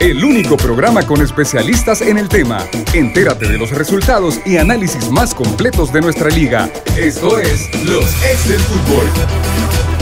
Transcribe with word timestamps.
El 0.00 0.24
único 0.24 0.56
programa 0.56 1.02
con 1.02 1.20
especialistas 1.20 2.00
en 2.00 2.16
el 2.16 2.30
tema. 2.30 2.66
Entérate 2.94 3.46
de 3.46 3.58
los 3.58 3.70
resultados 3.70 4.40
y 4.46 4.56
análisis 4.56 5.10
más 5.10 5.34
completos 5.34 5.92
de 5.92 6.00
nuestra 6.00 6.30
liga. 6.30 6.70
Esto 6.96 7.38
es 7.38 7.68
Los 7.84 8.06
Ex 8.24 8.48
del 8.48 8.60
Fútbol. 8.60 9.99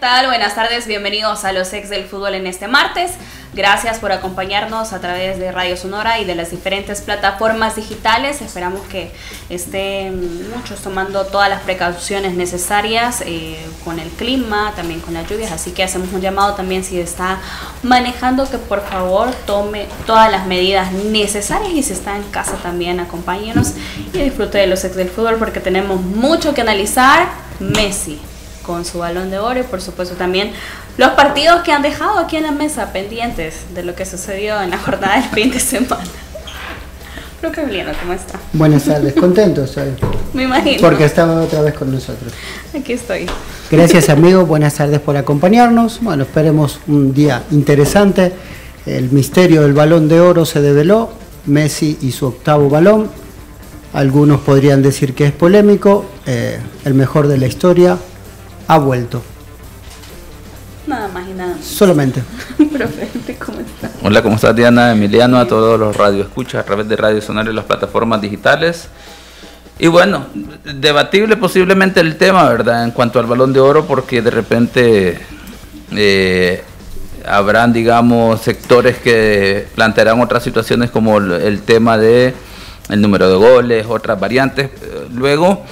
¿Qué 0.00 0.06
tal? 0.06 0.28
Buenas 0.28 0.54
tardes, 0.54 0.86
bienvenidos 0.86 1.44
a 1.44 1.52
Los 1.52 1.74
Ex 1.74 1.90
del 1.90 2.04
Fútbol 2.04 2.34
en 2.34 2.46
este 2.46 2.68
martes. 2.68 3.12
Gracias 3.52 3.98
por 3.98 4.12
acompañarnos 4.12 4.94
a 4.94 5.00
través 5.02 5.38
de 5.38 5.52
Radio 5.52 5.76
Sonora 5.76 6.18
y 6.20 6.24
de 6.24 6.34
las 6.34 6.52
diferentes 6.52 7.02
plataformas 7.02 7.76
digitales. 7.76 8.40
Esperamos 8.40 8.80
que 8.86 9.12
estén 9.50 10.48
muchos 10.56 10.80
tomando 10.80 11.26
todas 11.26 11.50
las 11.50 11.60
precauciones 11.60 12.32
necesarias 12.32 13.22
eh, 13.26 13.62
con 13.84 13.98
el 13.98 14.08
clima, 14.08 14.72
también 14.74 15.00
con 15.00 15.12
las 15.12 15.28
lluvias. 15.28 15.52
Así 15.52 15.72
que 15.72 15.82
hacemos 15.82 16.10
un 16.14 16.22
llamado 16.22 16.54
también 16.54 16.82
si 16.82 16.98
está 16.98 17.38
manejando 17.82 18.48
que 18.48 18.56
por 18.56 18.80
favor 18.80 19.30
tome 19.44 19.86
todas 20.06 20.32
las 20.32 20.46
medidas 20.46 20.92
necesarias 20.92 21.74
y 21.74 21.82
si 21.82 21.92
está 21.92 22.16
en 22.16 22.22
casa 22.30 22.54
también 22.62 23.00
acompáñenos 23.00 23.74
y 24.14 24.18
disfrute 24.18 24.56
de 24.56 24.66
los 24.66 24.82
ex 24.82 24.96
del 24.96 25.10
fútbol 25.10 25.36
porque 25.36 25.60
tenemos 25.60 26.00
mucho 26.00 26.54
que 26.54 26.62
analizar. 26.62 27.28
Messi 27.58 28.18
con 28.70 28.84
su 28.84 28.98
balón 28.98 29.30
de 29.30 29.38
oro 29.38 29.58
y 29.58 29.64
por 29.64 29.82
supuesto 29.82 30.14
también 30.14 30.52
los 30.96 31.10
partidos 31.10 31.62
que 31.62 31.72
han 31.72 31.82
dejado 31.82 32.18
aquí 32.18 32.36
en 32.36 32.44
la 32.44 32.52
mesa 32.52 32.92
pendientes 32.92 33.74
de 33.74 33.82
lo 33.82 33.96
que 33.96 34.06
sucedió 34.06 34.60
en 34.62 34.70
la 34.70 34.78
jornada 34.78 35.16
del 35.16 35.28
fin 35.30 35.50
de 35.50 35.58
semana. 35.58 36.04
Emiliano, 37.42 37.90
¿cómo 38.00 38.12
está? 38.12 38.38
Buenas 38.52 38.84
tardes, 38.84 39.14
contento 39.14 39.64
estoy. 39.64 39.88
Me 40.34 40.44
imagino. 40.44 40.80
Porque 40.80 41.04
estaba 41.04 41.40
otra 41.42 41.62
vez 41.62 41.74
con 41.74 41.90
nosotros. 41.90 42.32
Aquí 42.78 42.92
estoy. 42.92 43.26
Gracias 43.70 44.08
amigo, 44.08 44.46
buenas 44.46 44.74
tardes 44.74 45.00
por 45.00 45.16
acompañarnos. 45.16 46.00
Bueno, 46.00 46.22
esperemos 46.22 46.78
un 46.86 47.12
día 47.12 47.42
interesante. 47.50 48.32
El 48.86 49.10
misterio 49.10 49.62
del 49.62 49.72
balón 49.72 50.08
de 50.08 50.20
oro 50.20 50.44
se 50.44 50.60
develó. 50.60 51.10
Messi 51.46 51.98
y 52.02 52.12
su 52.12 52.26
octavo 52.26 52.68
balón. 52.68 53.10
Algunos 53.94 54.40
podrían 54.42 54.82
decir 54.82 55.14
que 55.14 55.26
es 55.26 55.32
polémico. 55.32 56.04
Eh, 56.26 56.58
el 56.84 56.94
mejor 56.94 57.26
de 57.26 57.38
la 57.38 57.46
historia 57.46 57.98
ha 58.70 58.78
vuelto. 58.78 59.20
Nada 60.86 61.08
más 61.08 61.28
y 61.28 61.32
nada 61.32 61.56
más. 61.56 61.64
Solamente. 61.64 62.22
Profe, 62.72 63.08
¿cómo 63.44 63.58
está? 63.58 63.90
Hola, 64.04 64.22
¿cómo 64.22 64.36
estás 64.36 64.54
Diana? 64.54 64.92
Emiliano, 64.92 65.38
a 65.38 65.48
todos 65.48 65.78
los 65.78 65.96
radioescuchas 65.96 66.60
a 66.60 66.64
través 66.64 66.88
de 66.88 66.94
Radio 66.94 67.20
Sonar 67.20 67.48
y 67.48 67.52
las 67.52 67.64
plataformas 67.64 68.20
digitales. 68.20 68.88
Y 69.80 69.88
bueno, 69.88 70.26
debatible 70.76 71.36
posiblemente 71.36 71.98
el 71.98 72.16
tema, 72.16 72.48
¿verdad? 72.48 72.84
En 72.84 72.92
cuanto 72.92 73.18
al 73.18 73.26
balón 73.26 73.52
de 73.52 73.58
oro, 73.58 73.86
porque 73.86 74.22
de 74.22 74.30
repente 74.30 75.18
eh, 75.96 76.62
habrán, 77.26 77.72
digamos, 77.72 78.40
sectores 78.40 78.98
que 78.98 79.66
plantearán 79.74 80.20
otras 80.20 80.44
situaciones 80.44 80.92
como 80.92 81.18
el, 81.18 81.32
el 81.32 81.62
tema 81.62 81.98
de 81.98 82.34
el 82.88 83.00
número 83.00 83.28
de 83.28 83.34
goles, 83.34 83.86
otras 83.88 84.20
variantes. 84.20 84.70
Luego, 85.12 85.64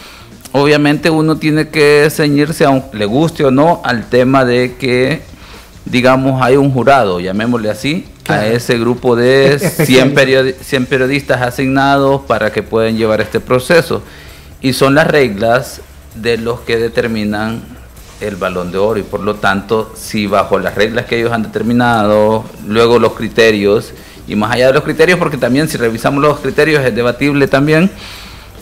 obviamente 0.52 1.10
uno 1.10 1.36
tiene 1.36 1.68
que 1.68 2.08
ceñirse, 2.10 2.64
aunque 2.64 2.96
le 2.98 3.04
guste 3.06 3.44
o 3.44 3.50
no, 3.50 3.80
al 3.84 4.08
tema 4.08 4.44
de 4.44 4.76
que, 4.78 5.22
digamos, 5.84 6.42
hay 6.42 6.56
un 6.56 6.70
jurado, 6.72 7.20
llamémosle 7.20 7.70
así, 7.70 8.06
Claro. 8.22 8.42
a 8.42 8.46
ese 8.48 8.78
grupo 8.78 9.16
de 9.16 9.54
Es- 9.54 9.60
100, 9.62 10.10
especialista. 10.12 10.20
periodi- 10.20 10.54
100 10.60 10.86
periodistas 10.86 11.40
asignados 11.42 12.22
para 12.26 12.52
que 12.52 12.62
puedan 12.62 12.96
llevar 12.98 13.20
este 13.22 13.40
proceso. 13.40 14.02
Y 14.60 14.74
son 14.74 14.94
las 14.94 15.06
reglas 15.06 15.80
de 16.14 16.36
los 16.36 16.60
que 16.60 16.76
determinan 16.76 17.62
el 18.20 18.36
balón 18.36 18.72
de 18.72 18.78
oro 18.78 18.98
y 18.98 19.02
por 19.04 19.20
lo 19.20 19.36
tanto 19.36 19.92
si 19.96 20.26
bajo 20.26 20.58
las 20.58 20.74
reglas 20.74 21.06
que 21.06 21.18
ellos 21.20 21.30
han 21.32 21.44
determinado 21.44 22.44
luego 22.66 22.98
los 22.98 23.12
criterios 23.12 23.92
y 24.26 24.34
más 24.34 24.50
allá 24.50 24.66
de 24.66 24.72
los 24.72 24.82
criterios 24.82 25.20
porque 25.20 25.36
también 25.36 25.68
si 25.68 25.76
revisamos 25.78 26.20
los 26.20 26.40
criterios 26.40 26.84
es 26.84 26.92
debatible 26.96 27.46
también 27.46 27.88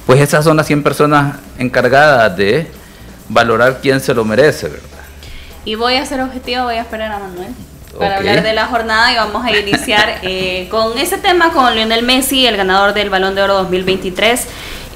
pues 0.07 0.21
esas 0.21 0.45
son 0.45 0.57
las 0.57 0.67
100 0.67 0.83
personas 0.83 1.37
encargadas 1.59 2.37
de 2.37 2.71
valorar 3.29 3.81
quién 3.83 4.01
se 4.01 4.15
lo 4.15 4.25
merece 4.25 4.69
verdad 4.69 4.87
Y 5.65 5.75
voy 5.75 5.97
a 5.97 6.07
ser 6.07 6.21
objetivo, 6.21 6.65
voy 6.65 6.77
a 6.77 6.83
esperar 6.83 7.13
a 7.13 7.19
Manuel 7.19 7.53
para 7.99 8.19
hablar 8.19 8.43
de 8.43 8.53
la 8.53 8.67
jornada 8.67 9.13
y 9.13 9.17
vamos 9.17 9.45
a 9.45 9.57
iniciar 9.57 10.21
eh, 10.23 10.69
con 10.71 10.99
ese 10.99 11.19
tema 11.19 11.51
con 11.53 11.75
Lionel 11.75 12.03
Messi, 12.05 12.47
el 12.47 12.57
ganador 12.57 12.95
del 12.95 13.11
Balón 13.11 13.35
de 13.35 13.43
Oro 13.43 13.55
2023. 13.55 14.47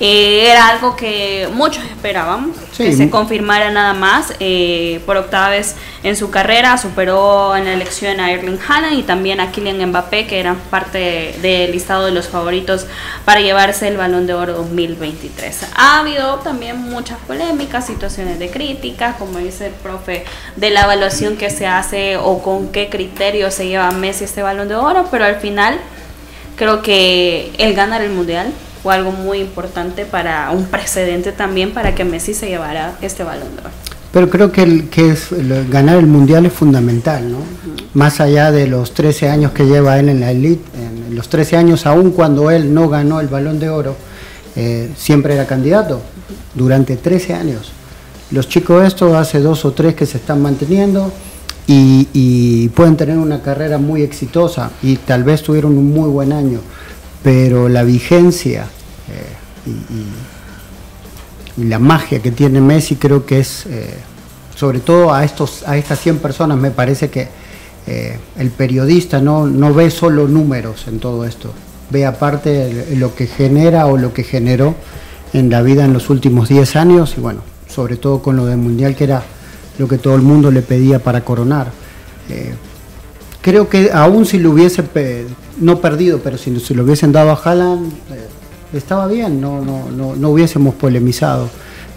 Eh, 0.02 0.49
era 0.50 0.69
algo 0.69 0.97
que 0.97 1.47
muchos 1.52 1.85
esperaban, 1.85 2.55
Sí. 2.73 2.85
que 2.85 2.93
se 2.94 3.11
confirmara 3.11 3.70
nada 3.70 3.93
más. 3.93 4.32
eh, 4.41 5.00
por 5.05 5.19
octava 5.19 5.50
vez 5.50 5.76
en 6.02 6.17
su 6.17 6.31
carrera 6.31 6.79
superó 6.79 7.55
en 7.55 7.67
la 7.67 7.75
elección 7.75 8.19
a 8.19 8.32
Erling 8.32 8.58
Haaland 8.67 8.99
y 8.99 9.02
también 9.02 9.41
a 9.41 9.52
Kylian 9.52 9.91
Mbappé, 9.91 10.26
que 10.26 10.41
eran 10.41 10.56
parte 10.56 11.35
del 11.43 11.73
listado 11.73 12.06
de 12.06 12.12
los 12.12 12.29
favoritos 12.29 12.87
para 13.26 13.41
llevarse 13.41 13.88
el 13.88 13.99
Balón 13.99 14.26
de 14.26 14.32
Oro 14.32 14.55
2023. 14.55 15.67
Ha 15.76 15.99
habido 16.00 16.37
también 16.37 16.79
muchas 16.79 17.19
polémicas, 17.26 17.87
situaciones 17.87 18.38
de 18.38 18.50
crítica, 18.50 19.17
como 19.19 19.38
dice 19.38 19.67
el 19.67 19.73
profe, 19.75 20.25
de 20.56 20.70
la 20.70 20.82
evaluación 20.85 21.37
que 21.37 21.50
se 21.50 21.67
hace 21.67 22.17
o 22.17 22.41
con 22.43 22.73
qué 22.73 22.88
criterio 22.88 23.50
se 23.50 23.67
lleva 23.69 23.91
Messi 23.91 24.25
este 24.25 24.43
Balón 24.43 24.69
de 24.69 24.76
Oro, 24.76 25.06
pero 25.11 25.26
al 25.26 25.37
final 25.37 25.79
creo 26.56 26.81
que 26.81 27.52
el 27.58 27.75
ganar 27.75 28.00
el 28.00 28.11
Mundial 28.11 28.50
fue 28.82 28.94
algo 28.94 29.12
muy 29.12 29.38
importante 29.40 30.04
para 30.06 30.50
un 30.50 30.64
precedente 30.66 31.32
también 31.32 31.72
para 31.72 31.94
que 31.94 32.04
Messi 32.04 32.34
se 32.34 32.48
llevara 32.48 32.94
este 33.02 33.22
Balón 33.24 33.54
de 33.56 33.60
Oro. 33.62 33.70
Pero 34.12 34.28
creo 34.28 34.50
que, 34.50 34.62
el, 34.62 34.88
que 34.88 35.10
es, 35.10 35.30
el- 35.32 35.68
ganar 35.68 35.96
el 35.96 36.06
mundial 36.06 36.44
es 36.46 36.52
fundamental, 36.52 37.30
¿no? 37.30 37.38
Más 37.94 38.20
allá 38.20 38.50
de 38.50 38.66
los 38.66 38.92
13 38.92 39.28
años 39.28 39.52
que 39.52 39.66
lleva 39.66 39.98
él 40.00 40.08
en 40.08 40.20
la 40.20 40.30
elite, 40.32 40.64
en 40.76 41.14
los 41.14 41.28
13 41.28 41.56
años, 41.56 41.86
aún 41.86 42.10
cuando 42.10 42.50
él 42.50 42.72
no 42.74 42.88
ganó 42.88 43.20
el 43.20 43.28
balón 43.28 43.58
de 43.60 43.68
oro, 43.68 43.96
eh, 44.56 44.90
siempre 44.96 45.34
era 45.34 45.46
candidato, 45.46 46.00
durante 46.54 46.96
13 46.96 47.34
años. 47.34 47.70
Los 48.32 48.48
chicos 48.48 48.84
estos 48.84 49.14
hace 49.14 49.38
dos 49.40 49.64
o 49.64 49.72
tres 49.72 49.94
que 49.94 50.06
se 50.06 50.16
están 50.18 50.40
manteniendo 50.42 51.12
y, 51.68 52.08
y 52.12 52.68
pueden 52.70 52.96
tener 52.96 53.16
una 53.18 53.42
carrera 53.42 53.78
muy 53.78 54.02
exitosa 54.02 54.70
y 54.82 54.96
tal 54.96 55.22
vez 55.24 55.42
tuvieron 55.42 55.76
un 55.78 55.92
muy 55.92 56.08
buen 56.08 56.32
año, 56.32 56.60
pero 57.22 57.69
la 57.69 57.82
vigencia 57.82 58.67
eh, 59.08 59.70
y- 59.70 61.62
la 61.64 61.78
magia 61.78 62.20
que 62.22 62.31
tiene 62.31 62.61
Messi 62.61 62.96
creo 62.96 63.26
que 63.26 63.40
es 63.40 63.67
eh, 63.67 63.94
sobre 64.56 64.78
todo 64.78 65.12
a 65.12 65.25
estos 65.25 65.64
a 65.67 65.76
estas 65.76 66.00
100 66.00 66.19
personas 66.19 66.56
me 66.58 66.70
parece 66.70 67.11
que 67.11 67.28
eh, 67.87 68.19
el 68.38 68.50
periodista 68.50 69.20
no, 69.20 69.46
no 69.46 69.75
ve 69.75 69.90
solo 69.90 70.26
números 70.28 70.87
en 70.87 71.00
todo 71.00 71.25
esto 71.25 71.52
ve 71.90 72.06
aparte 72.06 72.87
lo 72.96 73.14
que 73.14 73.26
genera 73.26 73.87
o 73.87 73.99
lo 73.99 74.14
que 74.14 74.23
generó 74.23 74.75
en 75.34 75.50
la 75.50 75.61
vida 75.61 75.84
en 75.84 75.93
los 75.93 76.08
últimos 76.08 76.49
10 76.49 76.76
años 76.76 77.14
y 77.19 77.20
bueno 77.20 77.43
sobre 77.69 77.96
todo 77.96 78.23
con 78.23 78.37
lo 78.37 78.46
del 78.46 78.58
mundial 78.58 78.94
que 78.96 79.05
era 79.05 79.23
lo 79.78 79.87
que 79.88 79.99
todo 79.99 80.14
el 80.14 80.23
mundo 80.23 80.50
le 80.50 80.61
pedía 80.62 80.99
para 80.99 81.25
coronar. 81.25 81.70
Creo 83.40 83.69
que 83.69 83.90
aún 83.93 84.26
si 84.26 84.38
lo 84.38 84.50
hubiese 84.50 84.82
no 85.60 85.80
perdido 85.80 86.20
pero 86.22 86.36
si, 86.38 86.58
si 86.60 86.74
lo 86.74 86.84
hubiesen 86.84 87.12
dado 87.12 87.30
a 87.30 87.34
Haaland 87.34 87.92
eh, 87.92 88.76
estaba 88.76 89.06
bien, 89.06 89.40
no, 89.40 89.64
no, 89.64 89.90
no, 89.90 90.16
no 90.16 90.30
hubiésemos 90.30 90.74
polemizado, 90.74 91.48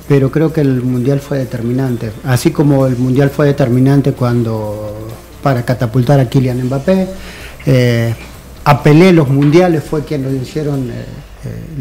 pero 0.07 0.31
creo 0.31 0.51
que 0.51 0.61
el 0.61 0.81
Mundial 0.81 1.19
fue 1.19 1.37
determinante, 1.37 2.11
así 2.23 2.51
como 2.51 2.85
el 2.87 2.97
Mundial 2.97 3.29
fue 3.29 3.47
determinante 3.47 4.13
cuando 4.13 5.07
para 5.41 5.63
catapultar 5.63 6.19
a 6.19 6.29
Kylian 6.29 6.65
Mbappé, 6.65 7.07
eh, 7.65 8.13
a 8.65 8.81
los 9.11 9.27
mundiales 9.27 9.83
fue 9.83 10.05
quien 10.05 10.23
lo 10.23 10.31
hicieron 10.31 10.89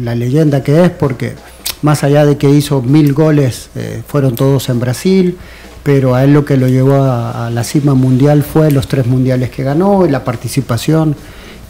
la 0.01 0.15
leyenda 0.15 0.61
que 0.61 0.83
es, 0.83 0.89
porque 0.89 1.33
más 1.81 2.03
allá 2.03 2.25
de 2.25 2.37
que 2.37 2.49
hizo 2.49 2.81
mil 2.81 3.13
goles, 3.13 3.69
fueron 4.05 4.35
todos 4.35 4.67
en 4.67 4.81
Brasil, 4.81 5.37
pero 5.83 6.15
a 6.15 6.23
él 6.23 6.33
lo 6.33 6.45
que 6.45 6.57
lo 6.57 6.67
llevó 6.67 7.03
a, 7.03 7.49
la 7.51 7.63
cima 7.63 7.93
mundial 7.93 8.43
fue 8.43 8.71
los 8.71 8.87
tres 8.87 9.05
mundiales 9.05 9.49
que 9.51 9.63
ganó 9.63 10.05
y 10.05 10.09
la 10.09 10.23
participación 10.23 11.15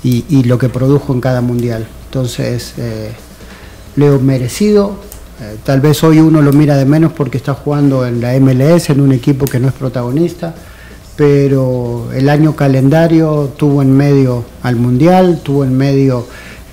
y, 0.04 0.44
lo 0.44 0.58
que 0.58 0.70
produjo 0.70 1.14
en 1.14 1.22
cada 1.22 1.42
mundial. 1.42 1.88
Entonces, 2.08 2.74
Leo 3.96 4.20
merecido, 4.20 4.98
eh, 5.40 5.58
tal 5.64 5.82
vez 5.82 6.04
hoy 6.04 6.20
uno 6.20 6.42
lo 6.42 6.52
mira 6.54 6.78
de 6.78 6.86
menos 6.86 7.12
porque 7.14 7.38
está 7.38 7.54
jugando 7.54 8.06
en 8.06 8.22
la 8.22 8.34
MLS, 8.40 8.90
en 8.90 9.02
un 9.02 9.12
equipo 9.12 9.46
que 9.46 9.60
no 9.60 9.68
es 9.68 9.74
protagonista, 9.74 10.56
pero 11.16 12.10
el 12.14 12.30
año 12.30 12.56
calendario 12.56 13.52
tuvo 13.58 13.82
en 13.82 13.96
medio 13.96 14.46
al 14.64 14.76
Mundial, 14.76 15.42
tuvo 15.44 15.64
en 15.64 15.76
medio 15.76 16.26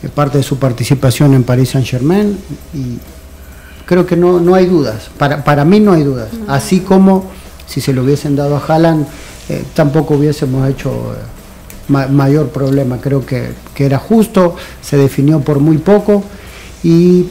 eh, 0.03 0.09
parte 0.09 0.39
de 0.39 0.45
su 0.45 0.59
participación 0.59 1.35
en 1.35 1.45
Paris 1.45 1.71
Saint 1.71 1.87
Germain 1.87 2.39
y 2.73 2.99
creo 3.87 4.07
que 4.07 4.17
no, 4.17 4.41
no 4.41 4.55
hay 4.55 4.67
dudas, 4.67 5.11
para, 5.19 5.43
para 5.43 5.65
mí 5.65 5.81
no 5.81 5.93
hay 5.93 6.05
dudas, 6.05 6.29
así 6.49 6.81
como 6.81 7.25
si 7.67 7.81
se 7.81 7.93
lo 7.93 8.03
hubiesen 8.03 8.37
dado 8.37 8.57
a 8.57 8.65
Haaland 8.67 9.07
eh, 9.49 9.65
tampoco 9.75 10.15
hubiésemos 10.15 10.69
hecho 10.69 10.91
mayor 11.91 12.49
problema, 12.49 13.01
creo 13.01 13.27
que, 13.27 13.51
que, 13.75 13.85
era 13.85 13.99
justo, 13.99 14.57
se 14.81 14.97
definió 14.97 15.41
por 15.41 15.59
muy 15.59 15.79
poco 15.79 16.23
y 16.83 17.27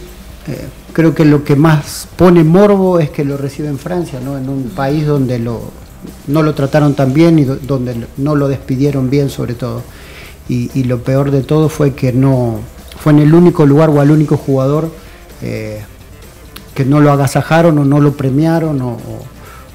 creo 0.94 1.16
que 1.16 1.26
lo 1.26 1.44
que 1.44 1.56
más 1.56 2.08
pone 2.16 2.44
morbo 2.44 3.00
es 3.00 3.10
que 3.10 3.24
lo 3.24 3.38
recibe 3.38 3.70
en 3.70 3.78
Francia, 3.78 4.20
¿no? 4.24 4.38
en 4.38 4.50
un 4.50 4.64
país 4.70 5.06
donde 5.06 5.40
lo, 5.40 5.72
no 6.28 6.44
lo 6.44 6.54
trataron 6.54 6.94
tan 6.94 7.14
bien 7.14 7.40
y 7.40 7.44
donde 7.44 8.08
no 8.18 8.36
lo 8.36 8.48
despidieron 8.48 9.10
bien 9.10 9.30
sobre 9.30 9.54
todo. 9.54 9.84
Y, 10.48 10.84
lo 10.86 11.04
peor 11.04 11.30
de 11.30 11.44
todo 11.44 11.70
fue 11.70 11.94
que 11.94 12.12
no 12.12 12.60
fue 12.98 13.14
en 13.14 13.20
el 13.20 13.36
único 13.36 13.68
lugar 13.68 13.92
o 13.92 14.02
al 14.02 14.10
único 14.10 14.36
jugador 14.36 14.92
eh, 15.44 15.84
que 16.74 16.86
no 16.86 17.02
lo 17.02 17.12
agasajaron 17.12 17.78
o 17.78 17.86
no 17.86 18.00
lo 18.00 18.14
premiaron 18.14 18.82
o, 18.82 18.98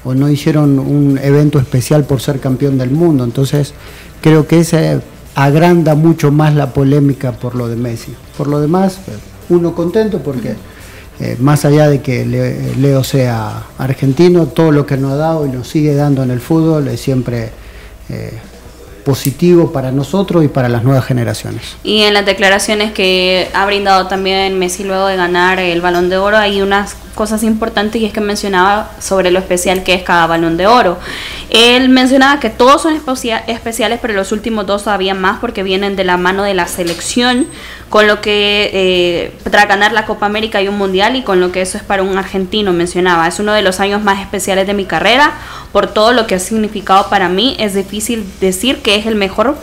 o, 0.03 0.13
no 0.13 0.29
hicieron 0.29 0.77
un 0.77 1.17
evento 1.17 1.59
especial 1.59 2.03
por 2.03 2.19
ser 2.19 2.41
campeón 2.41 2.77
del 2.77 2.91
mundo. 2.91 3.23
Entonces 3.23 3.73
creo 4.21 4.47
que 4.47 4.59
ese 4.59 5.01
agranda 5.35 5.95
mucho 5.95 6.31
más 6.31 6.55
la 6.55 6.73
polémica 6.73 7.33
por 7.33 7.55
lo 7.55 7.67
de 7.67 7.75
Messi. 7.75 8.13
Por 8.37 8.47
lo 8.47 8.59
demás, 8.59 8.99
uno 9.49 9.73
contento 9.75 10.19
porque... 10.19 10.55
Eh, 11.17 11.37
más 11.39 11.63
allá 11.63 11.87
de 11.87 12.01
que 12.01 12.25
Leo 12.25 13.01
sea 13.01 13.63
argentino, 13.77 14.47
todo 14.47 14.73
lo 14.73 14.85
que 14.85 14.97
nos 14.97 15.13
ha 15.13 15.15
dado 15.15 15.45
y 15.45 15.49
nos 15.49 15.69
sigue 15.69 15.95
dando 15.95 16.23
en 16.23 16.29
el 16.29 16.41
fútbol 16.41 16.89
es 16.89 16.99
siempre 16.99 17.51
eh, 18.09 18.37
positivo 19.05 19.71
para 19.71 19.91
nosotros 19.91 20.43
y 20.43 20.49
para 20.49 20.67
las 20.67 20.83
nuevas 20.83 21.05
generaciones. 21.05 21.77
Y 21.83 22.01
en 22.01 22.13
las 22.13 22.25
declaraciones 22.25 22.91
que 22.91 23.47
ha 23.53 23.65
brindado 23.65 24.07
también 24.07 24.59
Messi 24.59 24.83
luego 24.83 25.07
de 25.07 25.15
ganar 25.15 25.59
el 25.59 25.79
balón 25.79 26.09
de 26.09 26.17
oro, 26.17 26.37
hay 26.37 26.61
unas 26.61 26.97
cosas 27.15 27.43
importantes 27.43 28.01
y 28.01 28.05
es 28.05 28.13
que 28.13 28.21
mencionaba 28.21 28.91
sobre 28.99 29.31
lo 29.31 29.39
especial 29.39 29.83
que 29.83 29.93
es 29.93 30.03
cada 30.03 30.27
balón 30.27 30.57
de 30.57 30.67
oro. 30.67 30.99
Él 31.49 31.89
mencionaba 31.89 32.39
que 32.39 32.49
todos 32.49 32.81
son 32.81 32.93
especiales, 32.93 33.99
pero 34.01 34.13
los 34.13 34.31
últimos 34.31 34.65
dos 34.67 34.83
todavía 34.83 35.13
más 35.15 35.39
porque 35.39 35.63
vienen 35.63 35.95
de 35.95 36.03
la 36.03 36.17
mano 36.17 36.43
de 36.43 36.53
la 36.53 36.67
selección, 36.67 37.47
con 37.89 38.07
lo 38.07 38.21
que 38.21 38.69
eh, 38.73 39.33
ganar 39.67 39.93
la 39.93 40.05
Copa 40.05 40.25
América 40.25 40.61
y 40.61 40.67
un 40.67 40.77
Mundial 40.77 41.15
y 41.15 41.23
con 41.23 41.39
lo 41.39 41.51
que 41.51 41.61
eso 41.61 41.77
es 41.77 41.83
para 41.83 42.03
un 42.03 42.17
argentino, 42.17 42.73
mencionaba. 42.73 43.27
Es 43.27 43.39
uno 43.39 43.53
de 43.53 43.61
los 43.61 43.79
años 43.79 44.03
más 44.03 44.19
especiales 44.19 44.67
de 44.67 44.73
mi 44.73 44.85
carrera 44.85 45.33
por 45.71 45.87
todo 45.87 46.13
lo 46.13 46.27
que 46.27 46.35
ha 46.35 46.39
significado 46.39 47.09
para 47.09 47.29
mí. 47.29 47.55
Es 47.59 47.73
difícil 47.73 48.25
decir 48.41 48.81
que 48.81 48.95
es 48.95 49.05
el 49.05 49.15
mejor 49.15 49.55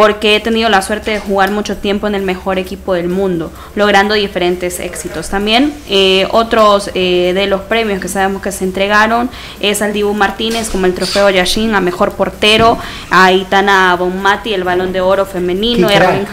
porque 0.00 0.34
he 0.34 0.40
tenido 0.40 0.70
la 0.70 0.80
suerte 0.80 1.10
de 1.10 1.20
jugar 1.20 1.50
mucho 1.50 1.76
tiempo 1.76 2.06
en 2.06 2.14
el 2.14 2.22
mejor 2.22 2.58
equipo 2.58 2.94
del 2.94 3.10
mundo, 3.10 3.52
logrando 3.74 4.14
diferentes 4.14 4.80
éxitos. 4.80 5.28
También 5.28 5.74
eh, 5.90 6.26
otros 6.30 6.90
eh, 6.94 7.32
de 7.34 7.46
los 7.46 7.60
premios 7.60 8.00
que 8.00 8.08
sabemos 8.08 8.40
que 8.40 8.50
se 8.50 8.64
entregaron 8.64 9.28
es 9.60 9.82
al 9.82 9.92
Dibu 9.92 10.14
Martínez 10.14 10.70
como 10.70 10.86
el 10.86 10.94
trofeo 10.94 11.28
Yashin 11.28 11.74
a 11.74 11.82
mejor 11.82 12.12
portero, 12.12 12.78
a 13.10 13.30
Itana 13.32 13.94
Bonmati 13.94 14.54
el 14.54 14.64
balón 14.64 14.94
de 14.94 15.02
oro 15.02 15.26
femenino, 15.26 15.90
Erling, 15.90 16.26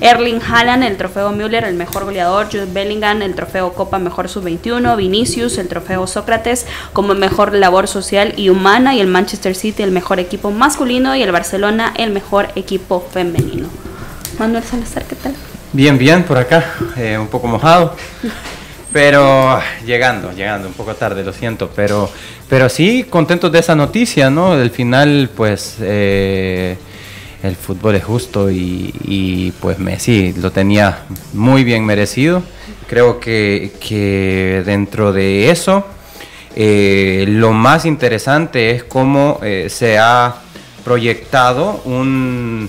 Erling 0.00 0.40
Haaland 0.40 0.84
el 0.84 0.96
trofeo 0.96 1.30
Müller 1.32 1.64
el 1.64 1.74
mejor 1.74 2.04
goleador, 2.04 2.46
Jude 2.46 2.68
Bellingham 2.72 3.20
el 3.20 3.34
trofeo 3.34 3.74
Copa 3.74 3.98
Mejor 3.98 4.30
Sub-21, 4.30 4.96
Vinicius 4.96 5.58
el 5.58 5.68
trofeo 5.68 6.06
Sócrates 6.06 6.64
como 6.94 7.14
mejor 7.14 7.54
labor 7.54 7.86
social 7.86 8.32
y 8.38 8.48
humana 8.48 8.94
y 8.94 9.00
el 9.00 9.08
Manchester 9.08 9.54
City 9.54 9.82
el 9.82 9.90
mejor 9.90 10.20
equipo 10.20 10.50
masculino 10.50 11.14
y 11.14 11.22
el 11.22 11.32
Barcelona 11.32 11.81
el 11.88 12.10
mejor 12.10 12.48
equipo 12.54 13.00
femenino. 13.12 13.68
Manuel 14.38 14.64
Salazar, 14.64 15.04
¿qué 15.04 15.16
tal? 15.16 15.34
Bien, 15.72 15.96
bien, 15.96 16.24
por 16.24 16.38
acá, 16.38 16.74
eh, 16.96 17.16
un 17.18 17.28
poco 17.28 17.46
mojado, 17.46 17.96
pero 18.92 19.58
llegando, 19.86 20.32
llegando, 20.32 20.68
un 20.68 20.74
poco 20.74 20.94
tarde, 20.94 21.24
lo 21.24 21.32
siento, 21.32 21.70
pero, 21.74 22.10
pero 22.48 22.68
sí 22.68 23.04
contentos 23.08 23.50
de 23.50 23.58
esa 23.58 23.74
noticia, 23.74 24.30
¿no? 24.30 24.56
Del 24.56 24.70
final, 24.70 25.30
pues... 25.34 25.76
Eh, 25.80 26.76
el 27.42 27.56
fútbol 27.56 27.96
es 27.96 28.04
justo 28.04 28.52
y, 28.52 29.52
pues 29.60 29.76
Messi 29.80 30.32
lo 30.34 30.52
tenía 30.52 31.00
muy 31.32 31.64
bien 31.64 31.84
merecido. 31.84 32.40
Creo 32.86 33.18
que, 33.18 33.72
que 33.80 34.62
dentro 34.64 35.12
de 35.12 35.50
eso 35.50 35.84
eh, 36.54 37.24
lo 37.26 37.52
más 37.52 37.84
interesante 37.84 38.70
es 38.70 38.84
cómo 38.84 39.40
se 39.66 39.98
ha 39.98 40.41
proyectado 40.84 41.80
un 41.84 42.68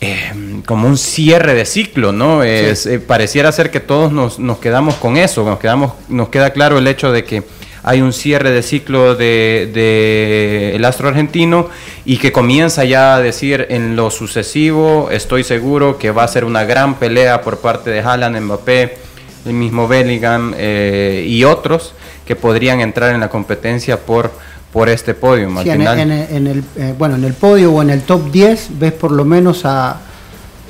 eh, 0.00 0.60
como 0.66 0.88
un 0.88 0.98
cierre 0.98 1.54
de 1.54 1.64
ciclo, 1.64 2.12
¿no? 2.12 2.42
Es, 2.42 2.86
eh, 2.86 3.00
pareciera 3.00 3.50
ser 3.50 3.70
que 3.70 3.80
todos 3.80 4.12
nos, 4.12 4.38
nos, 4.38 4.58
quedamos 4.58 4.96
con 4.96 5.16
eso, 5.16 5.44
nos, 5.44 5.58
quedamos, 5.58 5.92
nos 6.08 6.28
queda 6.28 6.50
claro 6.50 6.76
el 6.78 6.86
hecho 6.86 7.12
de 7.12 7.24
que 7.24 7.44
hay 7.82 8.02
un 8.02 8.12
cierre 8.12 8.50
de 8.50 8.62
ciclo 8.62 9.14
de, 9.14 9.70
de, 9.72 10.76
el 10.76 10.84
astro 10.84 11.08
argentino 11.08 11.70
y 12.04 12.18
que 12.18 12.30
comienza 12.30 12.84
ya 12.84 13.14
a 13.14 13.20
decir 13.20 13.68
en 13.70 13.96
lo 13.96 14.10
sucesivo, 14.10 15.08
estoy 15.10 15.44
seguro 15.44 15.96
que 15.96 16.10
va 16.10 16.24
a 16.24 16.28
ser 16.28 16.44
una 16.44 16.64
gran 16.64 16.96
pelea 16.96 17.40
por 17.40 17.60
parte 17.60 17.90
de 17.90 18.00
Haaland, 18.00 18.38
Mbappé, 18.40 18.98
el 19.46 19.54
mismo 19.54 19.88
Bellingham 19.88 20.54
eh, 20.56 21.24
y 21.26 21.44
otros 21.44 21.94
que 22.26 22.36
podrían 22.36 22.80
entrar 22.80 23.14
en 23.14 23.20
la 23.20 23.28
competencia 23.28 24.00
por 24.00 24.30
por 24.72 24.90
este 24.90 25.14
podio. 25.14 25.48
en, 25.62 26.46
el, 26.46 26.62
eh, 26.76 26.94
bueno, 26.98 27.14
en 27.14 27.24
el 27.24 27.32
podio 27.32 27.72
o 27.72 27.80
en 27.80 27.88
el 27.88 28.02
top 28.02 28.30
10 28.30 28.78
ves 28.78 28.92
por 28.92 29.10
lo 29.10 29.24
menos 29.24 29.62
a 29.64 30.00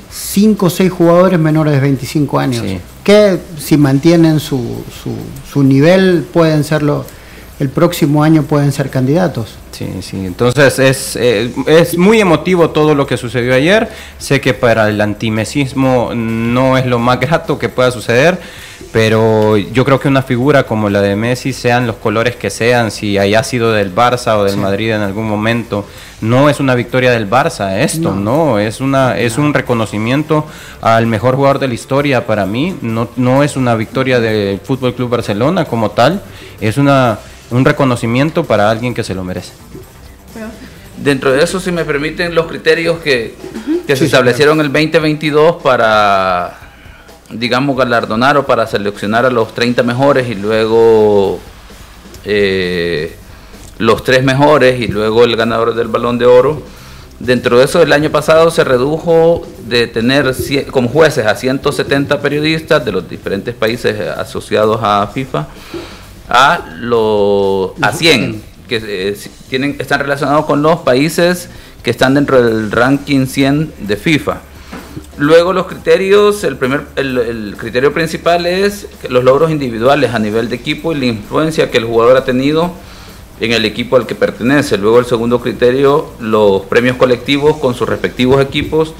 5 0.09 0.65
o 0.65 0.69
6 0.69 0.89
jugadores 0.89 1.37
menores 1.37 1.73
de 1.73 1.81
25 1.81 2.39
años, 2.39 2.63
que 3.03 3.37
si 3.57 3.75
mantienen 3.75 4.39
su, 4.39 4.81
su, 5.03 5.13
su 5.51 5.61
nivel 5.61 6.25
pueden 6.31 6.63
serlo, 6.63 7.05
el 7.59 7.69
próximo 7.69 8.23
año 8.23 8.43
pueden 8.43 8.71
ser 8.71 8.89
candidatos. 8.89 9.55
Sí, 9.71 9.89
sí, 10.01 10.25
entonces 10.25 10.79
es, 10.79 11.15
eh, 11.15 11.51
es 11.67 11.97
muy 11.97 12.21
emotivo 12.21 12.69
todo 12.69 12.95
lo 12.95 13.05
que 13.05 13.17
sucedió 13.17 13.53
ayer. 13.53 13.89
Sé 14.19 14.41
que 14.41 14.53
para 14.53 14.89
el 14.89 15.01
antimesismo 15.01 16.13
no 16.15 16.77
es 16.77 16.85
lo 16.85 16.97
más 16.97 17.19
grato 17.21 17.59
que 17.59 17.69
pueda 17.69 17.91
suceder, 17.91 18.39
pero 18.97 19.57
yo 19.57 19.85
creo 19.85 19.99
que 19.99 20.07
una 20.07 20.23
figura 20.23 20.63
como 20.63 20.89
la 20.89 21.01
de 21.01 21.15
Messi, 21.15 21.53
sean 21.53 21.85
los 21.85 21.97
colores 21.97 22.35
que 22.35 22.49
sean, 22.49 22.89
si 22.89 23.19
haya 23.19 23.43
sido 23.43 23.71
del 23.71 23.93
Barça 23.93 24.35
o 24.37 24.43
del 24.43 24.57
Madrid 24.57 24.91
en 24.91 25.01
algún 25.01 25.29
momento, 25.29 25.85
no 26.21 26.49
es 26.49 26.59
una 26.59 26.73
victoria 26.73 27.11
del 27.11 27.29
Barça 27.29 27.77
esto, 27.77 28.15
no, 28.15 28.57
es 28.57 28.81
una 28.81 29.15
es 29.15 29.37
un 29.37 29.53
reconocimiento 29.53 30.47
al 30.81 31.05
mejor 31.05 31.35
jugador 31.35 31.59
de 31.59 31.67
la 31.67 31.75
historia 31.75 32.25
para 32.25 32.47
mí, 32.47 32.75
no, 32.81 33.07
no 33.17 33.43
es 33.43 33.55
una 33.55 33.75
victoria 33.75 34.19
del 34.19 34.59
Fútbol 34.61 34.95
Club 34.95 35.11
Barcelona 35.11 35.65
como 35.65 35.91
tal, 35.91 36.23
es 36.59 36.79
una 36.79 37.19
un 37.51 37.65
reconocimiento 37.65 38.45
para 38.45 38.67
alguien 38.67 38.95
que 38.95 39.03
se 39.03 39.13
lo 39.13 39.23
merece. 39.23 39.53
Dentro 40.97 41.31
de 41.31 41.43
eso, 41.43 41.59
si 41.59 41.71
me 41.71 41.85
permiten, 41.85 42.33
los 42.33 42.47
criterios 42.47 42.97
que, 42.97 43.35
se 43.85 44.05
establecieron 44.05 44.59
el 44.59 44.73
2022 44.73 45.61
para 45.61 46.66
digamos, 47.29 47.75
galardonar 47.77 48.37
o 48.37 48.45
para 48.45 48.67
seleccionar 48.67 49.25
a 49.25 49.29
los 49.29 49.53
30 49.53 49.83
mejores 49.83 50.29
y 50.29 50.35
luego 50.35 51.39
eh, 52.25 53.15
los 53.77 54.03
tres 54.03 54.23
mejores 54.23 54.79
y 54.79 54.87
luego 54.87 55.23
el 55.23 55.35
ganador 55.35 55.75
del 55.75 55.87
balón 55.87 56.17
de 56.17 56.25
oro. 56.25 56.61
Dentro 57.19 57.57
de 57.57 57.65
eso, 57.65 57.81
el 57.81 57.91
año 57.93 58.11
pasado 58.11 58.51
se 58.51 58.63
redujo 58.63 59.47
de 59.67 59.87
tener 59.87 60.35
como 60.69 60.87
jueces 60.87 61.25
a 61.25 61.35
170 61.35 62.21
periodistas 62.21 62.85
de 62.85 62.91
los 62.91 63.09
diferentes 63.09 63.55
países 63.55 63.99
asociados 63.99 64.79
a 64.83 65.07
FIFA 65.07 65.47
a, 66.29 66.65
los, 66.79 67.71
a 67.81 67.91
100 67.91 68.43
que 68.67 68.81
eh, 68.83 69.17
tienen, 69.49 69.77
están 69.79 69.99
relacionados 69.99 70.45
con 70.45 70.61
los 70.61 70.79
países 70.81 71.49
que 71.83 71.91
están 71.91 72.13
dentro 72.13 72.41
del 72.41 72.71
ranking 72.71 73.25
100 73.25 73.73
de 73.87 73.95
FIFA. 73.95 74.41
Luego 75.17 75.51
los 75.51 75.65
criterios, 75.65 76.43
el, 76.43 76.57
primer, 76.57 76.85
el, 76.95 77.55
criterio 77.57 77.91
principal 77.91 78.45
es 78.45 78.87
los 79.09 79.23
logros 79.23 79.49
individuales 79.49 80.13
a 80.13 80.19
nivel 80.19 80.47
de 80.47 80.55
equipo 80.55 80.93
y 80.93 80.99
la 80.99 81.05
influencia 81.07 81.71
que 81.71 81.79
el 81.79 81.85
jugador 81.85 82.17
ha 82.17 82.23
tenido 82.23 82.71
en 83.39 83.51
el 83.51 83.65
equipo 83.65 83.95
al 83.95 84.05
que 84.05 84.13
pertenece. 84.13 84.77
Luego 84.77 84.99
el 84.99 85.05
segundo 85.05 85.41
criterio, 85.41 86.11
los 86.19 86.63
premios 86.63 86.97
colectivos 86.97 87.57
con 87.57 87.73
sus 87.73 87.89
respectivos 87.89 88.39
equipos. 88.41 88.93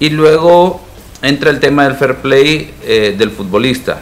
Y 0.00 0.08
luego 0.08 0.80
entra 1.20 1.50
el 1.50 1.60
tema 1.60 1.84
del 1.84 1.96
fair 1.96 2.16
play 2.16 2.72
eh, 2.84 3.14
del 3.18 3.30
futbolista. 3.30 4.00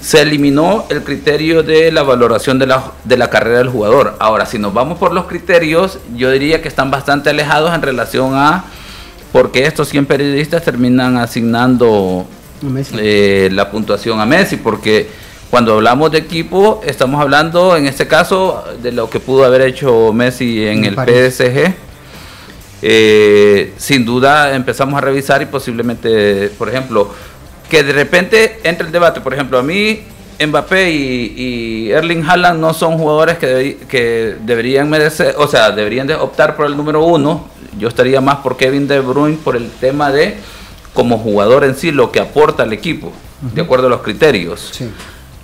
Se 0.00 0.20
eliminó 0.22 0.84
el 0.90 1.04
criterio 1.04 1.62
de 1.62 1.92
la 1.92 2.02
valoración 2.02 2.58
de 2.58 2.66
la, 2.66 2.92
de 3.04 3.16
la 3.16 3.30
carrera 3.30 3.58
del 3.58 3.68
jugador. 3.68 4.16
Ahora, 4.18 4.46
si 4.46 4.58
nos 4.58 4.74
vamos 4.74 4.98
por 4.98 5.12
los 5.12 5.26
criterios, 5.26 5.98
yo 6.16 6.32
diría 6.32 6.60
que 6.60 6.68
están 6.68 6.90
bastante 6.90 7.30
alejados 7.30 7.72
en 7.72 7.82
relación 7.82 8.34
a 8.34 8.64
por 9.32 9.52
qué 9.52 9.66
estos 9.66 9.88
100 9.88 10.06
periodistas 10.06 10.62
terminan 10.62 11.16
asignando 11.16 12.26
eh, 12.94 13.48
la 13.52 13.70
puntuación 13.70 14.20
a 14.20 14.26
Messi, 14.26 14.56
porque 14.56 15.08
cuando 15.50 15.74
hablamos 15.74 16.10
de 16.12 16.18
equipo, 16.18 16.80
estamos 16.84 17.20
hablando 17.20 17.76
en 17.76 17.86
este 17.86 18.06
caso 18.06 18.64
de 18.82 18.92
lo 18.92 19.08
que 19.08 19.20
pudo 19.20 19.44
haber 19.44 19.62
hecho 19.62 20.12
Messi 20.12 20.66
en, 20.66 20.84
el 20.84 20.94
PSG. 20.94 21.74
Eh, 22.80 23.72
sin 23.76 24.04
duda 24.04 24.54
empezamos 24.54 24.96
a 24.98 25.00
revisar 25.00 25.42
y 25.42 25.46
posiblemente, 25.46 26.50
por 26.58 26.68
ejemplo, 26.68 27.12
que 27.68 27.82
de 27.82 27.92
repente 27.92 28.60
entre 28.64 28.86
el 28.86 28.92
debate, 28.92 29.20
por 29.20 29.34
ejemplo, 29.34 29.58
a 29.58 29.62
mí 29.62 30.02
Mbappé 30.46 30.90
y, 30.90 31.90
Erling 31.90 32.24
Haaland 32.24 32.60
no 32.60 32.72
son 32.74 32.96
jugadores 32.98 33.38
que, 33.38 33.78
que, 33.88 34.36
deberían 34.40 34.88
merecer, 34.88 35.34
o 35.38 35.48
sea, 35.48 35.72
deberían 35.72 36.06
de 36.06 36.14
optar 36.14 36.56
por 36.56 36.66
el 36.66 36.76
número 36.76 37.04
uno. 37.04 37.48
Yo 37.78 37.88
estaría 37.88 38.20
más 38.20 38.36
por 38.36 38.56
Kevin 38.56 38.88
De 38.88 39.00
Bruyne 39.00 39.38
por 39.42 39.56
el 39.56 39.70
tema 39.70 40.10
de 40.10 40.36
como 40.94 41.18
jugador 41.18 41.64
en 41.64 41.76
sí 41.76 41.92
lo 41.92 42.10
que 42.10 42.20
aporta 42.20 42.64
al 42.64 42.72
equipo, 42.72 43.12
de 43.40 43.62
acuerdo 43.62 43.86
a 43.86 43.90
los 43.90 44.02
criterios. 44.02 44.70
Sí. 44.72 44.90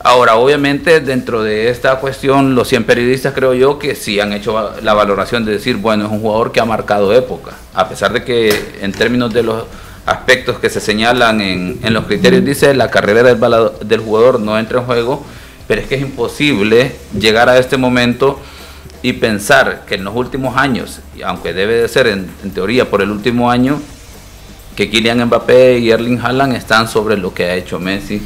Ahora, 0.07 0.37
obviamente, 0.37 1.01
dentro 1.01 1.43
de 1.43 1.71
esta 1.71 1.99
cuestión, 1.99 2.55
los 2.55 2.69
100 2.69 2.85
periodistas 2.85 3.33
creo 3.33 3.55
yo 3.55 3.79
que 3.79 3.95
sí 3.95 4.21
han 4.21 4.35
hecho 4.35 4.73
la 4.83 4.93
valoración 4.93 5.47
de 5.47 5.53
decir, 5.53 5.77
bueno, 5.77 6.05
es 6.05 6.11
un 6.11 6.21
jugador 6.21 6.53
que 6.53 6.61
ha 6.61 6.67
marcado 6.67 7.15
época, 7.15 7.53
a 7.73 7.89
pesar 7.89 8.13
de 8.13 8.23
que 8.23 8.77
en 8.83 8.93
términos 8.93 9.33
de 9.33 9.43
los 9.43 9.65
aspectos 10.07 10.59
que 10.59 10.71
se 10.71 10.81
señalan 10.81 11.41
en, 11.41 11.95
los 11.95 12.05
criterios, 12.07 12.45
dice, 12.45 12.75
la 12.75 12.91
carrera 12.91 13.23
del, 13.23 13.39
del 13.87 14.01
jugador 14.01 14.41
no 14.41 14.59
entra 14.59 14.81
en 14.81 14.87
juego, 14.87 15.25
pero 15.67 15.81
es 15.81 15.87
que 15.87 15.95
es 15.95 16.03
imposible 16.03 16.93
llegar 17.19 17.49
a 17.49 17.59
este 17.59 17.77
momento 17.77 18.39
y 19.03 19.15
pensar 19.15 19.85
que 19.87 19.97
en 19.97 20.05
los 20.05 20.15
últimos 20.15 20.57
años, 20.57 21.01
aunque 21.25 21.53
debe 21.53 21.75
de 21.75 21.89
ser 21.89 22.07
en, 22.07 22.31
en 22.43 22.51
teoría 22.51 22.89
por 22.91 23.03
el 23.03 23.11
último 23.11 23.51
año, 23.51 23.81
que 24.77 24.91
Kylian 24.91 25.25
Mbappé 25.27 25.79
y 25.79 25.91
Erling 25.91 26.21
Haaland 26.21 26.57
están 26.57 26.89
sobre 26.89 27.17
lo 27.17 27.33
que 27.33 27.45
ha 27.45 27.55
hecho 27.55 27.79
Messi 27.79 28.21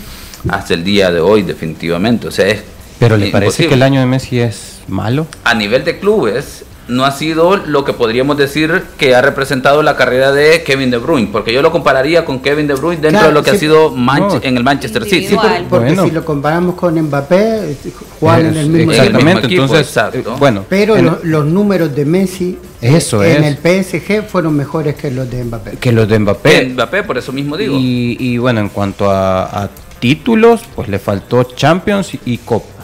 hasta 0.49 0.75
el 0.75 0.85
día 0.85 1.11
de 1.11 1.21
hoy, 1.21 1.43
definitivamente. 1.43 2.29
O 2.29 2.31
sea, 2.31 2.47
es 2.47 2.63
¿Pero 2.99 3.17
le 3.17 3.31
parece 3.31 3.69
que 3.69 3.75
el 3.75 3.83
año 3.83 4.01
de 4.01 4.07
Messi 4.07 4.41
es 4.41 4.81
malo? 4.89 5.27
A 5.45 5.55
nivel 5.55 5.85
de 5.85 5.99
clubes, 5.99 6.65
no 6.89 7.05
ha 7.05 7.13
sido 7.13 7.57
lo 7.57 7.85
que 7.85 7.93
podríamos 7.93 8.37
decir 8.37 8.83
que 8.97 9.15
ha 9.15 9.23
representado 9.23 9.83
la 9.83 9.97
carrera 9.97 10.33
de 10.33 10.63
Kevin 10.63 10.91
De 10.91 10.97
Bruyne, 10.97 11.29
porque 11.31 11.53
yo 11.53 11.63
lo 11.63 11.71
compararía 11.71 12.25
con 12.25 12.41
Kevin 12.41 12.67
De 12.67 12.75
Bruyne 12.75 13.01
dentro 13.01 13.29
de 13.29 13.33
lo 13.33 13.43
que 13.43 13.51
ha 13.51 13.59
sido 13.59 13.95
en 14.43 14.57
el 14.57 14.65
Manchester 14.65 15.05
City. 15.05 15.37
porque 15.69 15.97
si 15.97 16.11
lo 16.11 16.25
comparamos 16.25 16.75
con 16.75 17.01
Mbappé, 17.01 17.77
juegan 18.19 18.47
en 18.47 18.57
el 18.57 18.69
mismo, 18.69 18.93
exactamente, 18.93 19.47
equipo, 19.47 19.63
entonces, 19.63 19.97
eh, 20.15 20.25
bueno, 20.39 20.65
pero 20.69 21.21
los 21.23 21.45
números 21.45 21.95
de 21.95 22.05
Messi 22.05 22.59
eso 22.81 23.23
en 23.25 23.45
el 23.45 23.57
PSG 23.57 24.25
fueron 24.27 24.57
mejores 24.57 24.95
que 24.95 25.11
los 25.11 25.31
de 25.31 25.45
Mbappé. 25.45 25.73
Que 25.79 25.93
los 25.93 26.09
de 26.09 26.19
Mbappé. 26.19 26.65
Mbappé, 26.71 27.03
por 27.03 27.19
eso 27.19 27.33
mismo 27.33 27.57
digo. 27.57 27.77
Y, 27.79 28.39
bueno, 28.39 28.61
en 28.61 28.69
cuanto 28.69 29.11
a 29.11 29.69
títulos, 29.99 30.63
pues 30.75 30.89
le 30.89 30.99
faltó 30.99 31.43
Champions 31.43 32.13
y 32.25 32.39
Copa. 32.39 32.78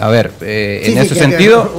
A 0.00 0.08
ver, 0.08 0.32
eh, 0.40 0.82
en 0.84 0.98
ese 0.98 1.14
sentido, 1.14 1.70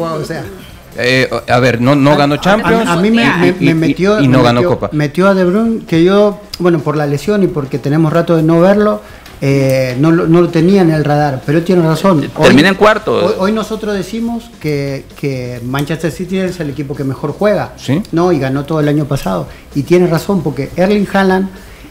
eh, 0.97 1.29
a 1.47 1.59
ver, 1.59 1.79
no, 1.79 1.95
no 1.95 2.17
ganó 2.17 2.37
Champions. 2.37 2.87
A, 2.87 2.95
mí 2.97 3.11
me, 3.11 3.73
metió 3.75 4.19
y 4.19 4.27
no 4.27 4.41
ganó 4.41 4.63
Copa. 4.63 4.89
Metió 4.93 5.27
a 5.27 5.33
De 5.33 5.45
Bruyne 5.45 5.85
que 5.85 6.03
yo, 6.03 6.39
bueno, 6.59 6.79
por 6.79 6.97
la 6.97 7.05
lesión 7.05 7.43
y 7.43 7.47
porque 7.47 7.77
tenemos 7.77 8.11
rato 8.11 8.35
de 8.35 8.43
no 8.43 8.59
verlo, 8.59 9.01
eh, 9.39 9.95
no, 9.99 10.11
no, 10.11 10.41
lo 10.41 10.49
tenía 10.49 10.81
en 10.81 10.89
el 10.89 11.03
radar, 11.03 11.43
pero 11.45 11.63
tiene 11.63 11.83
razón. 11.83 12.27
Termina 12.41 12.69
en 12.69 12.75
cuarto. 12.75 13.35
Hoy, 13.37 13.51
nosotros 13.51 13.93
decimos 13.93 14.49
que, 14.59 15.05
que, 15.19 15.61
Manchester 15.63 16.11
City 16.11 16.39
es 16.39 16.59
el 16.59 16.71
equipo 16.71 16.95
que 16.95 17.03
mejor 17.03 17.33
juega, 17.33 17.73
¿Sí? 17.77 18.01
¿no? 18.11 18.31
Y 18.31 18.39
ganó 18.39 18.65
todo 18.65 18.79
el 18.79 18.87
año 18.87 19.05
pasado. 19.05 19.47
Y 19.75 19.83
tiene 19.83 20.07
razón, 20.07 20.41
porque 20.41 20.71
Erling 20.75 21.07
Haaland 21.13 21.49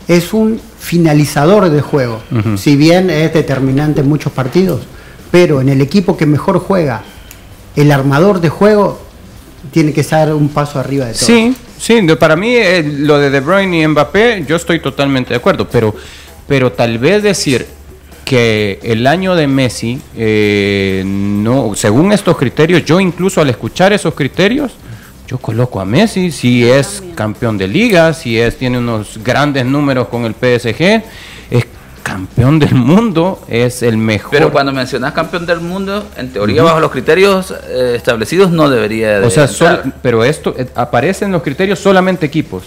es 0.09 0.33
un 0.33 0.61
finalizador 0.79 1.69
de 1.69 1.81
juego, 1.81 2.21
si 2.57 2.77
bien 2.77 3.11
es 3.11 3.33
determinante 3.33 4.03
en 4.03 4.09
muchos 4.09 4.33
partidos, 4.33 4.83
pero 5.37 5.61
en 5.61 5.69
el 5.69 5.83
equipo 5.83 6.17
que 6.17 6.25
mejor 6.25 6.59
juega, 6.59 7.03
el 7.77 7.93
armador 7.93 8.41
de 8.41 8.49
juego 8.49 8.99
tiene 9.71 9.93
que 9.93 10.01
estar 10.01 10.33
un 10.33 10.49
paso 10.49 10.81
arriba 10.81 11.05
de 11.05 11.13
todo. 11.13 11.27
Sí, 11.27 11.55
sí, 11.79 12.01
para 12.19 12.37
mí 12.37 12.55
eh, 12.55 12.83
lo 12.83 13.19
de 13.19 13.29
De 13.29 13.41
Bruyne 13.41 13.83
y 13.83 13.87
Mbappé, 13.87 14.47
yo 14.49 14.57
estoy 14.57 14.81
totalmente 14.81 15.35
de 15.35 15.37
acuerdo, 15.37 15.69
pero, 15.69 15.95
pero 16.49 16.73
tal 16.73 16.97
vez 16.97 17.23
decir 17.23 17.67
que 18.25 18.81
el 18.83 19.07
año 19.07 19.35
de 19.35 19.47
Messi, 19.47 20.01
eh, 20.17 21.03
no, 21.05 21.75
según 21.75 22.13
estos 22.13 22.39
criterios, 22.39 22.87
yo 22.87 22.99
incluso 22.99 23.43
al 23.43 23.51
escuchar 23.51 23.93
esos 23.93 24.15
criterios, 24.15 24.73
yo 25.29 25.37
coloco 25.37 25.81
a 25.81 25.85
Messi, 25.85 26.33
si 26.33 26.65
es 26.65 27.03
campeón 27.15 27.59
de 27.59 27.69
liga, 27.69 28.15
si 28.15 28.39
es 28.39 28.57
tiene 28.57 28.79
unos 28.79 29.23
grandes 29.23 29.67
números 29.67 30.09
con 30.09 30.25
el 30.25 30.33
PSG, 30.33 31.03
campeón 32.17 32.59
del 32.59 32.75
mundo, 32.75 33.45
es 33.47 33.83
el 33.83 33.99
mejor. 33.99 34.31
Pero 34.31 34.51
cuando 34.51 34.73
mencionas 34.73 35.13
campeón 35.13 35.45
del 35.45 35.61
mundo, 35.61 36.07
en 36.17 36.31
teoría 36.33 36.63
bajo 36.63 36.81
los 36.81 36.91
criterios 36.91 37.53
eh, 37.69 37.93
establecidos 37.95 38.51
no 38.51 38.71
debería 38.71 39.21
de 39.21 39.27
O 39.27 39.31
sea, 39.31 39.83
pero 40.01 40.25
esto 40.25 40.55
eh, 40.57 40.67
aparece 40.75 41.27
en 41.27 41.33
los 41.33 41.43
criterios 41.43 41.79
solamente 41.79 42.25
equipos. 42.25 42.65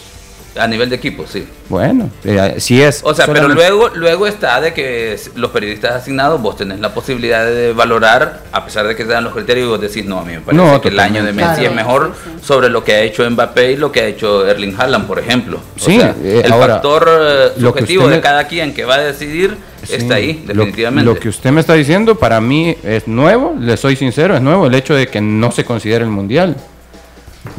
A 0.56 0.68
nivel 0.68 0.90
de 0.90 0.96
equipo, 0.96 1.26
sí. 1.28 1.48
Bueno, 1.70 2.10
eh, 2.24 2.56
si 2.58 2.82
es. 2.82 3.02
O 3.04 3.14
sea, 3.14 3.28
pero 3.28 3.48
luego, 3.48 3.90
luego 3.90 4.26
está 4.26 4.60
de 4.60 4.74
que 4.74 5.18
los 5.36 5.52
periodistas 5.52 5.94
asignados, 5.94 6.42
vos 6.42 6.58
tenés 6.58 6.80
la 6.80 6.94
posibilidad 6.94 7.46
de 7.46 7.72
valorar, 7.72 8.42
a 8.52 8.66
pesar 8.66 8.88
de 8.88 8.96
que 8.96 9.06
te 9.06 9.12
dan 9.12 9.24
los 9.24 9.34
criterios, 9.34 9.68
y 9.68 9.70
vos 9.70 9.80
decís, 9.80 10.06
no, 10.06 10.20
a 10.20 10.26
mí 10.26 10.34
me 10.34 10.42
parece 10.42 10.82
que 10.82 10.88
el 10.88 11.00
año 11.00 11.24
de 11.24 11.34
Messi 11.34 11.66
es 11.66 11.74
mejor 11.74 12.14
sobre 12.42 12.70
lo 12.70 12.84
que 12.84 12.94
ha 12.94 13.02
hecho 13.02 13.30
Mbappé 13.30 13.74
y 13.74 13.76
lo 13.78 13.92
que 13.92 14.02
ha 14.02 14.06
hecho 14.06 14.48
Erling 14.48 14.76
Haaland, 14.78 15.06
por 15.06 15.20
ejemplo. 15.20 15.60
sí, 15.76 16.00
eh, 16.02 16.42
el 16.44 16.54
factor 16.54 17.08
eh, 17.10 17.60
subjetivo 17.60 18.08
de 18.08 18.20
cada 18.20 18.48
quien 18.48 18.74
que 18.74 18.86
va 18.86 18.96
a 18.96 19.00
decidir 19.02 19.56
está 19.88 20.16
ahí, 20.16 20.44
definitivamente. 20.46 21.06
Lo, 21.06 21.14
lo, 21.14 21.20
que 21.20 21.30
usted 21.30 21.52
me 21.52 21.62
está 21.62 21.76
diciendo, 21.76 22.16
para 22.16 22.42
mí 22.42 22.76
es 22.84 23.08
nuevo, 23.08 23.56
le 23.60 23.78
soy 23.78 23.96
sincero, 23.96 24.36
es 24.36 24.42
nuevo 24.42 24.68
el 24.68 24.76
hecho 24.76 24.96
de 24.96 25.08
que 25.08 25.22
no 25.22 25.52
se 25.52 25.64
considere 25.64 26.04
el 26.04 26.10
mundial. 26.10 26.56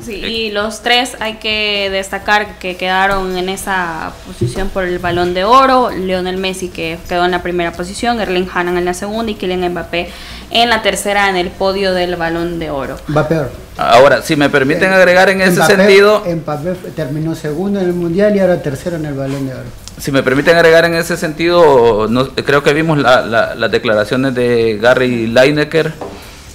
Sí, 0.04 0.14
y 0.14 0.50
los 0.50 0.82
tres 0.82 1.16
hay 1.20 1.34
que 1.34 1.88
destacar 1.90 2.58
que 2.58 2.76
quedaron 2.76 3.36
en 3.36 3.48
esa 3.48 4.12
posición 4.26 4.68
por 4.68 4.84
el 4.84 4.98
balón 4.98 5.34
de 5.34 5.44
oro. 5.44 5.90
Lionel 5.90 6.36
Messi 6.36 6.68
que 6.68 6.98
quedó 7.08 7.24
en 7.24 7.30
la 7.30 7.42
primera 7.42 7.72
posición, 7.72 8.20
Erling 8.20 8.48
Haaland 8.52 8.78
en 8.78 8.84
la 8.84 8.94
segunda 8.94 9.30
y 9.32 9.34
Kylian 9.34 9.72
Mbappé 9.72 10.10
en 10.50 10.68
la 10.68 10.82
tercera 10.82 11.28
en 11.28 11.36
el 11.36 11.50
podio 11.50 11.92
del 11.92 12.16
balón 12.16 12.58
de 12.58 12.70
oro. 12.70 12.96
Va 13.16 13.28
peor. 13.28 13.50
Ahora, 13.76 14.22
si 14.22 14.36
me 14.36 14.50
permiten 14.50 14.92
agregar 14.92 15.30
en 15.30 15.40
ese 15.40 15.62
sentido... 15.62 16.22
Mbappé 16.26 16.74
terminó 16.94 17.34
segundo 17.34 17.80
en 17.80 17.86
el 17.86 17.92
mundial 17.94 18.36
y 18.36 18.40
ahora 18.40 18.60
tercero 18.62 18.96
en 18.96 19.06
el 19.06 19.14
balón 19.14 19.46
de 19.46 19.54
oro. 19.54 19.68
Si 19.98 20.10
me 20.12 20.22
permiten 20.22 20.56
agregar 20.56 20.86
en 20.86 20.94
ese 20.94 21.16
sentido, 21.16 22.08
creo 22.44 22.62
que 22.62 22.72
vimos 22.72 22.98
las 22.98 23.70
declaraciones 23.70 24.34
de 24.34 24.78
Gary 24.80 25.26
Lineker 25.26 25.92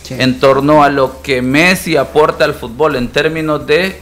en 0.09 0.39
torno 0.39 0.83
a 0.83 0.89
lo 0.89 1.21
que 1.21 1.41
Messi 1.41 1.97
aporta 1.97 2.45
al 2.45 2.53
fútbol 2.53 2.95
en 2.95 3.09
términos 3.09 3.65
de 3.65 3.97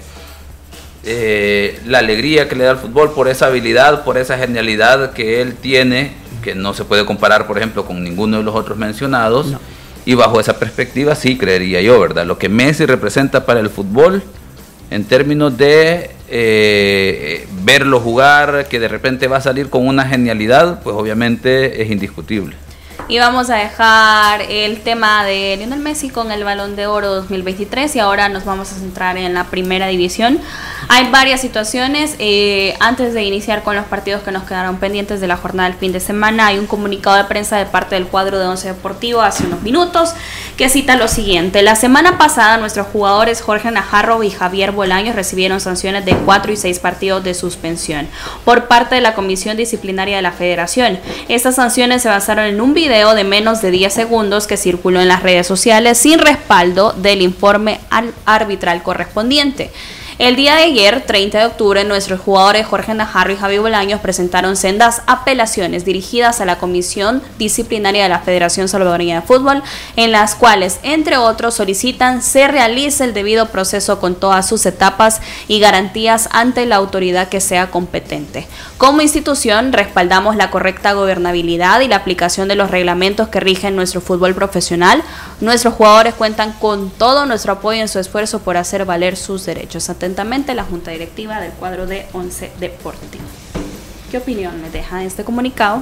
eh, 1.06 1.80
la 1.86 2.00
alegría 2.00 2.48
que 2.48 2.56
le 2.56 2.64
da 2.64 2.72
al 2.72 2.78
fútbol 2.78 3.12
por 3.12 3.28
esa 3.28 3.48
habilidad, 3.48 4.04
por 4.04 4.18
esa 4.18 4.38
genialidad 4.38 5.12
que 5.14 5.42
él 5.42 5.56
tiene, 5.56 6.14
que 6.42 6.56
no 6.56 6.74
se 6.74 6.86
puede 6.86 7.06
comparar, 7.06 7.46
por 7.46 7.58
ejemplo, 7.58 7.86
con 7.86 8.04
ninguno 8.04 8.38
de 8.38 8.44
los 8.44 8.56
otros 8.56 8.78
mencionados. 8.78 9.54
Y 10.06 10.16
bajo 10.16 10.40
esa 10.40 10.60
perspectiva, 10.60 11.16
sí, 11.16 11.38
creería 11.38 11.82
yo, 11.82 12.00
¿verdad? 12.00 12.26
Lo 12.26 12.38
que 12.38 12.50
Messi 12.50 12.86
representa 12.86 13.46
para 13.46 13.60
el 13.60 13.70
fútbol 13.70 14.22
en 14.92 15.06
términos 15.06 15.58
de 15.58 16.12
eh, 16.30 17.48
verlo 17.64 18.00
jugar, 18.00 18.68
que 18.70 18.80
de 18.80 18.88
repente 18.88 19.28
va 19.28 19.38
a 19.38 19.42
salir 19.42 19.70
con 19.70 19.88
una 19.88 20.06
genialidad, 20.06 20.82
pues 20.84 20.96
obviamente 20.96 21.82
es 21.82 21.90
indiscutible. 21.90 22.56
Y 23.10 23.20
vamos 23.20 23.50
a 23.50 23.56
dejar 23.56 24.44
el 24.44 24.80
tema 24.82 25.26
de 25.26 25.58
Lionel 25.58 25.80
Messi 25.80 26.10
con 26.10 26.32
el 26.32 26.46
Balón 26.46 26.78
de 26.78 26.88
Oro 26.88 27.14
2023 27.16 27.98
y 27.98 28.00
ahora 28.00 28.30
nos 28.30 28.46
vamos 28.46 28.72
a 28.72 28.76
centrar 28.76 29.18
en 29.18 29.34
la 29.34 29.44
primera 29.46 29.88
división. 29.88 30.40
Hay 30.88 31.10
varias 31.12 31.42
situaciones. 31.42 32.16
Eh, 32.20 32.76
antes 32.80 33.14
de 33.14 33.24
iniciar 33.24 33.62
con 33.64 33.76
los 33.76 33.86
partidos 33.86 34.24
que 34.24 34.32
nos 34.32 34.44
quedaron 34.44 34.78
pendientes 34.78 35.20
de 35.20 35.28
la 35.28 35.36
jornada 35.36 35.70
del 35.70 35.78
fin 35.78 35.92
de 35.92 36.00
semana, 36.00 36.48
hay 36.48 36.60
un 36.60 36.66
comunicado 36.66 37.18
de 37.18 37.26
prensa 37.26 37.58
de 37.58 37.66
parte 37.66 37.96
del 37.96 38.08
cuadro 38.08 38.40
de 38.40 38.48
Once 38.48 38.68
Deportivo 38.68 39.22
hace 39.22 39.46
unos 39.46 39.62
minutos 39.64 40.14
que 40.56 40.70
cita 40.70 40.96
lo 40.96 41.10
siguiente. 41.10 41.62
La 41.62 41.76
semana 41.76 42.18
pasada 42.18 42.58
nuestros 42.58 42.88
jugadores 42.88 43.42
Jorge 43.42 43.70
Najarro 43.70 44.24
y 44.24 44.30
Javier 44.30 44.72
Bolaños 44.72 45.16
recibieron 45.16 45.60
sanciones 45.60 46.06
de 46.06 46.16
4 46.16 46.54
y 46.54 46.58
6 46.58 46.80
partidos 46.80 47.24
de 47.24 47.34
suspensión 47.34 48.08
por 48.46 48.68
parte 48.68 48.96
de 48.96 49.02
la 49.02 49.14
Comisión 49.14 49.58
Disciplinaria 49.58 50.16
de 50.16 50.22
la 50.22 50.32
Federación. 50.32 51.00
Estas 51.28 51.56
sanciones 51.56 52.02
se 52.02 52.10
basaron 52.10 52.46
en 52.46 52.62
un 52.62 52.74
video 52.74 53.03
de 53.12 53.26
menos 53.26 53.62
de 53.62 53.72
10 53.72 53.94
segundos 53.94 54.48
que 54.48 54.56
circuló 54.56 55.02
en 55.02 55.10
las 55.10 55.22
redes 55.22 55.46
sociales 55.46 55.98
sin 55.98 56.20
respaldo 56.20 56.94
del 56.94 57.22
informe 57.22 57.82
arbitral 58.26 58.82
correspondiente. 58.82 59.72
El 60.20 60.36
día 60.36 60.56
de 60.56 60.64
ayer, 60.64 61.02
30 61.02 61.40
de 61.40 61.46
octubre, 61.48 61.84
nuestros 61.86 62.20
jugadores 62.20 62.68
Jorge 62.68 62.94
Najarro 62.94 63.34
y 63.34 63.36
Javi 63.36 63.58
Bolaños 63.58 64.00
presentaron 64.00 64.56
sendas 64.56 65.02
apelaciones 65.08 65.86
dirigidas 65.86 66.40
a 66.40 66.46
la 66.46 66.60
Comisión 66.60 67.24
Disciplinaria 67.40 68.04
de 68.04 68.10
la 68.10 68.20
Federación 68.20 68.68
Salvadoreña 68.68 69.22
de 69.22 69.28
Fútbol, 69.28 69.64
en 69.96 70.12
las 70.12 70.36
cuales, 70.36 70.80
entre 70.84 71.18
otros, 71.18 71.56
solicitan 71.56 72.22
se 72.22 72.48
realice 72.48 73.04
el 73.06 73.16
debido 73.16 73.48
proceso 73.48 74.00
con 74.00 74.14
todas 74.14 74.48
sus 74.48 74.68
etapas 74.68 75.20
y 75.48 75.60
garantías 75.60 76.30
ante 76.32 76.68
la 76.68 76.76
autoridad 76.76 77.30
que 77.30 77.42
sea 77.42 77.72
competente. 77.72 78.48
Como 78.78 79.02
institución, 79.02 79.74
respaldamos 79.74 80.36
la 80.36 80.52
correcta 80.52 80.94
gobernabilidad 80.94 81.82
y 81.82 81.88
la 81.88 81.96
aplicación 81.96 82.48
de 82.48 82.56
los 82.56 82.70
reglamentos 82.70 83.30
que 83.30 83.40
rigen 83.40 83.76
nuestro 83.76 84.00
fútbol 84.00 84.36
profesional. 84.36 85.02
Nuestros 85.42 85.74
jugadores 85.74 86.14
cuentan 86.14 86.54
con 86.54 86.92
todo 86.92 87.26
nuestro 87.26 87.54
apoyo 87.54 87.82
en 87.82 87.88
su 87.88 87.98
esfuerzo 87.98 88.40
por 88.40 88.58
hacer 88.58 88.86
valer 88.86 89.18
sus 89.18 89.46
derechos 89.46 89.90
atentamente 90.04 90.54
la 90.54 90.66
Junta 90.66 90.92
Directiva 90.92 91.40
del 91.40 91.54
cuadro 91.54 91.88
de 91.88 92.06
Once 92.12 92.52
Deportivo. 92.60 93.24
¿Qué 94.12 94.18
opinión 94.18 94.62
me 94.62 94.70
deja 94.70 95.02
este 95.06 95.24
comunicado? 95.24 95.82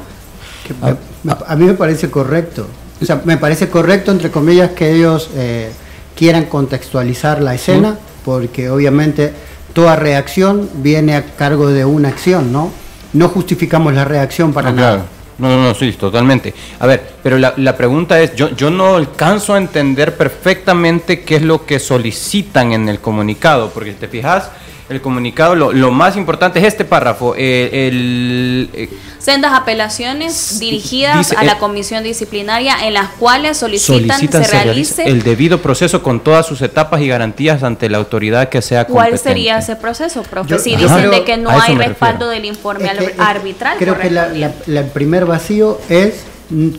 a 1.47 1.55
mí 1.55 1.65
me 1.65 1.73
parece 1.73 2.11
correcto. 2.11 2.67
O 3.01 3.05
sea, 3.05 3.19
me 3.25 3.37
parece 3.37 3.67
correcto, 3.67 4.11
entre 4.11 4.29
comillas, 4.29 4.71
que 4.71 4.93
ellos 4.93 5.31
eh, 5.35 5.71
quieran 6.15 6.45
contextualizar 6.45 7.41
la 7.41 7.55
escena, 7.55 7.97
porque 8.23 8.69
obviamente 8.69 9.33
toda 9.73 9.95
reacción 9.95 10.69
viene 10.75 11.15
a 11.15 11.25
cargo 11.35 11.69
de 11.69 11.83
una 11.83 12.09
acción, 12.09 12.53
¿no? 12.53 12.69
No 13.13 13.27
justificamos 13.27 13.95
la 13.95 14.05
reacción 14.05 14.53
para 14.53 14.71
nada. 14.71 14.97
No, 14.97 15.03
no, 15.37 15.63
no, 15.63 15.73
sí, 15.73 15.91
totalmente. 15.93 16.53
A 16.79 16.87
ver, 16.87 17.15
pero 17.23 17.37
la, 17.37 17.53
la, 17.57 17.75
pregunta 17.75 18.19
es, 18.21 18.35
yo, 18.35 18.49
yo 18.55 18.69
no 18.69 18.95
alcanzo 18.95 19.53
a 19.53 19.57
entender 19.57 20.15
perfectamente 20.17 21.21
qué 21.21 21.37
es 21.37 21.41
lo 21.41 21.65
que 21.65 21.79
solicitan 21.79 22.73
en 22.73 22.89
el 22.89 22.99
comunicado, 22.99 23.71
porque 23.71 23.93
te 23.93 24.07
fijas, 24.07 24.51
el 24.91 25.01
comunicado, 25.01 25.55
lo, 25.55 25.71
lo 25.71 25.91
más 25.91 26.17
importante 26.17 26.59
es 26.59 26.65
este 26.65 26.85
párrafo, 26.85 27.33
eh, 27.37 27.87
el... 27.87 28.69
Eh, 28.73 28.89
sendas 29.19 29.53
apelaciones 29.53 30.59
dirigidas 30.59 31.31
a 31.33 31.43
la 31.43 31.59
comisión 31.59 32.03
disciplinaria 32.03 32.87
en 32.87 32.95
las 32.95 33.09
cuales 33.09 33.57
solicitan, 33.57 34.19
se, 34.19 34.47
realice 34.47 35.03
el 35.03 35.21
debido 35.21 35.61
proceso 35.61 36.01
con 36.01 36.19
todas 36.21 36.47
sus 36.47 36.61
etapas 36.63 37.01
y 37.01 37.07
garantías 37.07 37.61
ante 37.61 37.87
la 37.87 37.99
autoridad 37.99 38.49
que 38.49 38.63
sea 38.63 38.85
competente. 38.85 39.09
¿Cuál 39.11 39.19
sería 39.19 39.59
ese 39.59 39.75
proceso, 39.75 40.23
profe? 40.23 40.57
si 40.57 40.75
dicen 40.75 41.11
de 41.11 41.23
que 41.23 41.37
no 41.37 41.51
hay 41.51 41.75
respaldo 41.75 42.29
del 42.29 42.45
informe 42.45 42.91
arbitral. 43.17 43.77
Creo 43.77 43.97
que 43.97 44.07
el 44.07 44.85
primer 44.85 45.25
vacío 45.25 45.79
es 45.87 46.25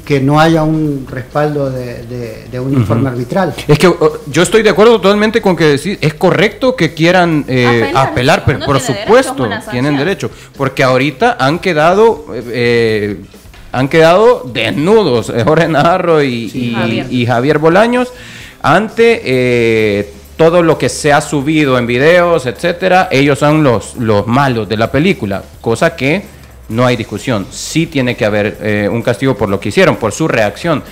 que 0.05 0.21
no 0.21 0.41
haya 0.41 0.63
un 0.63 1.07
respaldo 1.09 1.71
de, 1.71 2.61
un 2.61 2.75
informe 2.75 3.09
arbitral. 3.09 3.55
Es 3.67 3.79
que 3.79 3.93
yo 4.27 4.43
estoy 4.43 4.63
de 4.63 4.71
acuerdo 4.71 5.01
totalmente 5.01 5.41
con 5.41 5.57
que 5.57 5.65
decir, 5.65 5.99
es 6.01 6.15
correcto 6.15 6.77
que 6.77 6.95
quieran 6.95 7.45
eh, 7.49 7.91
apelar, 7.95 8.45
pero 8.45 8.61
por 8.65 8.81
supuesto 8.81 9.49
tienen 9.71 9.97
derecho, 9.97 10.31
porque 10.57 10.83
ahorita 10.83 11.37
han 11.39 11.59
quedado 11.59 12.27
eh, 12.35 13.21
han 13.73 13.89
quedado 13.89 14.51
desnudos 14.53 15.31
eh, 15.31 15.43
Jorge 15.45 15.69
Navarro 15.69 16.23
y, 16.23 17.25
Javier. 17.27 17.59
Bolaños 17.59 18.13
ante 18.63 20.13
todo 20.37 20.63
lo 20.63 20.79
que 20.79 20.89
se 20.89 21.13
ha 21.13 21.21
subido 21.21 21.79
en 21.79 21.87
videos, 21.87 22.47
etcétera. 22.47 23.09
Ellos 23.11 23.39
son 23.39 23.63
los 23.63 23.97
los 23.97 24.27
malos 24.27 24.69
de 24.69 24.77
la 24.77 24.91
película, 24.91 25.43
cosa 25.61 25.97
que 25.97 26.32
no 26.73 26.87
hay 26.87 26.97
discusión. 26.97 27.47
Sí 27.51 27.87
tiene 27.87 28.17
que 28.17 28.25
haber 28.25 28.59
eh, 28.61 28.89
un 28.91 29.03
castigo 29.03 29.37
por 29.37 29.49
lo 29.49 29.61
que 29.61 29.69
hicieron, 29.69 29.97
por 29.97 30.13
su 30.13 30.27
reacción. 30.27 30.83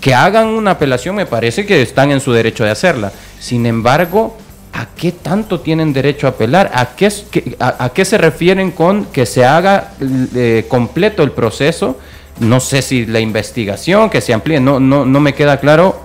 Que 0.00 0.14
hagan 0.14 0.48
una 0.48 0.72
apelación 0.72 1.16
me 1.16 1.26
parece 1.26 1.66
que 1.66 1.82
están 1.82 2.10
en 2.10 2.20
su 2.20 2.32
derecho 2.32 2.64
de 2.64 2.70
hacerla. 2.70 3.12
Sin 3.38 3.66
embargo, 3.66 4.36
¿a 4.72 4.86
qué 4.96 5.12
tanto 5.12 5.60
tienen 5.60 5.92
derecho 5.92 6.26
a 6.26 6.30
apelar? 6.30 6.70
¿A 6.74 6.94
qué, 6.96 7.12
a, 7.58 7.90
qué 7.90 8.04
se 8.04 8.18
refieren 8.18 8.70
con 8.70 9.06
que 9.06 9.26
se 9.26 9.44
haga 9.44 9.92
eh, 10.34 10.66
completo 10.68 11.22
el 11.22 11.32
proceso? 11.32 11.98
No 12.40 12.60
sé 12.60 12.82
si 12.82 13.06
la 13.06 13.20
investigación, 13.20 14.08
que 14.08 14.20
se 14.20 14.32
amplíe, 14.32 14.60
no, 14.60 14.78
no, 14.78 15.04
no 15.04 15.20
me 15.20 15.34
queda 15.34 15.58
claro 15.58 16.00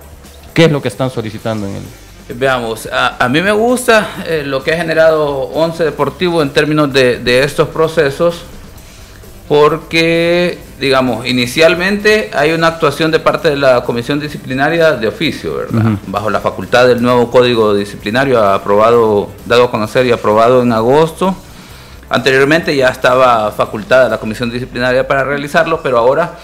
qué 0.54 0.66
es 0.66 0.72
lo 0.72 0.82
que 0.82 0.88
están 0.88 1.12
solicitando 1.12 1.68
en 1.68 1.76
él. 1.76 1.84
Veamos, 2.36 2.90
a, 2.92 3.28
mí 3.30 3.42
me 3.42 3.52
gusta 3.52 4.24
eh, 4.26 4.44
lo 4.46 4.64
que 4.64 4.74
ha 4.74 4.78
generado 4.78 5.42
Once 5.50 5.84
Deportivo 5.84 6.42
en 6.42 6.50
términos 6.50 6.92
de 6.92 7.44
estos 7.44 7.68
procesos 7.68 8.44
porque, 9.48 10.58
digamos, 10.80 11.28
inicialmente 11.28 12.32
hay 12.34 12.54
una 12.54 12.68
actuación 12.68 13.12
de 13.12 13.20
parte 13.20 13.50
de 13.50 13.58
la 13.58 13.84
Comisión 13.84 14.20
Disciplinaria 14.20 14.94
de 14.94 15.08
oficio, 15.08 15.58
¿verdad? 15.58 15.98
Bajo 16.08 16.30
la 16.30 16.40
facultad 16.40 16.88
del 16.88 17.02
nuevo 17.02 17.30
Código 17.30 17.74
Disciplinario 17.74 18.42
aprobado, 18.42 19.30
dado 19.46 19.66
a 19.66 19.72
conocer 19.72 20.06
y 20.06 20.12
aprobado 20.12 20.62
en 20.62 20.72
agosto. 20.72 21.36
Anteriormente 22.10 22.76
ya 22.76 22.90
estaba 22.90 23.52
facultada 23.52 24.08
la 24.08 24.18
Comisión 24.18 24.50
Disciplinaria 24.50 25.08
para 25.08 25.24
realizarlo, 25.24 25.82
pero 25.82 25.98
ahora 25.98 26.38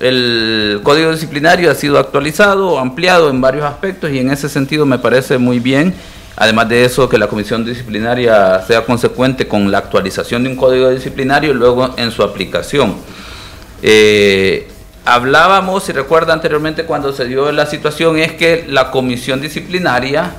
el 0.00 0.80
Código 0.82 1.12
Disciplinario 1.12 1.70
ha 1.70 1.74
sido 1.74 1.98
actualizado, 1.98 2.78
ampliado 2.78 3.28
en 3.28 3.40
varios 3.40 3.64
aspectos 3.64 4.10
y 4.10 4.18
en 4.18 4.30
ese 4.30 4.48
sentido 4.48 4.86
me 4.86 4.98
parece 4.98 5.36
muy 5.36 5.60
bien 5.60 5.94
Además 6.36 6.68
de 6.68 6.84
eso, 6.84 7.08
que 7.08 7.18
la 7.18 7.28
comisión 7.28 7.64
disciplinaria 7.64 8.60
sea 8.66 8.84
consecuente 8.84 9.46
con 9.46 9.70
la 9.70 9.78
actualización 9.78 10.42
de 10.42 10.50
un 10.50 10.56
código 10.56 10.90
disciplinario 10.90 11.52
y 11.52 11.54
luego 11.54 11.94
en 11.96 12.10
su 12.10 12.22
aplicación. 12.22 12.96
Eh, 13.82 14.68
hablábamos, 15.04 15.84
si 15.84 15.92
recuerda 15.92 16.32
anteriormente 16.32 16.84
cuando 16.84 17.12
se 17.12 17.26
dio 17.26 17.52
la 17.52 17.66
situación, 17.66 18.18
es 18.18 18.32
que 18.32 18.64
la 18.68 18.90
comisión 18.90 19.40
disciplinaria 19.40 20.32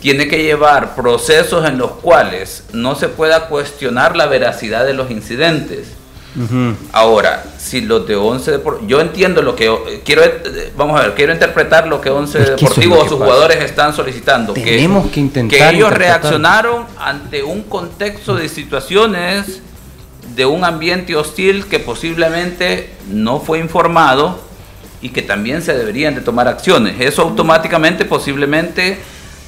tiene 0.00 0.28
que 0.28 0.42
llevar 0.42 0.94
procesos 0.94 1.68
en 1.68 1.76
los 1.76 1.92
cuales 1.92 2.64
no 2.72 2.94
se 2.94 3.08
pueda 3.08 3.48
cuestionar 3.48 4.16
la 4.16 4.26
veracidad 4.26 4.86
de 4.86 4.94
los 4.94 5.10
incidentes 5.10 5.99
Ahora, 6.92 7.44
si 7.58 7.80
los 7.80 8.06
de 8.06 8.14
11 8.14 8.50
Deportivo, 8.52 8.88
yo 8.88 9.00
entiendo 9.00 9.42
lo 9.42 9.56
que 9.56 9.66
eh, 9.66 10.02
quiero, 10.04 10.22
eh, 10.22 10.72
vamos 10.76 10.98
a 10.98 11.04
ver, 11.04 11.14
quiero 11.14 11.32
interpretar 11.32 11.88
lo 11.88 12.00
que 12.00 12.10
11 12.10 12.38
Deportivo 12.38 12.98
o 12.98 13.08
sus 13.08 13.18
jugadores 13.18 13.58
están 13.62 13.94
solicitando. 13.94 14.52
Tenemos 14.52 15.10
que, 15.10 15.20
intentar. 15.20 15.58
Que 15.58 15.76
ellos 15.76 15.92
reaccionaron 15.92 16.86
ante 16.98 17.42
un 17.42 17.62
contexto 17.62 18.36
de 18.36 18.48
situaciones 18.48 19.60
de 20.36 20.46
un 20.46 20.64
ambiente 20.64 21.16
hostil 21.16 21.66
que 21.66 21.80
posiblemente 21.80 22.90
no 23.10 23.40
fue 23.40 23.58
informado 23.58 24.40
y 25.02 25.08
que 25.08 25.22
también 25.22 25.62
se 25.62 25.74
deberían 25.74 26.14
de 26.14 26.20
tomar 26.20 26.46
acciones. 26.46 27.00
Eso 27.00 27.22
automáticamente 27.22 28.04
posiblemente 28.04 28.98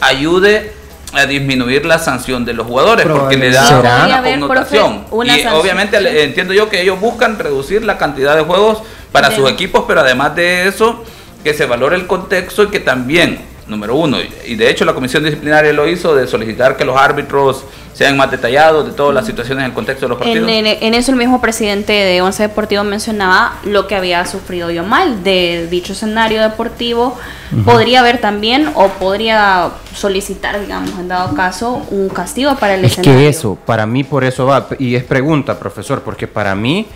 ayude 0.00 0.72
a 1.12 1.26
disminuir 1.26 1.84
la 1.84 1.98
sanción 1.98 2.44
de 2.44 2.54
los 2.54 2.66
jugadores 2.66 3.06
porque 3.06 3.36
le 3.36 3.50
da 3.50 3.80
una 3.80 4.22
connotación. 4.22 5.04
y 5.24 5.46
obviamente 5.46 6.24
entiendo 6.24 6.54
yo 6.54 6.68
que 6.68 6.80
ellos 6.80 6.98
buscan 7.00 7.38
reducir 7.38 7.84
la 7.84 7.98
cantidad 7.98 8.36
de 8.36 8.42
juegos 8.42 8.82
para 9.12 9.30
sus 9.34 9.48
equipos, 9.50 9.84
pero 9.86 10.00
además 10.00 10.34
de 10.34 10.66
eso, 10.68 11.04
que 11.44 11.54
se 11.54 11.66
valore 11.66 11.96
el 11.96 12.06
contexto 12.06 12.64
y 12.64 12.68
que 12.68 12.80
también, 12.80 13.40
número 13.66 13.94
uno, 13.94 14.18
y 14.46 14.56
de 14.56 14.70
hecho 14.70 14.84
la 14.84 14.92
comisión 14.92 15.24
disciplinaria 15.24 15.72
lo 15.72 15.88
hizo, 15.88 16.14
de 16.14 16.26
solicitar 16.26 16.76
que 16.76 16.84
los 16.84 16.96
árbitros 16.96 17.64
sean 17.92 18.16
más 18.16 18.30
detallados 18.30 18.86
de 18.86 18.92
todas 18.92 19.14
las 19.14 19.26
situaciones 19.26 19.62
en 19.62 19.70
el 19.70 19.74
contexto 19.74 20.06
de 20.06 20.10
los 20.10 20.18
partidos. 20.18 20.48
En, 20.48 20.94
eso 20.94 21.12
el 21.12 21.18
mismo 21.18 21.40
presidente 21.40 21.92
de 21.92 22.22
Once 22.22 22.42
Deportivo 22.42 22.84
mencionaba 22.84 23.58
lo 23.64 23.86
que 23.86 23.94
había 23.94 24.24
sufrido 24.26 24.70
yo 24.70 24.82
mal 24.82 25.22
de 25.22 25.68
dicho 25.70 25.92
escenario 25.92 26.42
deportivo. 26.42 27.18
Podría 27.66 28.00
haber 28.00 28.18
también 28.18 28.70
o 28.74 28.88
podría 28.88 29.70
solicitar, 29.94 30.58
digamos, 30.58 30.98
en 30.98 31.08
dado 31.08 31.34
caso, 31.34 31.86
un 31.90 32.08
castigo 32.08 32.56
para 32.56 32.74
el 32.74 32.84
escenario. 32.84 33.12
Es 33.12 33.18
que 33.18 33.28
eso, 33.28 33.58
para 33.66 33.84
mí 33.86 34.04
por 34.04 34.24
eso 34.24 34.46
va, 34.46 34.68
y 34.78 34.94
es 34.94 35.04
pregunta, 35.04 35.58
profesor, 35.58 36.00
porque 36.00 36.26
para 36.26 36.54
mí 36.54 36.86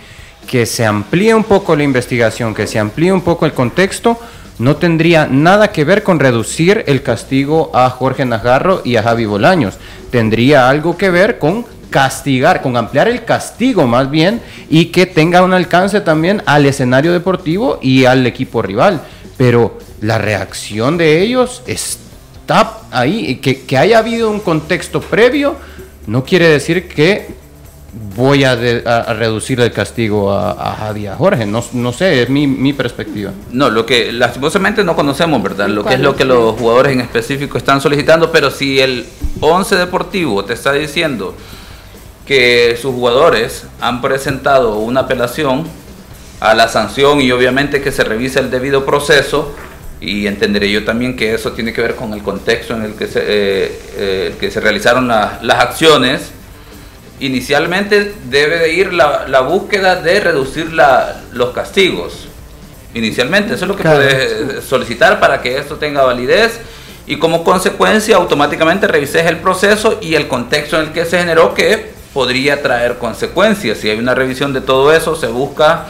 que 0.47 0.65
se 0.65 0.83
amplíe 0.83 1.35
un 1.35 1.43
poco 1.43 1.75
la 1.75 1.83
investigación, 1.83 2.55
que 2.55 2.65
se 2.65 2.79
amplíe 2.79 3.11
un 3.11 3.21
poco 3.21 3.45
el 3.45 3.53
contexto, 3.53 4.19
no 4.59 4.77
tendría 4.77 5.27
nada 5.27 5.71
que 5.71 5.83
ver 5.83 6.03
con 6.03 6.19
reducir 6.19 6.83
el 6.87 7.03
castigo 7.03 7.71
a 7.73 7.89
Jorge 7.89 8.25
Najarro 8.25 8.81
y 8.83 8.95
a 8.95 9.03
Javi 9.03 9.25
Bolaños. 9.25 9.77
Tendría 10.09 10.69
algo 10.69 10.97
que 10.97 11.09
ver 11.09 11.37
con 11.37 11.65
castigar, 11.89 12.61
con 12.61 12.75
ampliar 12.75 13.07
el 13.07 13.23
castigo 13.23 13.87
más 13.87 14.09
bien 14.09 14.41
y 14.69 14.85
que 14.85 15.05
tenga 15.05 15.43
un 15.43 15.53
alcance 15.53 16.01
también 16.01 16.41
al 16.45 16.65
escenario 16.65 17.13
deportivo 17.13 17.79
y 17.81 18.05
al 18.05 18.25
equipo 18.25 18.61
rival. 18.61 19.01
Pero 19.37 19.77
la 20.01 20.17
reacción 20.17 20.97
de 20.97 21.21
ellos 21.21 21.61
está 21.67 22.79
ahí, 22.91 23.35
que, 23.37 23.61
que 23.61 23.77
haya 23.77 23.99
habido 23.99 24.31
un 24.31 24.39
contexto 24.39 25.01
previo 25.01 25.55
no 26.07 26.23
quiere 26.23 26.47
decir 26.47 26.87
que 26.87 27.27
voy 28.15 28.43
a, 28.43 28.55
reducir 28.55 29.59
el 29.61 29.71
castigo 29.71 30.31
a, 30.31 30.51
a 30.51 30.75
Javi 30.75 31.07
a 31.07 31.15
Jorge. 31.15 31.45
No, 31.45 31.63
no 31.73 31.93
sé, 31.93 32.23
es 32.23 32.29
mi, 32.29 32.47
mi, 32.47 32.73
perspectiva. 32.73 33.31
No, 33.51 33.69
lo 33.69 33.85
que 33.85 34.11
lastimosamente 34.11 34.83
no 34.83 34.95
conocemos, 34.95 35.41
¿verdad? 35.41 35.69
Lo 35.69 35.83
que 35.83 35.95
es 35.95 35.99
lo 35.99 36.15
que 36.15 36.25
los 36.25 36.55
jugadores 36.57 36.93
en 36.93 37.01
específico 37.01 37.57
están 37.57 37.81
solicitando, 37.81 38.31
pero 38.31 38.51
si 38.51 38.79
el 38.79 39.05
11 39.39 39.75
Deportivo 39.75 40.45
te 40.45 40.53
está 40.53 40.73
diciendo 40.73 41.35
que 42.25 42.77
sus 42.81 42.93
jugadores 42.93 43.65
han 43.79 44.01
presentado 44.01 44.79
una 44.79 45.01
apelación, 45.01 45.65
a 46.39 46.53
la 46.53 46.67
sanción 46.67 47.21
y 47.21 47.31
obviamente 47.31 47.81
que 47.81 47.91
se 47.91 48.03
revise 48.03 48.39
el 48.39 48.51
debido 48.51 48.85
proceso 48.85 49.55
y 49.99 50.27
entenderé 50.27 50.71
yo 50.71 50.85
también 50.85 51.15
que 51.15 51.33
eso 51.33 51.53
tiene 51.53 51.73
que 51.73 51.81
ver 51.81 51.95
con 51.95 52.13
el 52.13 52.21
contexto 52.21 52.75
en 52.75 52.83
el 52.83 52.93
que 52.93 53.07
se, 53.07 53.19
eh, 53.21 53.81
eh, 53.97 54.35
que 54.39 54.51
se 54.51 54.59
realizaron 54.59 55.07
las 55.07 55.59
acciones. 55.59 56.31
Inicialmente 57.19 58.13
debe 58.25 58.59
de 58.59 58.73
ir 58.73 58.93
la, 58.93 59.41
búsqueda 59.41 59.95
de 59.95 60.19
reducir 60.19 60.71
los 61.33 61.49
castigos. 61.51 62.27
Inicialmente, 62.93 63.55
eso 63.55 63.65
es 63.65 63.69
lo 63.69 63.75
que 63.75 63.83
puede 63.83 64.61
solicitar 64.61 65.19
para 65.19 65.41
que 65.41 65.57
esto 65.57 65.75
tenga 65.75 66.03
validez 66.03 66.59
y 67.05 67.17
como 67.17 67.43
consecuencia 67.43 68.17
automáticamente 68.17 68.87
revises 68.87 69.25
el 69.25 69.37
proceso 69.37 69.97
y 70.01 70.15
el 70.15 70.27
contexto 70.27 70.77
en 70.77 70.87
el 70.87 70.93
que 70.93 71.05
se 71.05 71.17
generó 71.17 71.53
que 71.53 71.91
podría 72.13 72.61
traer 72.61 72.97
consecuencias. 72.97 73.77
Si 73.79 73.89
hay 73.89 73.97
una 73.97 74.13
revisión 74.13 74.53
de 74.53 74.61
todo 74.61 74.93
eso, 74.93 75.15
se 75.15 75.27
busca 75.27 75.85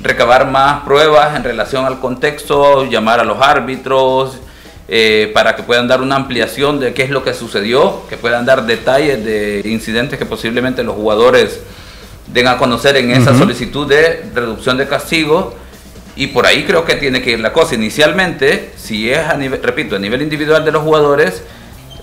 recabar 0.00 0.50
más 0.50 0.82
pruebas 0.84 1.36
en 1.36 1.44
relación 1.44 1.84
al 1.84 2.00
contexto, 2.00 2.84
llamar 2.86 3.20
a 3.20 3.24
los 3.24 3.40
árbitros 3.40 4.38
eh, 4.86 5.30
para 5.32 5.56
que 5.56 5.62
puedan 5.62 5.88
dar 5.88 6.02
una 6.02 6.16
ampliación 6.16 6.78
de 6.78 6.92
qué 6.92 7.04
es 7.04 7.10
lo 7.10 7.24
que 7.24 7.32
sucedió, 7.32 8.02
que 8.08 8.16
puedan 8.16 8.44
dar 8.44 8.66
detalles 8.66 9.24
de 9.24 9.62
incidentes 9.64 10.18
que 10.18 10.26
posiblemente 10.26 10.84
los 10.84 10.94
jugadores 10.94 11.60
den 12.26 12.48
a 12.48 12.58
conocer 12.58 12.96
en 12.96 13.10
esa 13.10 13.36
solicitud 13.36 13.86
de 13.88 14.24
reducción 14.34 14.76
de 14.76 14.86
castigo. 14.86 15.54
Y 16.16 16.28
por 16.28 16.46
ahí 16.46 16.64
creo 16.64 16.84
que 16.84 16.94
tiene 16.94 17.22
que 17.22 17.32
ir 17.32 17.40
la 17.40 17.52
cosa. 17.52 17.74
Inicialmente, 17.74 18.72
si 18.76 19.10
es 19.10 19.18
a 19.18 19.36
nivel, 19.36 19.60
repito, 19.62 19.96
a 19.96 19.98
nivel 19.98 20.22
individual 20.22 20.64
de 20.64 20.70
los 20.70 20.82
jugadores, 20.82 21.42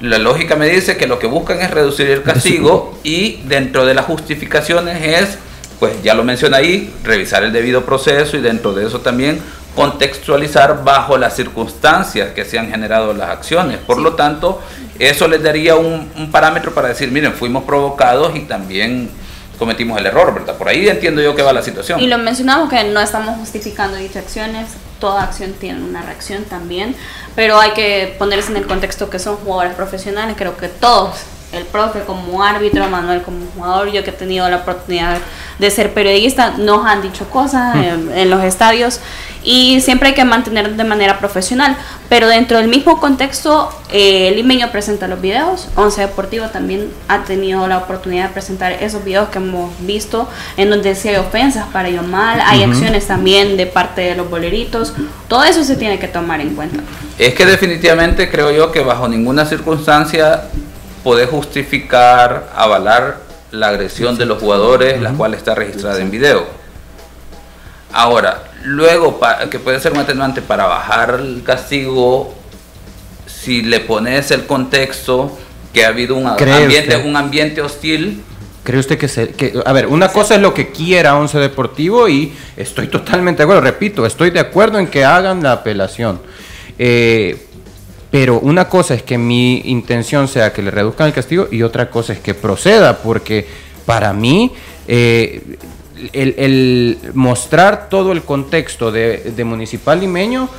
la 0.01 0.17
lógica 0.17 0.55
me 0.55 0.67
dice 0.67 0.97
que 0.97 1.07
lo 1.07 1.19
que 1.19 1.27
buscan 1.27 1.61
es 1.61 1.71
reducir 1.71 2.09
el 2.09 2.23
castigo 2.23 2.97
y 3.03 3.41
dentro 3.45 3.85
de 3.85 3.93
las 3.93 4.05
justificaciones 4.05 5.01
es 5.01 5.37
pues 5.79 6.03
ya 6.03 6.13
lo 6.13 6.23
menciona 6.23 6.57
ahí, 6.57 6.93
revisar 7.03 7.43
el 7.43 7.51
debido 7.51 7.85
proceso 7.85 8.37
y 8.37 8.41
dentro 8.41 8.73
de 8.73 8.85
eso 8.85 8.99
también 8.99 9.39
contextualizar 9.75 10.83
bajo 10.83 11.17
las 11.17 11.35
circunstancias 11.35 12.31
que 12.33 12.45
se 12.45 12.59
han 12.59 12.69
generado 12.69 13.13
las 13.13 13.29
acciones. 13.29 13.77
Por 13.79 13.99
lo 13.99 14.13
tanto, 14.15 14.61
eso 14.99 15.27
les 15.27 15.41
daría 15.41 15.75
un, 15.75 16.29
parámetro 16.31 16.73
para 16.73 16.89
decir, 16.89 17.11
miren, 17.11 17.33
fuimos 17.33 17.63
provocados 17.63 18.35
y 18.35 18.41
también 18.41 19.09
cometimos 19.57 19.99
el 19.99 20.07
error, 20.07 20.33
¿verdad? 20.33 20.55
Por 20.55 20.67
ahí 20.67 20.89
entiendo 20.89 21.21
yo 21.21 21.35
que 21.35 21.43
va 21.43 21.53
la 21.53 21.61
situación. 21.61 21.99
Y 21.99 22.07
lo 22.07 22.17
mencionamos 22.17 22.69
que 22.69 22.83
no 22.85 22.99
estamos 22.99 23.37
justificando 23.37 23.95
dichas 23.97 24.23
acciones, 24.25 24.71
toda 24.99 25.23
acción 25.23 25.53
tiene 25.53 25.83
una 25.83 26.01
reacción 26.01 26.43
también, 26.45 26.95
pero 27.35 27.59
hay 27.59 27.71
que 27.71 28.15
ponerse 28.17 28.51
en 28.51 28.57
el 28.57 28.67
contexto 28.67 29.09
que 29.09 29.19
son 29.19 29.37
jugadores 29.37 29.75
profesionales, 29.75 30.35
creo 30.37 30.57
que 30.57 30.67
todos 30.67 31.19
el 31.51 31.65
profe 31.65 32.01
como 32.01 32.43
árbitro, 32.43 32.87
Manuel 32.89 33.21
como 33.21 33.45
jugador, 33.55 33.91
yo 33.91 34.03
que 34.03 34.11
he 34.11 34.13
tenido 34.13 34.49
la 34.49 34.57
oportunidad 34.57 35.17
de 35.59 35.69
ser 35.69 35.93
periodista, 35.93 36.55
nos 36.57 36.85
han 36.85 37.01
dicho 37.01 37.29
cosas 37.29 37.75
mm. 37.75 38.11
en, 38.13 38.29
los 38.29 38.43
estadios 38.43 38.99
y 39.43 39.81
siempre 39.81 40.09
hay 40.09 40.15
que 40.15 40.23
mantener 40.23 40.75
de 40.75 40.83
manera 40.83 41.19
profesional, 41.19 41.75
pero 42.09 42.27
dentro 42.27 42.57
del 42.57 42.67
mismo 42.67 42.99
contexto, 42.99 43.69
eh, 43.91 44.29
el 44.29 44.35
Limeño 44.35 44.71
presenta 44.71 45.07
los 45.07 45.19
videos, 45.19 45.67
Once 45.75 45.99
Deportivo 45.99 46.47
también 46.47 46.89
ha 47.07 47.23
tenido 47.23 47.67
la 47.67 47.79
oportunidad 47.79 48.27
de 48.27 48.33
presentar 48.33 48.71
esos 48.71 49.03
videos 49.03 49.29
que 49.29 49.39
hemos 49.39 49.71
visto, 49.85 50.29
en 50.57 50.69
donde 50.69 50.95
sí 50.95 51.09
hay 51.09 51.17
ofensas 51.17 51.67
para 51.67 51.89
ellos 51.89 52.07
mal, 52.07 52.41
hay 52.41 52.63
acciones 52.63 53.07
también 53.07 53.57
de 53.57 53.67
parte 53.67 54.01
de 54.01 54.15
los 54.15 54.29
boleritos, 54.29 54.93
todo 55.27 55.43
eso 55.43 55.63
se 55.63 55.75
tiene 55.75 55.99
que 55.99 56.07
tomar 56.07 56.39
en 56.39 56.55
cuenta. 56.55 56.81
Es 57.17 57.33
que 57.33 57.45
definitivamente 57.45 58.31
creo 58.31 58.51
yo 58.51 58.71
que 58.71 58.81
bajo 58.81 59.07
ninguna 59.07 59.45
circunstancia 59.45 60.43
poder 61.03 61.27
justificar, 61.29 62.51
avalar 62.55 63.19
la 63.51 63.69
agresión 63.69 64.17
de 64.17 64.25
los 64.25 64.39
jugadores, 64.39 65.01
la 65.01 65.11
cual 65.11 65.33
está 65.33 65.55
registrada 65.55 65.99
en 65.99 66.11
video. 66.11 66.45
Ahora, 67.93 68.43
luego, 68.63 69.19
que 69.49 69.59
puede 69.59 69.79
ser 69.79 69.91
un 69.91 69.99
atenuante 69.99 70.41
para 70.41 70.65
bajar 70.65 71.19
el 71.19 71.43
castigo, 71.43 72.33
si 73.27 73.61
le 73.61 73.79
pones 73.81 74.31
el 74.31 74.45
contexto 74.45 75.37
que 75.73 75.85
ha 75.85 75.89
habido 75.89 76.15
un 76.15 76.27
ambiente, 76.27 76.97
un 76.97 77.15
ambiente 77.15 77.61
hostil. 77.61 78.23
¿Cree 78.63 78.79
usted 78.79 78.97
que, 78.97 79.07
se, 79.07 79.29
que 79.29 79.53
a 79.65 79.73
ver, 79.73 79.87
una 79.87 80.09
cosa 80.09 80.35
es 80.35 80.41
lo 80.41 80.53
que 80.53 80.71
quiera 80.71 81.17
Once 81.17 81.37
Deportivo 81.37 82.07
y 82.07 82.33
estoy 82.55 82.87
totalmente 82.87 83.39
de 83.39 83.43
acuerdo, 83.45 83.61
repito, 83.61 84.05
estoy 84.05 84.29
de 84.29 84.39
acuerdo 84.39 84.77
en 84.77 84.87
que 84.87 85.03
hagan 85.03 85.41
la 85.41 85.53
apelación. 85.53 86.21
Eh, 86.77 87.47
pero 88.11 88.39
una 88.39 88.67
cosa 88.67 88.93
es 88.93 89.03
que 89.03 89.17
mi 89.17 89.61
intención 89.65 90.27
sea 90.27 90.51
que 90.51 90.61
le 90.61 90.69
reduzcan 90.69 91.07
el 91.07 91.13
castigo 91.13 91.47
y 91.49 91.63
otra 91.63 91.89
cosa 91.89 92.11
es 92.11 92.19
que 92.19 92.33
proceda, 92.33 92.97
porque 92.97 93.47
para 93.85 94.11
mí 94.11 94.51
eh, 94.87 95.57
el, 96.11 96.97
mostrar 97.13 97.87
todo 97.89 98.11
el 98.11 98.23
contexto 98.23 98.91
de, 98.91 99.33
municipal 99.45 100.01
limeño 100.01 100.49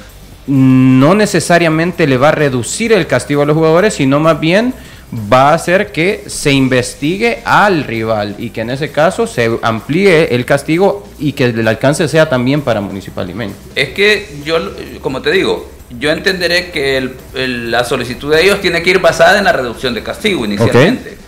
no 0.47 1.15
necesariamente 1.15 2.07
le 2.07 2.17
va 2.17 2.31
a 2.31 2.33
reducir 2.33 2.93
el 2.93 3.07
castigo 3.07 3.43
a 3.43 3.47
los 3.47 3.57
jugadores, 3.57 3.95
sino 3.95 4.19
más 4.19 4.41
bien 4.41 4.75
va 5.13 5.51
a 5.51 5.55
hacer 5.55 5.93
que 5.93 6.25
se 6.27 6.53
investigue 6.53 7.43
al 7.45 7.85
rival 7.85 8.37
y 8.39 8.51
que 8.51 8.63
en 8.63 8.71
ese 8.71 8.91
caso 8.91 9.27
se 9.27 9.59
amplíe 9.63 10.35
el 10.35 10.47
castigo 10.47 11.07
y 11.19 11.33
que 11.33 11.45
el 11.45 11.69
alcance 11.69 12.09
sea 12.09 12.29
también 12.29 12.63
para 12.63 12.81
Municipal 12.81 13.27
Limeño. 13.27 13.55
Es 13.75 13.91
que 13.91 14.41
yo, 14.45 14.57
como 15.03 15.21
te 15.21 15.31
digo, 15.31 15.71
yo 15.99 16.11
entenderé 16.11 16.71
que 16.71 17.11
la 17.35 17.85
solicitud 17.85 18.33
de 18.35 18.43
ellos 18.43 18.61
tiene 18.61 18.83
que 18.83 18.91
ir 18.91 19.01
basada 19.01 19.39
en 19.39 19.45
la 19.45 19.53
reducción 19.53 19.93
de 19.93 20.03
castigo 20.03 20.45
inicialmente. 20.47 21.19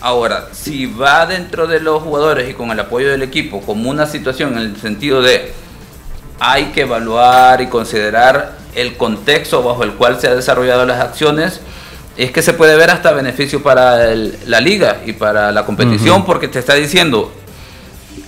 Ahora, 0.00 0.50
si 0.52 0.86
va 0.86 1.26
dentro 1.26 1.66
de 1.66 1.80
los 1.80 2.02
jugadores 2.02 2.48
y 2.48 2.54
con 2.54 2.70
el 2.70 2.78
apoyo 2.78 3.10
del 3.10 3.22
equipo 3.22 3.60
como 3.62 3.90
una 3.90 4.06
situación 4.06 4.52
en 4.52 4.58
el 4.58 4.76
sentido 4.76 5.20
de 5.22 5.52
hay 6.38 6.66
que 6.66 6.82
evaluar 6.82 7.60
y 7.60 7.66
considerar 7.66 8.58
el 8.74 8.96
contexto 8.96 9.62
bajo 9.62 9.82
el 9.82 9.94
cual 9.94 10.20
se 10.20 10.28
han 10.28 10.36
desarrollado 10.36 10.84
las 10.84 11.00
acciones, 11.00 11.60
es 12.16 12.30
que 12.30 12.42
se 12.42 12.54
puede 12.54 12.76
ver 12.76 12.90
hasta 12.90 13.12
beneficio 13.12 13.62
para 13.62 14.14
la 14.14 14.60
liga 14.60 15.02
y 15.04 15.12
para 15.12 15.52
la 15.52 15.66
competición 15.66 16.24
porque 16.24 16.48
te 16.48 16.58
está 16.58 16.74
diciendo, 16.74 17.32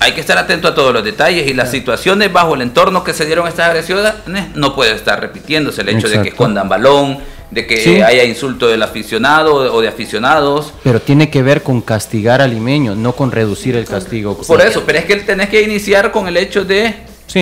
hay 0.01 0.13
que 0.13 0.21
estar 0.21 0.37
atento 0.37 0.69
a 0.69 0.75
todos 0.75 0.93
los 0.93 1.03
detalles 1.03 1.49
y 1.49 1.55
las 1.55 1.71
situaciones 1.71 2.33
bajo 2.33 2.55
el 2.55 2.63
entorno 2.63 3.03
que 3.03 3.15
se 3.15 3.25
dieron 3.25 3.49
estas 3.49 3.69
agresiones 3.69 4.13
no 4.55 4.75
puede 4.75 4.93
estar 4.93 5.21
repitiéndose. 5.21 5.81
El 5.81 5.91
hecho 5.91 6.09
de 6.09 6.23
que 6.23 6.29
escondan 6.29 6.69
balón, 6.69 7.19
de 7.51 7.67
que 7.67 8.05
haya 8.05 8.25
insulto 8.25 8.69
del 8.69 8.83
aficionado 8.83 9.55
o 9.55 9.81
de 9.81 9.89
aficionados. 9.89 10.75
Pero 10.85 11.01
tiene 11.01 11.31
que 11.31 11.43
ver 11.43 11.63
con 11.63 11.81
castigar 11.81 12.43
al 12.43 12.51
limeño, 12.51 12.95
no 12.95 13.13
con 13.13 13.33
reducir 13.33 13.75
el 13.75 13.87
castigo. 13.87 14.39
Por 14.47 14.61
eso, 14.61 14.83
pero 14.85 14.99
es 14.99 15.07
que 15.07 15.17
tenés 15.17 15.49
que 15.49 15.63
iniciar 15.63 16.13
con 16.13 16.29
el 16.29 16.37
hecho 16.37 16.65
de 16.65 16.95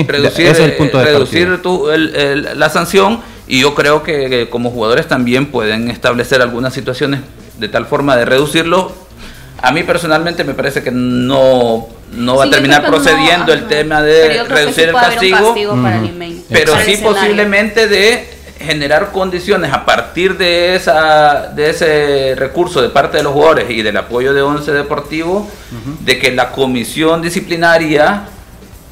reducir, 0.06 0.46
el 0.46 0.72
punto 0.74 1.02
reducir 1.02 1.60
la 2.54 2.70
sanción 2.70 3.20
y 3.46 3.60
yo 3.60 3.74
creo 3.74 4.02
que 4.02 4.48
como 4.50 4.70
jugadores 4.70 5.06
también 5.08 5.46
pueden 5.46 5.90
establecer 5.90 6.42
algunas 6.42 6.74
situaciones 6.74 7.20
de 7.58 7.68
tal 7.68 7.86
forma 7.86 8.16
de 8.16 8.24
reducirlo. 8.24 8.92
A 9.62 9.72
mí 9.72 9.82
personalmente 9.82 10.44
me 10.44 10.54
parece 10.54 10.82
que 10.82 10.90
no, 10.90 11.88
no 12.12 12.36
va 12.36 12.44
a 12.44 12.50
terminar 12.50 12.86
procediendo 12.86 13.52
el 13.52 13.66
tema 13.68 14.02
de 14.02 14.44
reducir 14.44 14.90
el 14.90 14.94
castigo, 14.94 15.54
pero 16.50 16.74
sí 16.84 16.98
posiblemente 17.02 17.88
de 17.88 18.36
generar 18.58 19.12
condiciones 19.12 19.72
a 19.72 19.84
partir 19.84 20.38
de 20.38 20.76
esa 20.76 21.48
de 21.54 21.70
ese 21.70 22.34
recurso 22.36 22.80
de 22.80 22.88
parte 22.88 23.18
de 23.18 23.22
los 23.22 23.32
jugadores 23.32 23.68
y 23.70 23.82
del 23.82 23.96
apoyo 23.96 24.32
de 24.32 24.40
Once 24.42 24.72
Deportivo 24.72 25.48
de 26.00 26.18
que 26.18 26.32
la 26.32 26.52
comisión 26.52 27.22
disciplinaria 27.22 28.24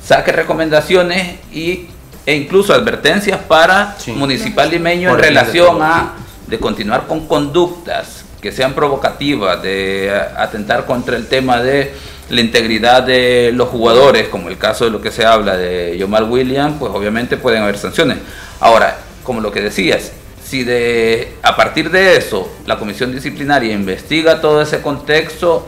saque 0.03 0.33
recomendaciones 0.33 1.39
y, 1.53 1.89
e 2.27 2.35
incluso 2.35 2.73
advertencias 2.73 3.41
para 3.41 3.97
Municipal 4.09 4.71
Limeño 4.71 5.11
en 5.11 5.19
relación 5.19 5.83
a 5.83 6.15
de 6.47 6.59
continuar 6.59 7.07
con 7.07 7.27
conductas 7.27 8.25
que 8.41 8.53
sean 8.53 8.75
provocativas, 8.75 9.63
de 9.63 10.13
atentar 10.37 10.85
contra 10.85 11.17
el 11.17 11.27
tema 11.27 11.63
de 11.63 11.95
la 12.29 12.41
integridad 12.41 13.03
de 13.03 13.53
los 13.55 13.69
jugadores, 13.69 14.29
como 14.29 14.49
el 14.49 14.59
caso 14.59 14.85
de 14.85 14.91
lo 14.91 15.01
que 15.01 15.11
se 15.11 15.25
habla 15.25 15.57
de 15.57 15.97
Yomar 15.99 16.25
Williams, 16.25 16.77
pues 16.79 16.93
obviamente 16.95 17.37
pueden 17.37 17.63
haber 17.63 17.79
sanciones. 17.79 18.19
Ahora, 18.61 18.99
como 19.23 19.41
lo 19.41 19.51
que 19.51 19.63
decías, 19.63 20.13
si 20.45 20.63
de 20.63 21.33
a 21.43 21.57
partir 21.57 21.91
de 21.91 22.17
eso 22.17 22.51
la 22.67 22.79
comisión 22.79 23.13
disciplinaria 23.13 23.73
investiga 23.73 24.41
todo 24.41 24.61
ese 24.61 24.83
contexto, 24.83 25.67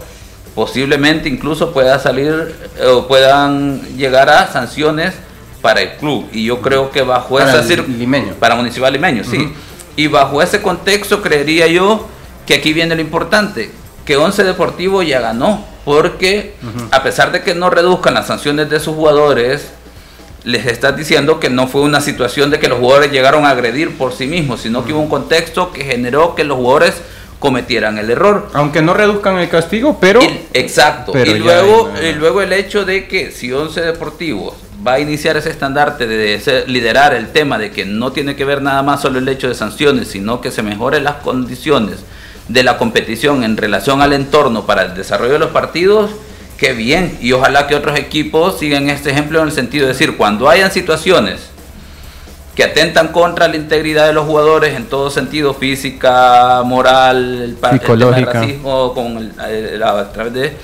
posiblemente 0.55 1.29
incluso 1.29 1.73
pueda 1.73 1.99
salir 1.99 2.55
eh, 2.79 2.87
o 2.87 3.09
puedan 3.09 3.81
llegar 3.97 4.29
a 4.29 4.53
sanciones 4.53 5.15
para 5.67 5.83
el 5.83 5.97
club. 5.97 6.29
Y 6.33 6.45
yo 6.45 6.61
creo 6.63 6.93
que 6.93 7.03
bajo 7.03 7.39
para 7.39 7.61
esa 7.61 7.85
para 8.39 8.55
municipal 8.55 8.93
limeño, 8.93 9.25
sí. 9.25 9.53
Y 9.97 10.07
bajo 10.07 10.41
ese 10.41 10.63
contexto 10.63 11.21
creería 11.23 11.67
yo 11.67 12.07
que 12.47 12.55
aquí 12.55 12.73
viene 12.73 12.95
lo 12.95 13.01
importante, 13.01 13.73
que 14.05 14.17
Once 14.17 14.45
Deportivo 14.45 15.03
ya 15.03 15.21
ganó, 15.21 15.65
porque 15.85 16.55
a 16.93 17.03
pesar 17.03 17.33
de 17.33 17.43
que 17.43 17.57
no 17.57 17.69
reduzcan 17.69 18.15
las 18.15 18.29
sanciones 18.29 18.71
de 18.71 18.79
sus 18.79 18.95
jugadores, 18.95 19.73
les 20.45 20.67
estás 20.67 20.97
diciendo 20.97 21.41
que 21.41 21.51
no 21.51 21.67
fue 21.67 21.81
una 21.81 22.01
situación 22.01 22.53
de 22.53 22.61
que 22.61 22.69
los 22.69 22.79
jugadores 22.79 23.11
llegaron 23.11 23.45
a 23.45 23.51
agredir 23.51 23.99
por 23.99 24.13
sí 24.13 24.29
mismos, 24.29 24.61
sino 24.61 24.85
que 24.85 24.93
hubo 24.93 25.01
un 25.01 25.09
contexto 25.09 25.73
que 25.73 25.83
generó 25.83 26.37
que 26.37 26.45
los 26.45 26.59
jugadores 26.59 26.95
cometieran 27.41 27.99
el 27.99 28.09
error. 28.09 28.51
Aunque 28.53 28.83
no 28.83 28.95
reduzcan 28.95 29.37
el 29.39 29.49
castigo, 29.49 29.99
pero... 30.01 30.21
exacto. 30.53 31.13
y, 31.19 31.35
luego, 31.41 31.91
y 32.01 32.13
luego 32.13 32.41
el 32.41 32.53
hecho 32.53 32.85
de 32.85 33.09
que 33.09 33.33
si 33.33 33.53
Once 33.53 33.81
Deportivo 33.81 34.55
va 34.87 34.95
a 34.95 35.01
iniciar 35.01 35.37
ese 35.37 35.51
estandarte 35.51 36.07
de 36.07 36.65
liderar 36.67 37.15
el 37.15 37.29
tema 37.29 37.59
de 37.59 37.71
que 37.71 37.85
no 37.85 38.13
tiene 38.13 38.37
que 38.37 38.45
ver 38.45 38.63
nada 38.63 38.83
más 38.83 39.03
solo 39.03 39.19
el 39.19 39.29
hecho 39.29 39.49
de 39.49 39.55
sanciones, 39.55 40.09
sino 40.09 40.41
que 40.41 40.51
se 40.51 40.63
mejoren 40.63 41.05
las 41.05 41.17
condiciones 41.17 42.05
de 42.49 42.63
la 42.63 42.79
competición 42.79 43.43
en 43.43 43.57
relación 43.57 44.03
al 44.03 44.13
entorno 44.13 44.67
para 44.67 44.83
el 44.83 44.95
desarrollo 44.95 45.33
de 45.33 45.39
los 45.41 45.51
partidos, 45.51 46.11
qué 46.57 46.73
bien. 46.73 47.19
Y 47.21 47.33
ojalá 47.33 47.67
que 47.67 47.75
otros 47.75 47.99
equipos 47.99 48.59
sigan 48.59 48.89
este 48.89 49.11
ejemplo 49.11 49.41
en 49.41 49.49
el 49.49 49.53
sentido 49.53 49.87
de 49.87 49.93
decir, 49.93 50.17
cuando 50.17 50.49
hayan 50.49 50.71
situaciones 50.71 51.51
que 52.55 52.65
atentan 52.65 53.09
contra 53.09 53.49
la 53.49 53.57
integridad 53.57 54.07
de 54.07 54.15
los 54.15 54.25
jugadores 54.25 54.75
en 54.77 54.87
todo 54.87 55.11
sentido, 55.11 55.53
física, 55.53 56.63
moral, 56.65 57.59
el, 57.61 57.79
Psicológica. 57.81 58.33
racismo, 58.33 58.95
con 58.95 59.33
a 59.39 60.13
través 60.13 60.33
de 60.33 60.57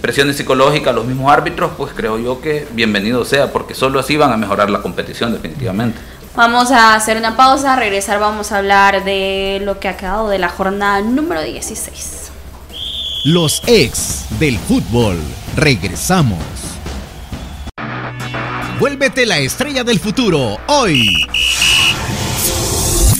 presiones 0.00 0.36
psicológicas, 0.36 0.94
los 0.94 1.04
mismos 1.04 1.32
árbitros, 1.32 1.72
pues 1.76 1.92
creo 1.94 2.18
yo 2.18 2.40
que 2.40 2.66
bienvenido 2.72 3.24
sea, 3.24 3.52
porque 3.52 3.74
solo 3.74 4.00
así 4.00 4.16
van 4.16 4.32
a 4.32 4.36
mejorar 4.36 4.70
la 4.70 4.82
competición 4.82 5.32
definitivamente. 5.32 5.98
Vamos 6.36 6.70
a 6.70 6.94
hacer 6.94 7.16
una 7.16 7.36
pausa, 7.36 7.76
regresar 7.76 8.20
vamos 8.20 8.52
a 8.52 8.58
hablar 8.58 9.04
de 9.04 9.60
lo 9.64 9.80
que 9.80 9.88
ha 9.88 9.96
quedado 9.96 10.28
de 10.28 10.38
la 10.38 10.48
jornada 10.48 11.00
número 11.00 11.42
16. 11.42 12.30
Los 13.24 13.62
ex 13.66 14.26
del 14.38 14.58
fútbol. 14.58 15.18
Regresamos. 15.56 16.38
Vuélvete 18.78 19.26
la 19.26 19.38
estrella 19.38 19.84
del 19.84 20.00
futuro 20.00 20.56
hoy. 20.68 21.26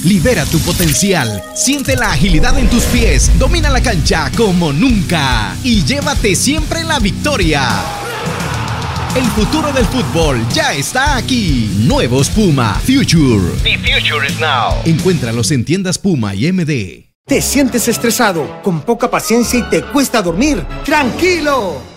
Libera 0.05 0.47
tu 0.47 0.59
potencial, 0.61 1.45
siente 1.55 1.95
la 1.95 2.13
agilidad 2.13 2.59
en 2.59 2.71
tus 2.71 2.85
pies, 2.85 3.31
domina 3.39 3.69
la 3.69 3.83
cancha 3.83 4.31
como 4.35 4.73
nunca 4.73 5.55
y 5.63 5.85
llévate 5.85 6.35
siempre 6.35 6.85
la 6.85 6.99
victoria. 6.99 7.69
El 9.15 9.25
futuro 9.27 9.71
del 9.73 9.85
fútbol 9.85 10.47
ya 10.55 10.73
está 10.73 11.17
aquí. 11.17 11.71
Nuevos 11.81 12.31
Puma 12.31 12.81
Future. 12.83 13.53
The 13.63 13.77
future 13.79 14.27
is 14.27 14.41
now. 14.41 14.81
Encuéntralos 14.87 15.51
en 15.51 15.67
tiendas 15.67 15.99
Puma 15.99 16.35
y 16.35 16.51
MD. 16.51 17.11
¿Te 17.27 17.43
sientes 17.43 17.87
estresado, 17.87 18.63
con 18.63 18.81
poca 18.81 19.11
paciencia 19.11 19.59
y 19.59 19.63
te 19.65 19.83
cuesta 19.83 20.23
dormir? 20.23 20.65
¡Tranquilo! 20.85 21.90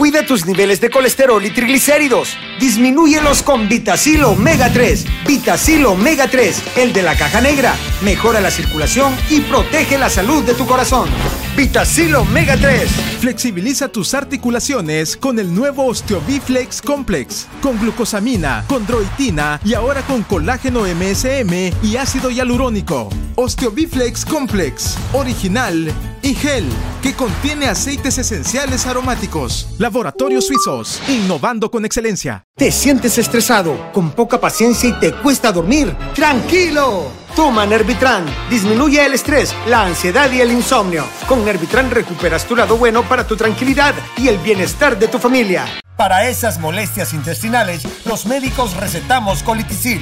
Cuida 0.00 0.24
tus 0.24 0.46
niveles 0.46 0.80
de 0.80 0.88
colesterol 0.88 1.44
y 1.44 1.50
triglicéridos. 1.50 2.34
Disminúyelos 2.58 3.42
con 3.42 3.68
Vitacil 3.68 4.24
Omega 4.24 4.72
3. 4.72 5.04
Vitacil 5.26 5.84
Omega 5.84 6.26
3, 6.26 6.62
el 6.76 6.94
de 6.94 7.02
la 7.02 7.14
caja 7.16 7.42
negra. 7.42 7.74
Mejora 8.00 8.40
la 8.40 8.50
circulación 8.50 9.14
y 9.28 9.40
protege 9.40 9.98
la 9.98 10.08
salud 10.08 10.42
de 10.42 10.54
tu 10.54 10.64
corazón. 10.64 11.10
Vitacil 11.54 12.14
Omega 12.14 12.56
3. 12.56 12.88
Flexibiliza 13.20 13.88
tus 13.88 14.14
articulaciones 14.14 15.18
con 15.18 15.38
el 15.38 15.54
nuevo 15.54 15.84
Osteobiflex 15.84 16.80
Complex, 16.80 17.46
con 17.60 17.78
glucosamina, 17.78 18.64
condroitina 18.68 19.60
y 19.62 19.74
ahora 19.74 20.00
con 20.00 20.22
colágeno 20.22 20.84
MSM 20.84 21.74
y 21.82 21.96
ácido 21.96 22.30
hialurónico. 22.30 23.10
Osteobiflex 23.34 24.24
Complex, 24.24 24.96
original 25.12 25.92
y 26.22 26.34
gel, 26.34 26.64
que 27.02 27.14
contiene 27.14 27.66
aceites 27.66 28.18
esenciales 28.18 28.86
aromáticos. 28.86 29.68
Laboratorios 29.90 30.46
Suizos, 30.46 31.02
innovando 31.08 31.68
con 31.68 31.84
excelencia. 31.84 32.44
¿Te 32.56 32.70
sientes 32.70 33.18
estresado, 33.18 33.90
con 33.92 34.12
poca 34.12 34.40
paciencia 34.40 34.88
y 34.88 34.92
te 34.92 35.12
cuesta 35.12 35.50
dormir? 35.50 35.96
¡Tranquilo! 36.14 37.10
Toma 37.34 37.66
Nervitran. 37.66 38.24
Disminuye 38.48 39.04
el 39.04 39.14
estrés, 39.14 39.52
la 39.66 39.86
ansiedad 39.86 40.30
y 40.30 40.42
el 40.42 40.52
insomnio. 40.52 41.04
Con 41.26 41.44
Nervitran 41.44 41.90
recuperas 41.90 42.46
tu 42.46 42.54
lado 42.54 42.76
bueno 42.76 43.02
para 43.02 43.26
tu 43.26 43.36
tranquilidad 43.36 43.92
y 44.16 44.28
el 44.28 44.38
bienestar 44.38 44.96
de 44.96 45.08
tu 45.08 45.18
familia. 45.18 45.66
Para 46.00 46.26
esas 46.26 46.58
molestias 46.58 47.12
intestinales, 47.12 47.82
los 48.06 48.24
médicos 48.24 48.74
recetamos 48.74 49.42
colitisil. 49.42 50.00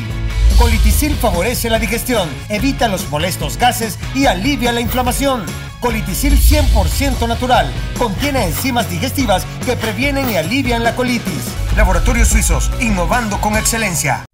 Colitisil 0.57 1.13
favorece 1.17 1.71
la 1.71 1.81
digestión, 1.81 2.29
evita 2.49 2.87
los 2.87 3.11
molestos 3.11 3.57
gases 3.57 3.99
y 4.15 4.27
alivia 4.27 4.71
la 4.71 4.81
inflamación. 4.81 5.45
Colitisil 5.81 6.39
100% 6.39 7.27
natural. 7.27 7.73
Contiene 7.99 8.45
enzimas 8.45 8.89
digestivas 8.89 9.45
que 9.67 9.75
previenen 9.75 10.31
y 10.31 10.37
alivian 10.37 10.85
la 10.85 10.95
colitis. 10.95 11.43
Laboratorios 11.77 12.29
Suizos, 12.29 12.71
innovando 12.79 13.41
con 13.41 13.57
excelencia. 13.57 14.25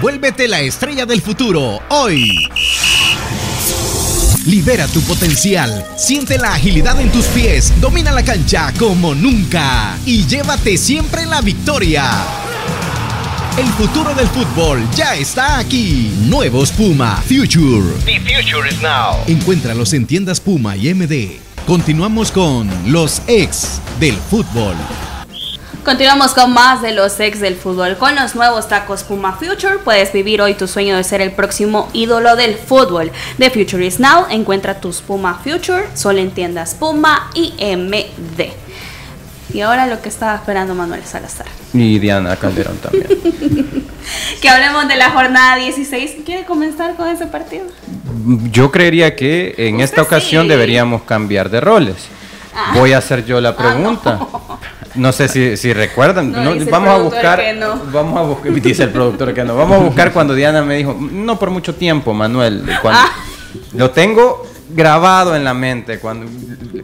Vuélvete 0.00 0.48
la 0.48 0.60
estrella 0.60 1.04
del 1.04 1.20
futuro 1.20 1.82
hoy. 1.90 2.48
Libera 4.46 4.86
tu 4.88 5.00
potencial, 5.02 5.86
siente 5.96 6.36
la 6.36 6.52
agilidad 6.52 7.00
en 7.00 7.10
tus 7.10 7.24
pies, 7.26 7.72
domina 7.80 8.12
la 8.12 8.22
cancha 8.22 8.74
como 8.78 9.14
nunca 9.14 9.96
y 10.04 10.26
llévate 10.26 10.76
siempre 10.76 11.24
la 11.24 11.40
victoria. 11.40 12.04
El 13.56 13.66
futuro 13.68 14.14
del 14.14 14.26
fútbol 14.26 14.86
ya 14.94 15.14
está 15.14 15.58
aquí. 15.58 16.12
Nuevos 16.26 16.72
Puma 16.72 17.22
Future. 17.26 17.94
The 18.04 18.20
future 18.20 18.68
is 18.68 18.82
now. 18.82 19.16
Encuéntralos 19.26 19.94
en 19.94 20.06
tiendas 20.06 20.40
Puma 20.40 20.76
y 20.76 20.92
MD. 20.92 21.38
Continuamos 21.66 22.30
con 22.30 22.68
los 22.92 23.22
ex 23.26 23.80
del 23.98 24.16
fútbol. 24.16 24.74
Continuamos 25.84 26.32
con 26.32 26.54
más 26.54 26.80
de 26.80 26.92
los 26.92 27.20
ex 27.20 27.40
del 27.40 27.56
fútbol. 27.56 27.98
Con 27.98 28.14
los 28.14 28.34
nuevos 28.34 28.68
tacos 28.68 29.02
Puma 29.02 29.34
Future 29.34 29.76
puedes 29.84 30.14
vivir 30.14 30.40
hoy 30.40 30.54
tu 30.54 30.66
sueño 30.66 30.96
de 30.96 31.04
ser 31.04 31.20
el 31.20 31.30
próximo 31.32 31.90
ídolo 31.92 32.36
del 32.36 32.54
fútbol. 32.54 33.12
The 33.36 33.50
Future 33.50 33.84
is 33.84 34.00
Now. 34.00 34.24
Encuentra 34.30 34.80
tus 34.80 35.02
Puma 35.02 35.38
Future 35.44 35.84
solo 35.92 36.20
en 36.20 36.30
tiendas 36.30 36.74
Puma 36.74 37.30
y 37.34 37.52
MD. 37.76 38.52
Y 39.52 39.60
ahora 39.60 39.86
lo 39.86 40.00
que 40.00 40.08
estaba 40.08 40.36
esperando 40.36 40.74
Manuel 40.74 41.04
Salazar. 41.04 41.46
Y 41.74 41.98
Diana 41.98 42.34
Calderón 42.36 42.78
también. 42.78 43.06
que 44.40 44.48
hablemos 44.48 44.88
de 44.88 44.96
la 44.96 45.10
jornada 45.10 45.56
16. 45.56 46.16
¿Quiere 46.24 46.46
comenzar 46.46 46.96
con 46.96 47.08
ese 47.08 47.26
partido? 47.26 47.66
Yo 48.50 48.72
creería 48.72 49.14
que 49.14 49.54
en 49.58 49.74
Usted 49.74 49.84
esta 49.84 50.02
ocasión 50.02 50.44
sí. 50.44 50.48
deberíamos 50.48 51.02
cambiar 51.02 51.50
de 51.50 51.60
roles. 51.60 52.08
Ah. 52.54 52.72
Voy 52.78 52.92
a 52.92 52.98
hacer 52.98 53.24
yo 53.24 53.40
la 53.40 53.56
pregunta. 53.56 54.18
no. 54.94 55.12
sé 55.12 55.28
si, 55.28 55.56
si 55.56 55.72
recuerdan. 55.72 56.32
No, 56.32 56.54
vamos 56.70 56.88
a 56.90 56.98
buscar. 56.98 57.42
Vamos 57.92 58.18
a 58.18 58.22
buscar. 58.22 58.52
Dice 58.52 58.84
el 58.84 58.90
productor 58.90 59.34
que 59.34 59.44
no. 59.44 59.56
Vamos 59.56 59.80
a 59.80 59.84
buscar 59.84 60.12
cuando 60.12 60.34
Diana 60.34 60.62
me 60.62 60.76
dijo, 60.76 60.96
no 60.98 61.38
por 61.38 61.50
mucho 61.50 61.74
tiempo, 61.74 62.12
Manuel. 62.14 62.64
Cuando- 62.82 63.00
Ah. 63.00 63.10
Lo 63.74 63.90
tengo 63.90 64.44
grabado 64.70 65.36
en 65.36 65.44
la 65.44 65.54
mente. 65.54 65.98
Cuando 65.98 66.26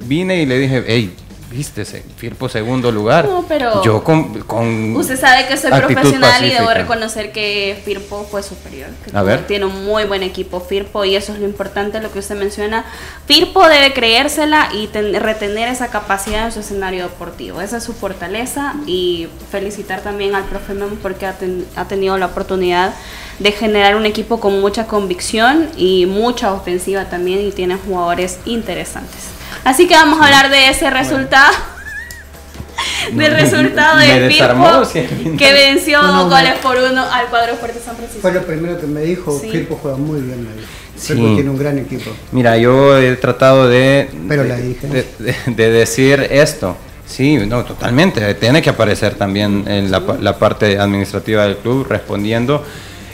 vine 0.06 0.42
y 0.42 0.46
le 0.46 0.58
dije, 0.58 0.84
hey, 0.86 1.14
viste, 1.50 1.84
Firpo 1.84 2.48
segundo 2.48 2.92
lugar. 2.92 3.26
No, 3.26 3.44
pero- 3.48 3.82
Yo 3.82 4.02
con. 4.04 4.40
con 4.42 4.94
Usted 4.96 5.18
sabe 5.18 5.46
que 5.48 5.56
soy 5.56 5.70
profesional 5.72 6.44
y 6.44 6.50
debo 6.50 6.70
reconocer 6.72 7.32
que 7.32 7.80
Firpo 7.84 8.26
fue 8.30 8.42
superior. 8.42 8.88
Que 9.04 9.16
A 9.16 9.22
ver. 9.22 9.46
Tiene 9.46 9.64
un 9.66 9.84
muy 9.84 10.04
buen 10.04 10.22
equipo 10.22 10.60
Firpo 10.60 11.04
y 11.04 11.16
eso 11.16 11.32
es 11.32 11.38
lo 11.40 11.46
importante, 11.46 12.00
lo 12.00 12.12
que 12.12 12.20
usted 12.20 12.36
menciona. 12.36 12.84
Firpo 13.26 13.66
debe 13.68 13.92
creérsela 13.92 14.68
y 14.72 14.86
ten- 14.86 15.12
retener 15.20 15.68
esa 15.68 15.88
capacidad 15.88 16.46
en 16.46 16.52
su 16.52 16.60
escenario 16.60 17.02
deportivo. 17.04 17.60
Esa 17.60 17.78
es 17.78 17.84
su 17.84 17.92
fortaleza 17.94 18.74
y 18.86 19.28
felicitar 19.50 20.00
también 20.02 20.34
al 20.34 20.44
profe 20.44 20.74
Memo 20.74 20.96
porque 21.02 21.26
ha, 21.26 21.32
ten- 21.36 21.66
ha 21.76 21.86
tenido 21.86 22.16
la 22.16 22.26
oportunidad 22.26 22.94
de 23.40 23.52
generar 23.52 23.96
un 23.96 24.06
equipo 24.06 24.38
con 24.38 24.60
mucha 24.60 24.86
convicción 24.86 25.68
y 25.76 26.06
mucha 26.06 26.52
ofensiva 26.52 27.06
también 27.06 27.40
y 27.40 27.50
tiene 27.52 27.76
jugadores 27.76 28.38
interesantes. 28.44 29.39
Así 29.64 29.86
que 29.86 29.94
vamos 29.94 30.20
a 30.20 30.24
hablar 30.24 30.50
de 30.50 30.68
ese 30.70 30.90
resultado. 30.90 31.52
Del 33.12 33.32
resultado 33.32 33.98
Me 33.98 34.20
de 34.20 34.30
Firpo 34.30 34.84
sí, 34.90 35.06
que 35.36 35.52
venció 35.52 36.00
No, 36.02 36.12
no, 36.24 36.28
goles 36.30 36.54
me- 36.54 36.60
por 36.62 36.76
uno 36.78 37.04
al 37.10 37.26
cuadro 37.26 37.54
fuerte 37.56 37.78
San 37.84 37.94
Francisco. 37.96 38.22
Fue 38.22 38.32
lo 38.32 38.42
primero 38.42 38.80
que 38.80 38.86
me 38.86 39.00
dijo, 39.02 39.38
Sí. 39.38 39.50
Firpo 39.50 39.78
juega 39.82 39.96
muy 39.98 40.20
bien. 40.20 40.44
me 40.44 40.54
dijo. 40.54 40.68
Firpo 40.96 41.28
Sí. 41.28 41.34
tiene 41.34 41.50
un 41.50 41.58
gran 41.58 41.78
equipo. 41.78 42.10
Mira, 42.32 42.56
yo 42.56 42.96
he 42.98 43.16
tratado 43.16 43.68
de, 43.68 44.08
Pero 44.28 44.42
de, 44.44 44.48
la 44.48 44.56
dije. 44.56 44.86
de- 44.86 45.06
de- 45.18 45.36
de 45.54 45.70
decir 45.70 46.26
esto. 46.30 46.76
Sí, 47.06 47.36
no, 47.38 47.64
totalmente. 47.64 48.34
Tiene 48.34 48.62
que 48.62 48.70
aparecer 48.70 49.14
también 49.14 49.64
en 49.66 49.90
la, 49.90 50.00
pa- 50.00 50.16
la 50.20 50.38
parte 50.38 50.78
administrativa 50.78 51.42
del 51.44 51.56
club 51.56 51.86
respondiendo 51.88 52.64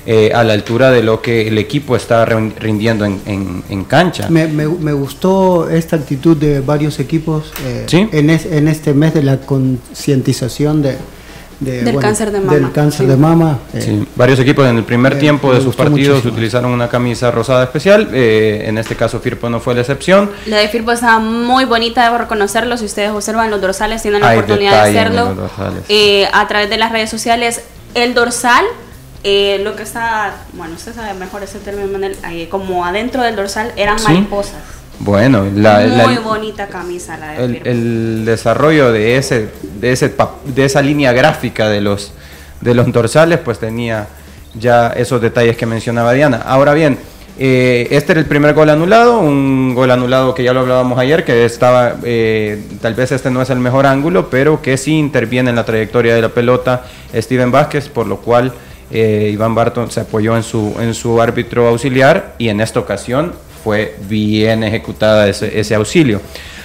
eh, 0.07 0.31
a 0.35 0.45
la 0.45 0.53
altura 0.53 0.91
de 0.93 1.03
lo 1.03 1.21
que 1.21 1.49
el 1.49 1.59
equipo 1.59 1.97
está 1.97 2.25
rin- 2.25 2.55
rindiendo 2.59 3.05
en, 3.05 3.21
en- 3.27 3.65
en 3.69 3.85
cancha. 3.85 4.29
Me, 4.31 4.47
me- 4.47 4.69
me 4.69 4.93
gustó 4.93 5.69
esta 5.69 5.97
actitud 5.97 6.37
de 6.37 6.61
varios 6.61 6.99
equipos 7.01 7.53
eh, 7.65 7.85
Sí. 7.89 8.09
en, 8.13 8.31
es- 8.31 8.47
en 8.47 8.69
este 8.69 8.95
mes 8.95 9.15
de 9.15 9.23
la 9.25 9.39
concientización 9.39 10.83
de, 10.83 10.97
de, 11.59 11.83
Del 11.83 11.99
cáncer 11.99 12.31
de 12.33 12.41
mama. 12.41 12.53
Del 12.55 12.71
cáncer 12.73 13.07
Sí. 13.07 13.11
de 13.11 13.17
mama. 13.17 13.59
eh, 13.73 13.81
Sí, 13.81 14.09
varios 14.15 14.39
equipos 14.39 14.67
en 14.69 14.77
el 14.77 14.85
primer 14.85 15.15
Me- 15.15 15.21
tiempo 15.21 15.53
de 15.55 15.61
sus 15.61 15.75
partidos 15.75 16.17
muchísimo. 16.19 16.33
utilizaron 16.35 16.71
una 16.71 16.89
camisa 16.89 17.31
rosada 17.31 17.65
especial. 17.65 18.09
eh, 18.13 18.65
en 18.67 18.77
este 18.79 18.95
caso, 18.95 19.21
Firpo 19.21 19.49
no 19.49 19.59
fue 19.59 19.75
la 19.75 19.81
excepción. 19.81 20.31
La 20.47 20.59
de 20.59 20.69
Firpo 20.69 20.93
está 20.93 21.19
muy 21.19 21.65
bonita, 21.65 22.05
debo 22.05 22.19
reconocerlo. 22.19 22.77
Si 22.77 22.85
ustedes 22.85 23.11
observan 23.11 23.51
los 23.51 23.61
dorsales, 23.61 24.03
tienen 24.03 24.21
la 24.21 24.29
Hay 24.31 24.39
oportunidad 24.39 24.85
de 24.85 24.91
hacerlo 24.99 25.35
eh, 25.89 26.29
a 26.33 26.47
través 26.47 26.69
de 26.71 26.77
las 26.77 26.93
redes 26.93 27.09
sociales. 27.11 27.63
El 27.95 28.13
dorsal, 28.13 28.65
eh, 29.29 29.61
lo 29.65 29.75
que 29.75 29.83
está, 29.83 30.35
bueno, 30.53 30.75
usted 30.77 30.95
sabe 30.95 31.13
mejor 31.15 31.43
ese 31.43 31.59
término, 31.59 31.89
Manuel, 31.89 32.17
eh, 32.31 32.49
como 32.49 32.85
adentro 32.85 33.23
del 33.23 33.35
dorsal 33.35 33.73
eran 33.77 33.99
Sí. 33.99 34.05
mariposas. 34.07 34.55
Bueno, 35.01 35.45
la, 35.55 35.81
la- 35.85 36.07
muy 36.07 36.17
bonita 36.19 36.69
camisa 36.69 37.17
la 37.19 37.33
de 37.33 37.45
el, 37.45 37.67
el 37.67 38.25
desarrollo 38.25 38.93
de 38.93 39.19
ese 39.19 39.49
de 39.81 39.93
ese 39.93 40.15
de 40.47 40.65
esa 40.65 40.81
línea 40.81 41.13
gráfica 41.13 41.69
de 41.69 41.81
los 41.83 42.13
de 42.63 42.73
los 42.75 42.91
dorsales 42.93 43.39
pues 43.41 43.59
tenía 43.59 44.07
ya 44.55 44.89
esos 44.97 45.21
detalles 45.21 45.57
que 45.59 45.67
mencionaba 45.67 46.15
Diana 46.15 46.41
ahora 46.47 46.73
bien 46.73 46.99
eh, 47.39 47.89
este 47.91 48.13
era 48.13 48.21
el 48.23 48.27
primer 48.27 48.55
gol 48.55 48.71
anulado 48.71 49.19
un 49.19 49.75
gol 49.75 49.91
anulado 49.91 50.33
que 50.35 50.43
ya 50.43 50.55
lo 50.55 50.61
hablábamos 50.61 50.99
ayer 50.99 51.27
que 51.27 51.45
estaba 51.45 51.97
eh, 52.03 52.63
tal 52.81 52.95
vez 52.95 53.13
este 53.13 53.31
no 53.31 53.43
es 53.43 53.51
el 53.51 53.59
mejor 53.59 53.85
ángulo 53.85 54.31
pero 54.31 54.63
que 54.63 54.79
sí 54.79 54.97
interviene 54.99 55.51
en 55.51 55.57
la 55.57 55.67
trayectoria 55.67 56.15
de 56.15 56.23
la 56.23 56.31
pelota 56.31 56.85
Steven 57.15 57.51
Vázquez 57.53 57.91
por 57.91 58.07
lo 58.07 58.17
cual 58.21 58.55
eh, 58.91 59.31
Iván 59.33 59.55
Barton 59.55 59.91
se 59.91 60.01
apoyó 60.01 60.37
en 60.37 60.43
su 60.43 60.75
en 60.81 60.95
su 60.95 61.21
árbitro 61.21 61.69
auxiliar 61.69 62.35
y 62.39 62.49
en 62.49 62.61
esta 62.61 62.81
ocasión 62.81 63.33
fue 63.65 63.97
bien 64.09 64.63
ejecutada 64.63 65.29
ese, 65.29 65.59
ese 65.59 65.75
auxilio. 65.75 66.21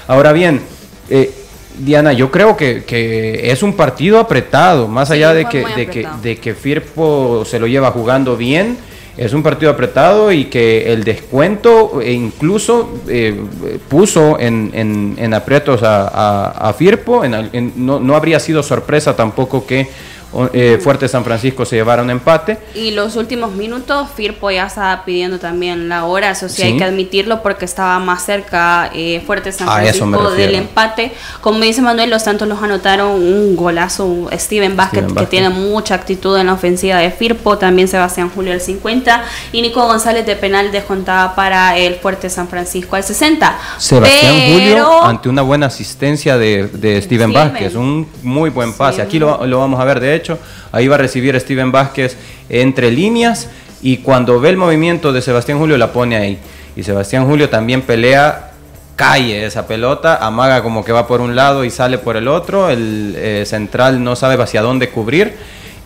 Ahora 0.07 0.31
bien, 0.34 0.62
eh, 1.10 1.31
Diana, 1.79 2.13
yo 2.13 2.29
creo 2.29 2.55
que, 2.57 2.84
que 2.84 3.49
es 3.51 3.63
un 3.63 3.73
partido 3.73 4.19
apretado, 4.19 4.88
más 4.88 5.07
Sí, 5.07 5.15
allá 5.15 5.34
de 5.34 5.45
que, 5.45 5.60
de, 5.65 5.88
que, 5.88 5.99
apretado. 6.01 6.21
de 6.21 6.38
que 6.38 6.53
Firpo 6.53 7.43
se 7.45 7.60
lo 7.60 7.65
lleva 7.65 7.89
jugando 7.91 8.36
bien, 8.38 8.77
es 9.17 9.34
un 9.34 9.41
partido 9.41 9.71
apretado 9.71 10.31
y 10.31 10.45
que 10.45 10.91
el 10.91 11.03
descuento 11.03 12.01
e 12.01 12.12
incluso 12.12 12.99
eh, 13.07 13.36
puso 13.89 14.39
en, 14.39 14.71
en- 14.73 15.15
en 15.17 15.34
aprietos 15.34 15.81
a, 15.84 16.07
a- 16.07 16.69
a 16.69 16.73
Firpo, 16.73 17.23
en 17.25 17.73
no, 17.77 17.99
no 17.99 18.15
habría 18.15 18.39
sido 18.39 18.62
sorpresa 18.63 19.15
tampoco 19.15 19.65
que 19.65 19.88
eh, 20.54 20.80
Fuerte 20.82 21.08
San 21.08 21.24
Francisco 21.24 21.65
se 21.65 21.76
llevara 21.76 22.02
un 22.02 22.10
empate. 22.10 22.58
Y 22.76 22.91
los 22.91 23.15
últimos 23.15 23.52
minutos, 23.54 24.08
Firpo 24.15 24.50
ya 24.52 24.65
estaba 24.67 25.04
pidiendo 25.06 25.39
también 25.39 25.89
la 25.89 26.06
hora, 26.06 26.32
eso 26.32 26.48
sí, 26.50 26.56
Sí. 26.62 26.62
hay 26.63 26.78
que 26.78 26.84
admitirlo 26.84 27.41
porque 27.41 27.65
estaba 27.65 27.98
más 28.00 28.24
cerca 28.26 28.89
eh, 28.94 29.22
Fuerte 29.26 29.52
San 29.52 29.67
Francisco 29.67 30.32
del 30.32 30.56
empate. 30.56 31.12
Como 31.41 31.60
dice 31.60 31.82
Manuel, 31.82 32.10
los 32.10 32.24
Santos 32.24 32.48
los 32.48 32.62
anotaron 32.62 33.12
un 33.12 33.56
golazo, 33.56 34.30
Steven 34.34 34.76
Vázquez, 34.76 35.06
que 35.17 35.26
tiene 35.26 35.50
mucha 35.50 35.96
actitud 35.96 36.38
en 36.38 36.48
la 36.48 36.54
ofensiva 36.54 36.98
de 36.98 37.12
Firpo, 37.12 37.58
también 37.58 37.88
Sebastián 37.88 38.30
Julio 38.34 38.54
al 38.54 38.62
50 38.62 39.24
y 39.52 39.62
Nico 39.62 39.86
González 39.86 40.26
de 40.26 40.36
penal 40.36 40.72
descontaba 40.72 41.36
para 41.36 41.78
el 41.78 41.96
Fuerte 41.96 42.30
San 42.30 42.48
Francisco 42.48 42.96
al 42.96 43.04
60. 43.04 43.58
Sebastián 43.78 44.34
Pero- 44.36 44.54
Julio 44.54 45.04
ante 45.04 45.30
una 45.30 45.41
buena 45.41 45.65
asistencia 45.67 46.38
de, 46.38 46.67
de 46.67 47.02
Steven 47.02 47.32
Steven. 47.32 47.34
Vázquez, 47.34 47.76
un 47.76 48.08
muy 48.24 48.50
buen 48.50 48.74
pase. 48.74 48.98
Sí. 48.98 49.02
Aquí 49.02 49.20
lo, 49.20 49.46
lo 49.46 49.60
vamos 49.60 49.80
a 49.80 49.84
ver, 49.86 50.00
de 50.00 50.15
hecho, 50.15 50.20
ahí 50.71 50.88
va 50.88 50.95
a 50.95 50.99
recibir 50.99 51.39
Steven 51.39 51.71
Vázquez 51.71 52.17
entre 52.49 52.91
líneas 52.91 53.49
y 53.81 53.97
cuando 53.97 54.39
ve 54.39 54.49
el 54.49 54.57
movimiento 54.57 55.12
de 55.12 55.21
Sebastián 55.21 55.57
Julio 55.57 55.77
la 55.77 55.91
pone 55.91 56.15
ahí. 56.15 56.38
Y 56.75 56.84
Sebastián 56.84 57.25
Julio 57.25 57.49
también 57.49 57.81
pelea, 57.81 58.51
calle 58.95 59.45
esa 59.45 59.67
pelota, 59.67 60.17
amaga 60.17 60.62
como 60.63 60.86
que 60.86 60.91
va 60.91 61.07
por 61.07 61.21
un 61.21 61.36
lado 61.36 61.65
y 61.65 61.69
sale 61.69 61.97
por 61.97 62.17
el 62.17 62.27
otro, 62.27 62.69
el 62.69 63.15
eh, 63.17 63.43
central 63.45 64.03
no 64.03 64.15
sabe 64.15 64.41
hacia 64.41 64.62
dónde 64.62 64.89
cubrir 64.89 65.34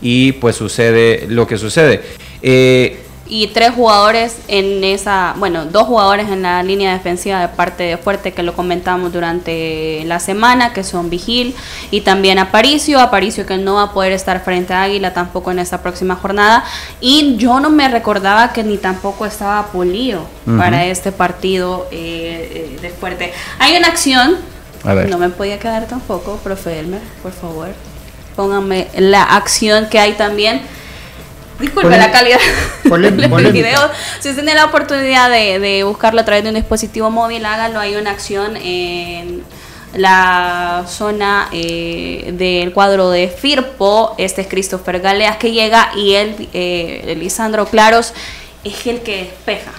y 0.02 0.34
pues 0.34 0.56
sucede 0.56 1.26
lo 1.30 1.48
que 1.48 1.58
sucede. 1.58 2.02
Eh, 2.42 3.00
y 3.28 3.48
tres 3.48 3.72
jugadores 3.72 4.38
en 4.48 4.84
esa, 4.84 5.34
bueno, 5.38 5.66
dos 5.66 5.88
jugadores 5.88 6.30
en 6.30 6.44
la 6.44 6.62
línea 6.62 6.94
defensiva 6.94 7.40
de 7.42 7.48
parte 7.48 7.82
de 7.84 7.98
Fuerte 7.98 8.34
que 8.34 8.44
lo 8.44 8.54
comentamos 8.54 9.12
durante 9.12 10.04
la 10.06 10.20
semana, 10.20 10.74
que 10.74 10.84
son 10.84 11.10
Vigil 11.10 11.56
y 11.90 12.02
también 12.02 12.38
Aparicio, 12.38 13.00
Aparicio 13.00 13.48
que 13.48 13.58
no 13.58 13.76
va 13.76 13.84
a 13.84 13.92
poder 13.94 14.12
estar 14.12 14.44
frente 14.44 14.74
a 14.74 14.84
Águila 14.84 15.14
tampoco 15.14 15.50
en 15.50 15.58
esta 15.58 15.82
próxima 15.82 16.16
jornada 16.16 16.64
y 17.02 17.36
yo 17.38 17.60
no 17.60 17.72
me 17.72 17.88
recordaba 17.90 18.54
que 18.54 18.64
ni 18.64 18.78
tampoco 18.78 19.26
estaba 19.26 19.66
Polío 19.68 20.22
Ujú. 20.46 20.58
para 20.58 20.86
este 20.86 21.12
partido 21.12 21.88
eh, 21.92 22.76
eh, 22.76 22.80
de 22.80 22.90
Fuerte. 22.92 23.34
Hay 23.58 23.76
una 23.76 23.88
acción, 23.88 24.36
A 24.84 24.94
ver. 24.94 25.10
no 25.10 25.18
me 25.18 25.30
podía 25.30 25.58
quedar 25.58 25.88
tampoco, 25.88 26.38
profe 26.44 26.80
Elmer, 26.80 27.02
por 27.24 27.32
favor, 27.32 27.70
pónganme 28.36 28.88
la 28.98 29.24
acción 29.24 29.88
que 29.90 29.98
hay 30.00 30.14
también. 30.14 30.62
Disculpe 31.60 31.98
la 31.98 32.12
calidad 32.12 32.40
polémica. 32.90 33.38
video. 33.50 33.80
Si 34.20 34.30
usted 34.30 34.44
tiene 34.44 34.56
la 34.56 34.66
oportunidad 34.66 35.30
de, 35.30 35.60
de 35.60 35.84
buscarlo 35.84 36.22
a 36.22 36.26
través 36.26 36.44
de 36.44 36.50
un 36.50 36.56
dispositivo 36.56 37.10
móvil, 37.10 37.46
hágalo. 37.46 37.80
Hay 37.80 37.96
una 37.96 38.12
acción 38.12 38.58
en 38.58 39.44
la 39.94 40.84
zona 40.88 41.48
eh, 41.54 42.34
del 42.34 42.74
cuadro 42.74 43.10
de 43.10 43.30
Firpo. 43.30 44.16
Este 44.18 44.42
es 44.42 44.48
Christopher 44.48 45.00
Galeas 45.00 45.38
que 45.38 45.52
llega 45.52 45.92
y 45.96 46.14
él, 46.14 46.50
eh, 46.54 47.16
Lisandro 47.18 47.66
Claros, 47.66 48.14
es 48.64 48.86
el 48.88 49.02
que 49.02 49.24
despeja. 49.24 49.72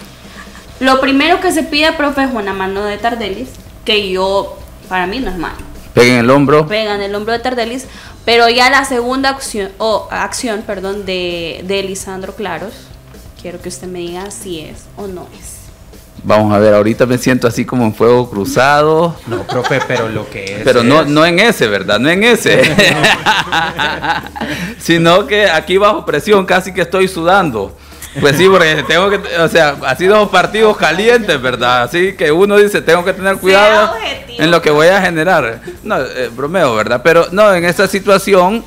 Lo 0.80 1.00
primero 1.00 1.40
que 1.40 1.52
se 1.52 1.62
pide, 1.62 1.92
profe, 1.92 2.24
es 2.24 2.30
una 2.32 2.52
mano 2.52 2.84
de 2.84 2.98
Tardelis, 2.98 3.48
que 3.84 4.10
yo, 4.10 4.58
para 4.88 5.06
mí 5.06 5.20
no 5.20 5.30
es 5.30 5.36
malo 5.36 5.75
Peguen 5.96 6.18
el 6.18 6.30
hombro. 6.30 6.66
pega 6.68 6.94
en 6.94 7.02
el 7.02 7.14
hombro 7.14 7.32
de 7.32 7.38
Tardelis, 7.40 7.86
pero 8.24 8.48
ya 8.48 8.70
la 8.70 8.84
segunda 8.84 9.30
acción, 9.30 9.70
o 9.78 10.06
acción, 10.10 10.62
perdón, 10.62 11.04
de, 11.06 11.62
de 11.64 11.82
Lisandro 11.82 12.34
Claros, 12.36 12.72
quiero 13.42 13.60
que 13.60 13.68
usted 13.70 13.88
me 13.88 13.98
diga 14.00 14.30
si 14.30 14.60
es 14.60 14.84
o 14.96 15.06
no 15.08 15.26
es. 15.38 15.56
Vamos 16.22 16.52
a 16.52 16.58
ver, 16.58 16.74
ahorita 16.74 17.06
me 17.06 17.18
siento 17.18 17.46
así 17.46 17.64
como 17.64 17.84
en 17.84 17.94
fuego 17.94 18.28
cruzado. 18.28 19.14
no, 19.26 19.44
profe, 19.44 19.80
pero 19.86 20.08
lo 20.08 20.28
que 20.28 20.56
es... 20.56 20.60
Pero 20.64 20.82
no, 20.82 21.02
es- 21.02 21.08
no 21.08 21.24
en 21.24 21.38
ese, 21.38 21.68
¿verdad? 21.68 21.98
No 22.00 22.08
en 22.10 22.24
ese. 22.24 22.62
Sino 24.78 25.26
que 25.26 25.48
aquí 25.48 25.76
bajo 25.76 26.04
presión 26.04 26.44
casi 26.46 26.72
que 26.72 26.82
estoy 26.82 27.08
sudando. 27.08 27.76
Pues 28.20 28.36
sí, 28.36 28.48
porque 28.48 28.84
tengo 28.88 29.10
que, 29.10 29.16
o 29.38 29.48
sea, 29.48 29.76
ha 29.86 29.96
sido 29.96 30.30
partidos 30.30 30.76
calientes, 30.76 31.40
¿verdad? 31.40 31.82
Así 31.82 32.14
que 32.14 32.32
uno 32.32 32.56
dice, 32.56 32.82
tengo 32.82 33.04
que 33.04 33.12
tener 33.12 33.36
cuidado 33.36 33.94
en 34.28 34.50
lo 34.50 34.62
que 34.62 34.70
voy 34.70 34.88
a 34.88 35.00
generar. 35.00 35.60
No, 35.82 36.00
eh, 36.00 36.30
bromeo, 36.34 36.74
¿verdad? 36.74 37.00
Pero 37.02 37.26
no, 37.32 37.54
en 37.54 37.64
esta 37.64 37.86
situación, 37.86 38.64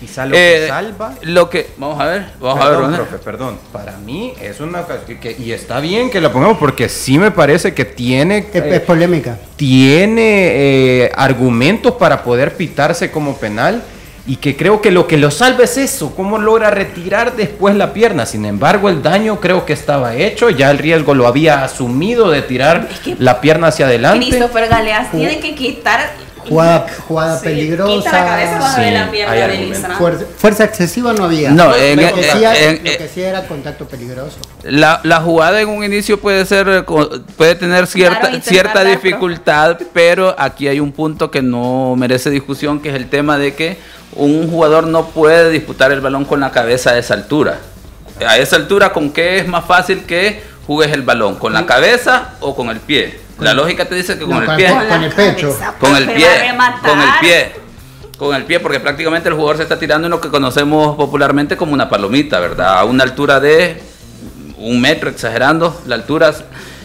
Quizá 0.00 0.24
lo 0.24 0.34
eh, 0.34 0.60
que 0.62 0.68
salva... 0.68 1.14
lo 1.22 1.50
que, 1.50 1.70
vamos 1.76 2.00
a 2.00 2.06
ver, 2.06 2.26
vamos 2.40 2.64
a 2.64 2.68
ver, 2.70 2.78
Perdón, 2.78 2.94
profe, 2.94 3.18
perdón. 3.18 3.58
Para 3.70 3.98
mí 3.98 4.32
es 4.40 4.58
una 4.60 4.84
que, 4.86 5.36
y 5.38 5.52
está 5.52 5.78
bien 5.80 6.10
que 6.10 6.20
la 6.22 6.32
pongamos 6.32 6.56
porque 6.56 6.88
sí 6.88 7.18
me 7.18 7.30
parece 7.30 7.74
que 7.74 7.84
tiene 7.84 8.38
Es, 8.38 8.62
eh, 8.62 8.76
es 8.76 8.80
polémica. 8.80 9.38
tiene 9.56 11.02
eh, 11.04 11.12
argumentos 11.14 11.94
para 11.96 12.24
poder 12.24 12.56
pitarse 12.56 13.10
como 13.10 13.36
penal 13.36 13.82
y 14.30 14.36
que 14.36 14.56
creo 14.56 14.80
que 14.80 14.92
lo 14.92 15.08
que 15.08 15.16
lo 15.16 15.32
salva 15.32 15.64
es 15.64 15.76
eso, 15.76 16.14
cómo 16.14 16.38
logra 16.38 16.70
retirar 16.70 17.34
después 17.34 17.74
la 17.74 17.92
pierna. 17.92 18.26
Sin 18.26 18.44
embargo, 18.44 18.88
el 18.88 19.02
daño 19.02 19.40
creo 19.40 19.66
que 19.66 19.72
estaba 19.72 20.14
hecho, 20.14 20.50
ya 20.50 20.70
el 20.70 20.78
riesgo 20.78 21.14
lo 21.14 21.26
había 21.26 21.64
asumido 21.64 22.30
de 22.30 22.42
tirar 22.42 22.86
que 23.02 23.16
la 23.18 23.40
pierna 23.40 23.66
hacia 23.66 23.86
adelante. 23.86 24.28
Christopher 24.28 24.68
Galeas 24.68 25.10
tiene 25.10 25.40
que 25.40 25.56
quitar 25.56 26.12
Jugada, 26.48 26.86
jugada 27.06 27.38
Sí, 27.38 27.44
peligrosa. 27.44 28.12
La 28.12 28.24
cabeza 28.26 28.74
Sí, 28.74 28.90
la 28.90 29.10
pierna 29.10 29.32
hay 29.34 29.68
de. 29.70 29.74
Fuerza, 29.74 30.24
fuerza 30.36 30.64
excesiva 30.64 31.12
no 31.12 31.24
había. 31.24 31.50
No, 31.50 31.66
lo, 31.68 31.72
que 31.74 31.92
en- 31.92 31.98
sí, 32.00 32.44
en- 32.44 32.76
lo 32.84 32.98
que 32.98 33.10
sí 33.12 33.22
era 33.22 33.46
contacto 33.46 33.86
peligroso. 33.86 34.38
La, 34.62 35.00
la 35.04 35.20
jugada 35.20 35.60
en 35.60 35.68
un 35.68 35.84
inicio 35.84 36.20
puede 36.20 36.44
ser 36.46 36.68
eh, 36.68 36.82
puede 37.36 37.54
tener 37.54 37.86
cierta 37.86 38.20
Claro, 38.28 38.38
cierta 38.42 38.84
dificultad, 38.84 39.78
pero 39.92 40.34
aquí 40.38 40.68
hay 40.68 40.80
un 40.80 40.92
punto 40.92 41.30
que 41.30 41.42
no 41.42 41.94
merece 41.96 42.30
discusión, 42.30 42.80
que 42.80 42.88
es 42.90 42.94
el 42.94 43.08
tema 43.08 43.38
de 43.38 43.54
que 43.54 43.76
un 44.16 44.50
jugador 44.50 44.86
no 44.86 45.06
puede 45.06 45.50
disputar 45.50 45.92
el 45.92 46.00
balón 46.00 46.24
con 46.24 46.40
la 46.40 46.50
cabeza 46.50 46.90
a 46.90 46.98
esa 46.98 47.14
altura. 47.14 47.58
A 48.26 48.36
esa 48.38 48.56
altura, 48.56 48.92
¿con 48.92 49.10
qué 49.12 49.38
es 49.38 49.46
más 49.46 49.64
fácil 49.64 50.04
que 50.04 50.42
jugues 50.70 50.92
el 50.92 51.02
balón? 51.02 51.34
¿Con 51.34 51.52
la 51.52 51.66
cabeza 51.66 52.34
o 52.38 52.54
con 52.54 52.68
el 52.70 52.78
pie? 52.78 53.18
La 53.40 53.54
lógica 53.54 53.86
te 53.86 53.96
dice 53.96 54.16
que 54.16 54.24
con 54.24 54.44
No, 54.44 54.52
el 54.52 54.56
pie. 54.56 54.68
con- 54.68 54.86
con 54.86 55.02
el 55.02 55.12
pecho. 55.12 55.58
Con 55.80 55.96
el 55.96 56.04
pie, 56.12 56.28
con 56.84 57.00
el 57.00 57.08
pie, 57.20 57.52
con 58.16 58.34
el 58.36 58.44
pie, 58.44 58.60
porque 58.60 58.78
prácticamente 58.78 59.28
el 59.28 59.34
jugador 59.34 59.56
se 59.56 59.64
está 59.64 59.80
tirando 59.80 60.06
en 60.06 60.12
lo 60.12 60.20
que 60.20 60.28
conocemos 60.28 60.94
popularmente 60.94 61.56
como 61.56 61.72
una 61.72 61.88
palomita, 61.88 62.38
¿verdad? 62.38 62.78
A 62.78 62.84
una 62.84 63.02
altura 63.02 63.40
de 63.40 63.82
un 64.58 64.80
metro 64.80 65.10
exagerando 65.10 65.82
la 65.86 65.96
altura. 65.96 66.32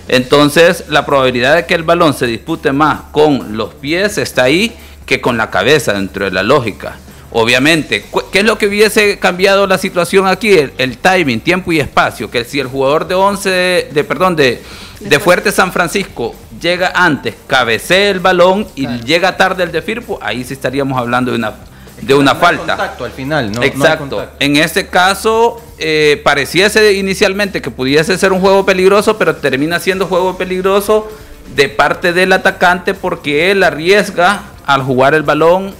Entonces 0.07 0.85
la 0.89 1.05
probabilidad 1.05 1.53
de 1.55 1.67
que 1.67 1.75
el 1.75 1.83
balón 1.83 2.15
se 2.15 2.25
dispute 2.25 2.71
más 2.71 3.01
con 3.11 3.55
los 3.55 3.75
pies 3.75 4.17
está 4.17 4.45
ahí 4.45 4.75
que 5.05 5.21
con 5.21 5.37
la 5.37 5.51
cabeza 5.51 5.93
dentro 5.93 6.25
de 6.25 6.31
la 6.31 6.41
lógica. 6.41 6.95
Obviamente, 7.37 8.05
¿qué 8.31 8.39
es 8.39 8.45
lo 8.45 8.57
que 8.57 8.67
hubiese 8.67 9.19
cambiado 9.19 9.67
la 9.67 9.77
situación 9.77 10.25
aquí? 10.25 10.53
El, 10.57 10.71
el 10.77 10.97
timing, 10.97 11.41
tiempo 11.41 11.73
y 11.73 11.81
espacio. 11.81 12.31
Que 12.31 12.45
si 12.45 12.61
el 12.61 12.67
jugador 12.67 13.05
de 13.09 13.15
11, 13.15 13.49
de, 13.49 13.89
de- 13.91 14.03
perdón, 14.05 14.37
de, 14.37 14.61
de 15.01 15.19
Fuerte 15.19 15.51
San 15.51 15.73
Francisco 15.73 16.33
llega 16.61 16.93
antes, 16.95 17.35
cabecea 17.45 18.09
el 18.11 18.21
balón 18.21 18.65
y 18.75 18.87
llega 19.03 19.35
tarde 19.35 19.63
el 19.63 19.73
de 19.73 19.81
Firpo, 19.81 20.17
ahí 20.21 20.45
sí 20.45 20.53
estaríamos 20.53 20.97
hablando 20.97 21.31
de 21.31 21.37
una, 21.37 21.55
de 22.01 22.13
una 22.13 22.31
No 22.33 22.39
hay 22.39 22.45
falta. 22.45 22.77
contacto 22.77 23.03
al 23.03 23.11
final, 23.11 23.47
no, 23.51 23.55
no 23.57 23.61
hay 23.63 23.67
Exacto. 23.67 24.29
en 24.39 24.55
este 24.55 24.87
caso, 24.87 25.61
eh, 25.77 26.21
pareciese 26.23 26.93
inicialmente 26.93 27.61
que 27.61 27.69
pudiese 27.69 28.17
ser 28.17 28.31
un 28.31 28.39
juego 28.39 28.65
peligroso, 28.65 29.17
pero 29.17 29.35
termina 29.35 29.81
siendo 29.81 30.07
juego 30.07 30.37
peligroso 30.37 31.11
de 31.53 31.67
parte 31.67 32.13
del 32.13 32.31
atacante 32.31 32.93
porque 32.93 33.51
él 33.51 33.61
arriesga 33.61 34.43
al 34.65 34.83
jugar 34.83 35.13
el 35.13 35.23
balón 35.23 35.75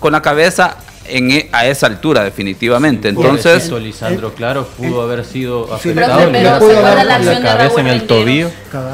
con 0.00 0.12
la 0.12 0.22
cabeza 0.22 0.78
en, 1.06 1.30
e- 1.30 1.48
a 1.52 1.66
esa 1.66 1.86
altura, 1.86 2.24
definitivamente. 2.24 3.08
Entonces, 3.08 3.52
Pobrecito 3.64 3.78
Lisandro, 3.78 4.34
claro, 4.34 4.66
pudo 4.76 5.02
haber 5.02 5.24
sido 5.24 5.72
afectado. 5.72 6.18
Pero 6.18 6.30
hubiera 6.30 6.58
pudo 6.58 6.70
¿se 6.70 6.76
acuerda 6.78 6.92
haber- 6.92 7.06
la 7.06 7.42
cabeza 7.42 7.56
Raúl 7.68 7.80
en 7.80 7.86
el 7.86 7.98
Rendero? 8.00 8.06
tobillo. 8.20 8.50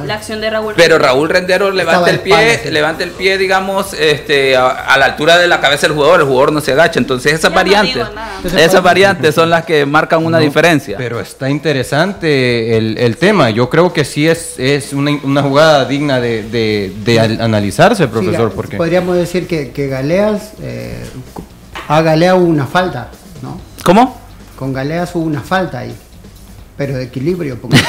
La 0.07 0.15
acción 0.15 0.41
de 0.41 0.51
Raúl 0.51 0.75
pero. 0.77 0.99
Raúl 0.99 1.29
Rendero 1.31 1.71
levanta 1.71 2.11
el 2.11 2.21
pie, 2.21 2.61
levanta 2.71 3.03
el 3.05 3.11
pie, 3.11 3.39
digamos, 3.39 3.95
este, 3.95 4.55
a, 4.57 4.69
a 4.69 4.99
la 4.99 5.07
altura 5.07 5.39
de 5.39 5.49
la 5.49 5.61
cabeza 5.61 5.87
del 5.87 5.97
jugador, 5.97 6.21
el 6.21 6.27
jugador 6.27 6.53
no 6.53 6.61
se 6.61 6.73
agacha. 6.73 6.99
Entonces 6.99 7.33
esas 7.33 7.51
no 7.51 7.57
variantes, 7.57 8.07
esas 8.57 8.83
variantes 8.83 9.35
son 9.35 9.49
las 9.49 9.65
que 9.65 9.87
marcan 9.87 10.25
una 10.25 10.39
No, 10.39 10.45
diferencia. 10.45 10.97
Pero 10.99 11.19
está 11.21 11.49
interesante 11.49 12.77
el, 12.77 12.99
el 12.99 13.17
tema. 13.17 13.51
Yo 13.51 13.71
creo 13.71 13.93
que 13.93 14.05
sí 14.05 14.29
es, 14.29 14.59
es 14.59 14.93
una, 14.93 15.13
una 15.23 15.43
jugada 15.43 15.85
digna 15.87 16.21
de, 16.21 16.43
de- 16.43 16.93
de 17.05 17.21
al- 17.21 17.41
analizarse, 17.41 18.07
profesor. 18.09 18.51
Sí, 18.51 18.57
porque 18.57 18.77
Podríamos 18.77 19.17
decir 19.17 19.47
que, 19.47 19.71
que 19.71 19.89
Galeas, 19.89 20.53
eh, 20.63 21.05
a 21.91 22.03
Galeas 22.03 22.37
hubo 22.37 22.47
una 22.47 22.67
falta, 22.67 23.09
¿no? 23.43 23.59
¿Cómo? 23.85 24.17
Con 24.57 24.73
Galeas 24.73 25.13
hubo 25.17 25.25
una 25.25 25.41
falta 25.41 25.81
ahí, 25.81 25.93
pero 26.81 26.97
de 26.97 27.05
equilibrio. 27.05 27.59
Porque 27.61 27.77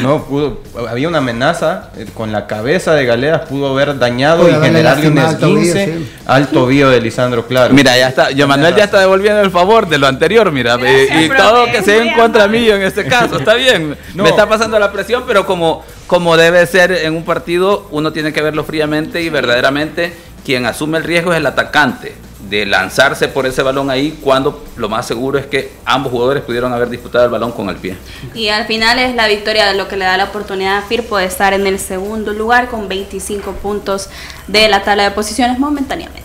no, 0.00 0.24
pudo, 0.26 0.60
había 0.88 1.08
una 1.08 1.18
amenaza 1.18 1.90
eh, 1.96 2.06
con 2.14 2.30
la 2.30 2.46
cabeza 2.46 2.94
de 2.94 3.04
Galeas, 3.04 3.48
pudo 3.48 3.70
haber 3.70 3.98
dañado 3.98 4.44
Pudo 4.44 4.60
y 4.60 4.64
generarle 4.64 5.08
un 5.08 5.18
esguince 5.18 5.86
sí. 5.86 6.12
al 6.24 6.46
tobillo 6.46 6.90
de 6.90 7.00
Lisandro 7.00 7.48
Claro. 7.48 7.74
Mira, 7.74 7.98
ya 7.98 8.10
está. 8.10 8.30
Yo 8.30 8.46
Manuel 8.46 8.76
ya 8.76 8.84
está 8.84 9.00
devolviendo 9.00 9.40
el 9.40 9.50
favor 9.50 9.88
de 9.88 9.98
lo 9.98 10.06
anterior, 10.06 10.52
mira. 10.52 10.76
Gracias, 10.76 11.20
y 11.20 11.28
todo 11.30 11.64
que 11.64 11.82
sea 11.82 12.00
en 12.00 12.14
contra 12.14 12.46
mío 12.46 12.76
en 12.76 12.82
este 12.82 13.04
caso. 13.06 13.38
Está 13.38 13.54
bien. 13.54 13.96
No. 14.14 14.22
Me 14.22 14.28
está 14.28 14.48
pasando 14.48 14.78
la 14.78 14.92
presión, 14.92 15.24
pero 15.26 15.44
como, 15.44 15.84
como 16.06 16.36
debe 16.36 16.64
ser 16.68 16.92
en 16.92 17.16
un 17.16 17.24
partido, 17.24 17.88
uno 17.90 18.12
tiene 18.12 18.32
que 18.32 18.40
verlo 18.40 18.62
fríamente 18.62 19.22
y 19.22 19.28
verdaderamente 19.28 20.14
quien 20.44 20.66
asume 20.66 20.98
el 20.98 21.04
riesgo 21.04 21.32
es 21.32 21.38
el 21.38 21.46
atacante 21.46 22.14
de 22.54 22.66
lanzarse 22.66 23.26
por 23.26 23.46
ese 23.46 23.62
balón 23.62 23.90
ahí 23.90 24.18
cuando 24.22 24.62
lo 24.76 24.88
más 24.88 25.06
seguro 25.06 25.38
es 25.38 25.46
que 25.46 25.72
ambos 25.84 26.12
jugadores 26.12 26.42
pudieron 26.44 26.72
haber 26.72 26.88
disputado 26.88 27.24
el 27.24 27.30
balón 27.30 27.50
con 27.52 27.68
el 27.68 27.76
pie. 27.76 27.96
Y 28.32 28.48
al 28.48 28.66
final 28.66 28.98
es 29.00 29.14
la 29.16 29.26
victoria 29.26 29.72
lo 29.72 29.88
que 29.88 29.96
le 29.96 30.04
da 30.04 30.16
la 30.16 30.24
oportunidad 30.24 30.78
a 30.78 30.82
Firpo 30.82 31.18
de 31.18 31.24
estar 31.24 31.52
en 31.52 31.66
el 31.66 31.78
segundo 31.80 32.32
lugar 32.32 32.68
con 32.68 32.86
25 32.88 33.52
puntos 33.54 34.08
de 34.46 34.68
la 34.68 34.82
tabla 34.84 35.02
de 35.04 35.10
posiciones 35.10 35.58
momentáneamente. 35.58 36.22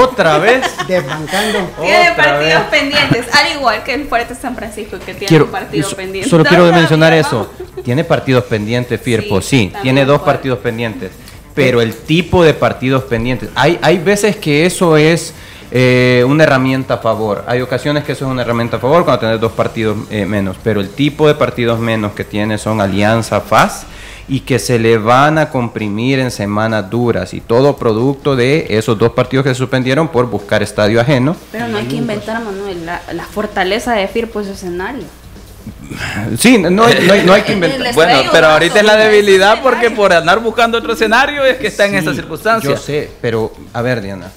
Otra 0.00 0.38
vez. 0.46 0.62
desbancando. 0.88 1.58
Tiene 1.80 2.10
Otra 2.10 2.24
partidos 2.24 2.70
vez. 2.70 2.80
pendientes, 2.80 3.34
al 3.34 3.52
igual 3.56 3.84
que 3.84 3.94
el 3.94 4.08
Fuerte 4.08 4.34
San 4.34 4.56
Francisco 4.56 4.98
que 4.98 5.12
tiene 5.14 5.26
Quiero, 5.26 5.44
un 5.44 5.50
partido 5.52 5.88
so- 5.88 5.96
pendiente. 5.96 6.28
solo 6.28 6.44
quiero 6.44 6.72
mencionar 6.72 7.12
eso. 7.12 7.52
Tiene 7.84 8.02
partidos 8.04 8.44
pendientes, 8.44 9.00
Firpo, 9.00 9.40
Sí, 9.40 9.72
tiene 9.82 10.04
dos 10.04 10.22
partidos 10.22 10.58
pendientes. 10.58 11.12
Pero 11.56 11.80
el 11.80 11.94
tipo 11.94 12.44
de 12.44 12.54
partidos 12.54 13.04
pendientes, 13.04 13.48
hay, 13.54 13.78
hay 13.82 13.98
veces 13.98 14.36
que 14.36 14.66
eso 14.66 14.96
es 14.96 15.34
eh, 15.70 16.22
una 16.28 16.44
herramienta 16.44 16.94
a 16.94 16.98
favor. 16.98 17.44
Hay 17.46 17.60
ocasiones 17.62 18.04
que 18.04 18.12
eso 18.12 18.26
es 18.26 18.30
una 18.30 18.42
herramienta 18.42 18.76
a 18.76 18.80
favor 18.80 19.04
cuando 19.04 19.20
tenés 19.20 19.40
dos 19.40 19.52
partidos 19.52 19.96
eh, 20.10 20.26
menos. 20.26 20.56
Pero 20.62 20.80
el 20.80 20.90
tipo 20.90 21.26
de 21.26 21.34
partidos 21.34 21.80
menos 21.80 22.12
que 22.12 22.24
tiene 22.24 22.58
son 22.58 22.80
Alianza 22.80 23.40
FAS 23.40 23.86
y 24.28 24.40
que 24.40 24.58
se 24.58 24.78
le 24.78 24.98
van 24.98 25.38
a 25.38 25.50
comprimir 25.50 26.18
en 26.18 26.30
semanas 26.30 26.90
duras 26.90 27.32
y 27.32 27.40
todo 27.40 27.76
producto 27.76 28.36
de 28.36 28.66
esos 28.70 28.98
dos 28.98 29.12
partidos 29.12 29.44
que 29.44 29.50
se 29.50 29.56
suspendieron 29.56 30.08
por 30.08 30.28
buscar 30.28 30.62
estadio 30.62 31.00
ajeno. 31.00 31.34
Pero 31.52 31.68
no 31.68 31.78
hay 31.78 31.86
que 31.86 31.96
inventar, 31.96 32.42
Manuel, 32.42 32.84
la, 32.84 33.00
la 33.12 33.24
fortaleza 33.24 33.94
de 33.94 34.06
Firpo 34.08 34.40
es 34.40 34.46
su 34.46 34.52
escenario. 34.52 35.04
Sí, 36.38 36.58
no, 36.58 36.84
hay- 36.84 37.06
no 37.06 37.12
hay, 37.12 37.22
no 37.24 37.32
hay 37.32 37.42
que 37.42 37.52
inventar. 37.54 37.94
Bueno, 37.94 38.18
pero 38.32 38.48
ahorita 38.48 38.78
es 38.80 38.84
la 38.84 38.96
debilidad 38.96 39.62
porque 39.62 39.90
por 39.90 40.12
andar 40.12 40.40
buscando 40.40 40.78
otro 40.78 40.92
escenario 40.92 41.44
es 41.44 41.56
que 41.58 41.68
está 41.68 41.86
en 41.86 41.92
Sí, 41.92 41.96
esa 41.98 42.14
circunstancia. 42.14 42.70
Yo 42.70 42.76
sé, 42.76 43.10
pero 43.20 43.52
a 43.72 43.82
ver, 43.82 44.00
Diana. 44.02 44.30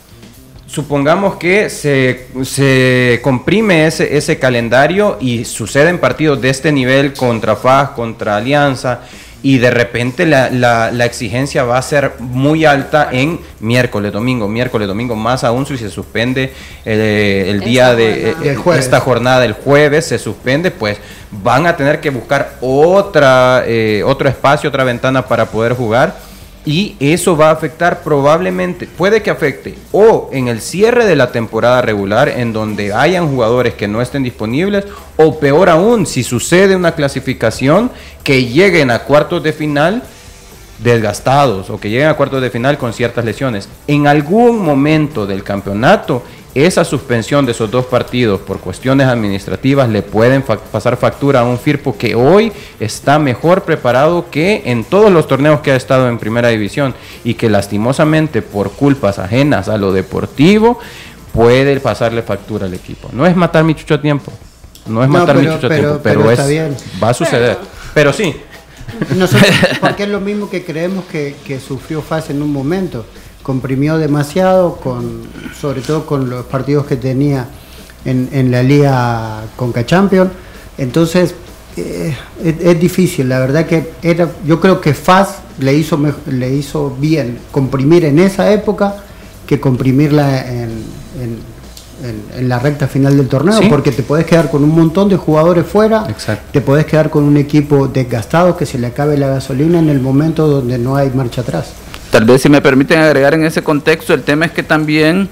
Supongamos 0.68 1.38
que 1.38 1.68
se, 1.72 2.28
se 2.44 3.20
comprime 3.24 3.88
ese, 3.88 4.16
ese 4.16 4.38
calendario 4.38 5.18
y 5.20 5.44
suceden 5.44 5.98
partidos 5.98 6.40
de 6.42 6.52
este 6.52 6.72
nivel 6.72 7.14
contra 7.14 7.56
FAS, 7.56 7.90
contra 7.90 8.36
Alianza, 8.38 9.00
y 9.42 9.58
de 9.60 9.72
repente 9.72 10.26
la, 10.26 10.50
la- 10.50 10.92
la 10.92 11.06
exigencia 11.06 11.64
va 11.64 11.78
a 11.78 11.82
ser 11.82 12.14
muy 12.20 12.66
alta 12.66 13.08
en 13.12 13.40
miércoles, 13.62 14.12
domingo, 14.12 14.48
miércoles, 14.48 14.88
domingo, 14.88 15.16
más 15.16 15.44
aún 15.46 15.66
si 15.66 15.78
se 15.78 15.90
suspende 15.90 16.54
eh, 16.86 17.46
el 17.48 17.62
día 17.62 17.96
de 17.96 18.32
eh, 18.32 18.36
El 18.44 18.58
jueves. 18.58 18.84
esta 18.86 19.00
jornada 19.00 19.40
del 19.40 19.54
jueves 19.54 20.06
se 20.06 20.20
suspende, 20.20 20.72
pues 20.72 20.98
van 21.32 21.68
a 21.68 21.78
tener 21.78 22.02
que 22.02 22.10
buscar 22.10 22.56
otra, 22.60 23.64
eh, 23.66 24.04
otro 24.06 24.28
espacio, 24.28 24.68
otra 24.70 24.84
ventana 24.84 25.26
para 25.26 25.46
poder 25.46 25.74
jugar. 25.74 26.16
Y 26.70 26.96
eso 27.00 27.36
va 27.36 27.50
a 27.50 27.54
afectar 27.54 28.04
probablemente, 28.04 28.86
puede 28.86 29.24
que 29.24 29.32
afecte 29.32 29.74
o 29.92 30.30
en 30.32 30.50
el 30.50 30.62
cierre 30.62 31.06
de 31.06 31.16
la 31.16 31.32
temporada 31.32 31.82
regular, 31.82 32.30
en 32.30 32.54
donde 32.54 32.94
hayan 32.94 33.28
jugadores 33.28 33.74
que 33.74 33.88
no 33.88 34.04
estén 34.04 34.22
disponibles, 34.22 34.86
o 35.18 35.40
peor 35.40 35.68
aún, 35.68 36.06
si 36.06 36.22
sucede 36.22 36.76
una 36.76 36.94
clasificación, 36.94 37.90
que 38.24 38.46
lleguen 38.46 38.92
a 38.92 39.00
cuartos 39.00 39.42
de 39.42 39.52
final 39.52 40.04
desgastados 40.78 41.72
o 41.72 41.80
que 41.80 41.90
lleguen 41.90 42.08
a 42.08 42.14
cuartos 42.14 42.40
de 42.40 42.52
final 42.52 42.78
con 42.78 42.94
ciertas 42.94 43.26
lesiones. 43.26 43.68
En 43.88 44.06
algún 44.06 44.64
momento 44.64 45.26
del 45.26 45.44
campeonato, 45.44 46.24
esa 46.56 46.84
suspensión 46.84 47.46
de 47.46 47.52
esos 47.52 47.70
dos 47.70 47.86
partidos 47.86 48.42
por 48.42 48.60
cuestiones 48.60 49.08
administrativas 49.08 49.88
le 49.90 50.02
pueden 50.02 50.44
fa- 50.44 50.58
pasar 50.58 50.98
factura 50.98 51.42
a 51.42 51.44
un 51.44 51.60
Firpo 51.60 51.96
que 51.98 52.16
hoy 52.16 52.52
está 52.80 53.20
mejor 53.20 53.64
preparado 53.64 54.30
que 54.32 54.64
en 54.66 54.84
todos 54.84 55.12
los 55.12 55.28
torneos 55.28 55.60
que 55.62 55.72
ha 55.72 55.76
estado 55.76 56.10
en 56.10 56.18
primera 56.18 56.48
división 56.50 56.96
y 57.24 57.36
que 57.36 57.50
lastimosamente 57.50 58.42
por 58.42 58.72
culpas 58.72 59.20
ajenas 59.20 59.70
a 59.70 59.78
lo 59.78 59.92
deportivo 59.94 60.80
puede 61.34 61.80
pasarle 61.80 62.24
factura 62.24 62.66
al 62.66 62.74
equipo. 62.74 63.10
No 63.14 63.26
es 63.28 63.36
matar 63.36 63.64
mi 63.64 63.76
chucho 63.76 63.94
a 63.94 64.02
tiempo. 64.02 64.32
No 64.88 65.04
es 65.04 65.10
No, 65.10 65.20
matar 65.20 65.36
mi 65.38 65.46
chucho 65.46 65.68
a 65.68 65.70
tiempo, 65.70 66.00
pero, 66.02 66.22
pero 66.24 66.32
es, 66.32 66.40
va 67.02 67.10
a 67.10 67.14
suceder. 67.14 67.58
Pero 67.94 68.12
sí, 68.12 68.36
Nosotros, 69.16 69.48
porque 69.82 70.04
es 70.04 70.10
lo 70.10 70.20
mismo 70.20 70.50
que 70.50 70.66
creemos 70.66 71.06
que, 71.06 71.36
que 71.46 71.60
sufrió 71.60 72.02
FAS 72.02 72.32
en 72.32 72.42
un 72.42 72.52
momento. 72.52 73.06
Comprimió 73.44 73.98
demasiado, 73.98 74.76
con, 74.76 75.22
sobre 75.60 75.82
todo 75.82 76.06
con 76.06 76.30
los 76.30 76.46
partidos 76.46 76.86
que 76.86 76.98
tenía 76.98 77.48
en, 78.06 78.30
en 78.32 78.52
la 78.52 78.62
Liga 78.64 79.42
Conca 79.56 79.86
Champions. 79.86 80.30
Entonces, 80.78 81.34
eh, 81.78 82.16
es, 82.44 82.56
es 82.60 82.80
difícil. 82.80 83.30
La 83.30 83.40
verdad 83.40 83.66
que 83.66 83.92
era, 84.02 84.30
yo 84.46 84.60
creo 84.60 84.80
que 84.82 84.94
FAS 84.94 85.36
le 85.60 85.74
hizo, 85.74 86.00
le 86.28 86.54
hizo 86.54 86.96
bien 87.00 87.40
comprimir 87.52 88.06
en 88.06 88.20
esa 88.20 88.52
época 88.52 88.96
que 89.48 89.60
comprimirla 89.60 90.46
en, 90.48 90.70
en- 91.20 91.60
en- 92.02 92.40
en 92.40 92.48
la 92.50 92.60
recta 92.60 92.88
final 92.88 93.18
del 93.18 93.28
torneo, 93.28 93.60
Sí. 93.60 93.68
porque 93.70 93.92
te 93.92 94.04
podés 94.04 94.26
quedar 94.26 94.50
con 94.50 94.64
un 94.64 94.70
montón 94.74 95.10
de 95.10 95.18
jugadores 95.18 95.66
fuera, 95.66 96.06
Exacto. 96.10 96.44
te 96.54 96.62
podés 96.62 96.86
quedar 96.86 97.10
con 97.10 97.24
un 97.24 97.36
equipo 97.36 97.88
desgastado 97.90 98.56
que 98.56 98.66
se 98.66 98.78
le 98.78 98.88
acabe 98.88 99.18
la 99.18 99.28
gasolina 99.28 99.80
en 99.80 99.90
el 99.90 100.00
momento 100.00 100.48
donde 100.48 100.78
no 100.78 100.96
hay 100.96 101.10
marcha 101.10 101.42
atrás. 101.42 101.72
Tal 102.12 102.26
vez 102.26 102.42
si 102.42 102.50
me 102.50 102.62
permiten 102.62 103.00
agregar 103.00 103.34
en 103.34 103.46
ese 103.46 103.62
contexto, 103.64 104.14
el 104.14 104.24
tema 104.24 104.46
es 104.46 104.52
que 104.52 104.64
también 104.64 105.30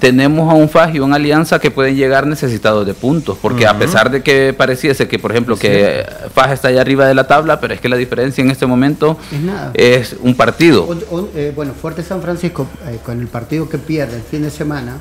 tenemos 0.00 0.50
a 0.50 0.54
un 0.54 0.68
FAS 0.68 0.94
y 0.94 0.98
una 0.98 1.16
alianza 1.16 1.58
que 1.58 1.70
pueden 1.70 1.96
llegar 1.96 2.26
necesitados 2.26 2.84
de 2.86 2.92
puntos, 2.94 3.38
porque 3.40 3.66
a 3.66 3.78
pesar 3.78 4.10
de 4.10 4.22
que 4.22 4.52
pareciese 4.52 5.08
que, 5.08 5.18
por 5.18 5.30
ejemplo, 5.30 5.56
que 5.56 6.04
FAS 6.34 6.52
está 6.52 6.68
allá 6.68 6.80
arriba 6.82 7.06
de 7.06 7.14
la 7.14 7.26
tabla, 7.26 7.60
pero 7.60 7.72
es 7.74 7.80
que 7.80 7.88
la 7.88 7.96
diferencia 7.96 8.42
en 8.42 8.50
este 8.50 8.66
momento 8.66 9.16
Es 9.32 9.40
nada. 9.40 9.70
es 9.74 10.16
un 10.20 10.34
partido. 10.34 10.84
O- 10.84 11.16
o- 11.16 11.28
eh, 11.34 11.52
bueno, 11.54 11.72
Fuerte 11.80 12.02
San 12.02 12.20
Francisco, 12.20 12.66
eh, 12.88 12.98
con 13.04 13.20
el 13.20 13.28
partido 13.28 13.68
que 13.68 13.78
pierde 13.78 14.16
el 14.16 14.22
fin 14.22 14.42
de 14.42 14.50
semana, 14.50 14.98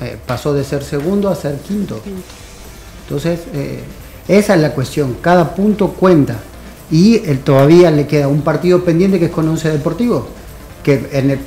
eh, 0.00 0.16
pasó 0.26 0.54
de 0.54 0.64
ser 0.64 0.82
segundo 0.82 1.28
a 1.28 1.34
ser 1.34 1.56
quinto. 1.56 2.00
Entonces, 3.04 3.40
eh, 3.52 3.80
esa 4.28 4.54
es 4.54 4.60
la 4.60 4.70
cuestión, 4.72 5.16
cada 5.20 5.54
punto 5.54 5.88
cuenta. 5.88 6.36
Y 6.90 7.16
él 7.28 7.40
todavía 7.40 7.90
le 7.90 8.06
queda 8.06 8.28
un 8.28 8.40
partido 8.42 8.82
pendiente 8.84 9.18
que 9.18 9.26
es 9.26 9.30
con 9.30 9.46
Once 9.48 9.68
Deportivo, 9.68 10.28
que, 10.88 11.08
en 11.18 11.30
el- 11.32 11.38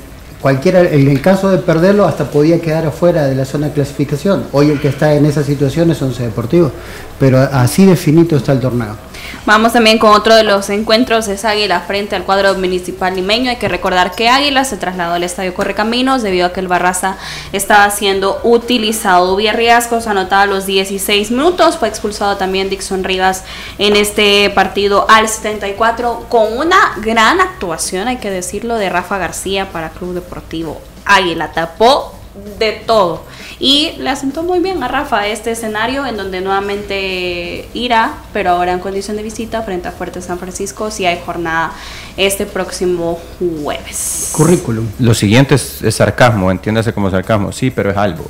el 1.08 1.20
caso 1.20 1.50
de 1.50 1.58
perderlo, 1.58 2.06
hasta 2.06 2.30
podía 2.30 2.60
quedar 2.60 2.86
afuera 2.86 3.26
de 3.26 3.34
la 3.34 3.44
zona 3.44 3.68
de 3.68 3.72
clasificación. 3.72 4.44
Hoy 4.52 4.70
el 4.70 4.80
que 4.80 4.88
está 4.88 5.14
en 5.14 5.26
esas 5.26 5.46
situaciones 5.46 5.96
es 5.96 6.02
Once 6.02 6.22
Deportivo, 6.22 6.70
pero 7.18 7.38
así 7.40 7.84
definito 7.84 8.36
está 8.36 8.52
el 8.52 8.60
torneo. 8.60 8.94
Vamos 9.44 9.72
también 9.72 9.98
con 9.98 10.10
otro 10.10 10.34
de 10.36 10.44
los 10.44 10.70
encuentros, 10.70 11.28
es 11.28 11.44
Águila 11.44 11.80
frente 11.80 12.14
al 12.14 12.24
cuadro 12.24 12.54
municipal 12.54 13.14
limeño. 13.14 13.50
Hay 13.50 13.56
que 13.56 13.68
recordar 13.68 14.14
que 14.14 14.28
Águila 14.28 14.64
se 14.64 14.76
trasladó 14.76 15.14
al 15.14 15.24
estadio 15.24 15.54
Correcaminos 15.54 16.22
debido 16.22 16.46
a 16.46 16.52
que 16.52 16.60
el 16.60 16.68
Barraza 16.68 17.16
estaba 17.52 17.90
siendo 17.90 18.40
utilizado. 18.44 19.36
Riascos 19.36 20.06
anotaba 20.06 20.46
los 20.46 20.66
16 20.66 21.30
minutos, 21.30 21.76
fue 21.78 21.88
expulsado 21.88 22.36
también 22.36 22.70
Dixon 22.70 23.04
Rivas 23.04 23.44
en 23.78 23.96
este 23.96 24.50
partido 24.50 25.06
al 25.08 25.28
74 25.28 26.26
con 26.28 26.56
una 26.56 26.94
gran 26.98 27.40
actuación, 27.40 28.08
hay 28.08 28.18
que 28.18 28.30
decirlo, 28.30 28.76
de 28.76 28.88
Rafa 28.88 29.18
García 29.18 29.70
para 29.72 29.90
Club 29.90 30.14
Deportivo 30.14 30.80
Águila. 31.04 31.52
Tapó 31.52 32.21
de 32.58 32.72
todo. 32.86 33.24
Y 33.58 33.92
le 33.98 34.10
asentó 34.10 34.42
muy 34.42 34.60
bien 34.60 34.82
a 34.82 34.88
Rafa 34.88 35.26
este 35.26 35.52
escenario 35.52 36.06
en 36.06 36.16
donde 36.16 36.40
nuevamente 36.40 37.68
irá, 37.74 38.14
pero 38.32 38.50
ahora 38.50 38.72
en 38.72 38.80
condición 38.80 39.16
de 39.16 39.22
visita 39.22 39.62
frente 39.62 39.88
a 39.88 39.92
Fuerte 39.92 40.20
San 40.20 40.38
Francisco, 40.38 40.90
si 40.90 41.06
hay 41.06 41.20
jornada 41.24 41.72
este 42.16 42.46
próximo 42.46 43.18
jueves. 43.38 44.30
Currículum. 44.32 44.86
Lo 44.98 45.14
siguiente 45.14 45.54
es, 45.54 45.82
sarcasmo, 45.90 46.50
entiéndase 46.50 46.92
como 46.92 47.10
sarcasmo, 47.10 47.52
sí, 47.52 47.70
pero 47.70 47.90
es 47.90 47.96
algo. 47.96 48.24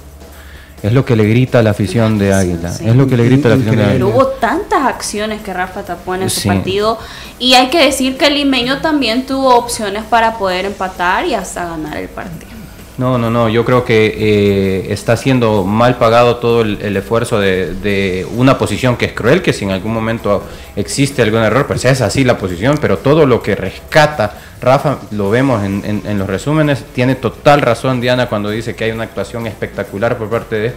Es 0.82 0.92
lo 0.92 1.04
que 1.04 1.14
le 1.14 1.24
grita 1.28 1.60
a 1.60 1.62
la 1.62 1.70
afición 1.70 2.18
de 2.18 2.34
Águila. 2.34 2.70
Es 2.70 2.96
lo 2.96 3.06
que 3.06 3.16
le 3.16 3.24
grita 3.24 3.46
a 3.46 3.50
la 3.50 3.54
afición 3.54 3.76
de 3.76 3.84
Águila. 3.84 4.06
Hubo 4.06 4.26
tantas 4.26 4.84
acciones 4.84 5.40
que 5.40 5.54
Rafa 5.54 5.84
tapó 5.84 6.16
en 6.16 6.24
ese 6.24 6.48
partido. 6.48 6.98
Y 7.38 7.54
hay 7.54 7.70
que 7.70 7.84
decir 7.84 8.18
que 8.18 8.26
el 8.26 8.34
limeño 8.34 8.80
también 8.80 9.24
tuvo 9.24 9.54
opciones 9.54 10.02
para 10.02 10.38
poder 10.38 10.64
empatar 10.64 11.24
y 11.24 11.34
hasta 11.34 11.66
ganar 11.66 11.96
el 11.96 12.08
partido. 12.08 12.51
No, 12.98 13.16
no, 13.16 13.30
no, 13.30 13.48
yo 13.48 13.64
creo 13.64 13.84
que 13.86 14.14
eh, 14.18 14.92
está 14.92 15.16
siendo 15.16 15.64
mal 15.64 15.96
pagado 15.96 16.36
todo 16.36 16.60
el, 16.60 16.96
esfuerzo 16.96 17.40
de, 17.40 18.26
una 18.36 18.58
posición 18.58 18.98
que 18.98 19.06
es 19.06 19.12
cruel, 19.14 19.40
que 19.40 19.54
si 19.54 19.64
en 19.64 19.70
algún 19.70 19.94
momento 19.94 20.44
existe 20.76 21.22
algún 21.22 21.40
error, 21.40 21.66
pues 21.66 21.86
es 21.86 22.02
así 22.02 22.22
la 22.22 22.36
posición, 22.36 22.76
pero 22.80 22.98
todo 22.98 23.24
lo 23.24 23.42
que 23.42 23.54
rescata, 23.54 24.38
Rafa, 24.60 24.98
lo 25.10 25.30
vemos 25.30 25.64
en, 25.64 26.02
en 26.04 26.18
los 26.18 26.28
resúmenes, 26.28 26.84
tiene 26.94 27.14
total 27.14 27.62
razón 27.62 28.00
Diana 28.00 28.28
cuando 28.28 28.50
dice 28.50 28.76
que 28.76 28.84
hay 28.84 28.90
una 28.90 29.04
actuación 29.04 29.46
espectacular 29.46 30.18
por 30.18 30.28
parte 30.28 30.56
de 30.56 30.72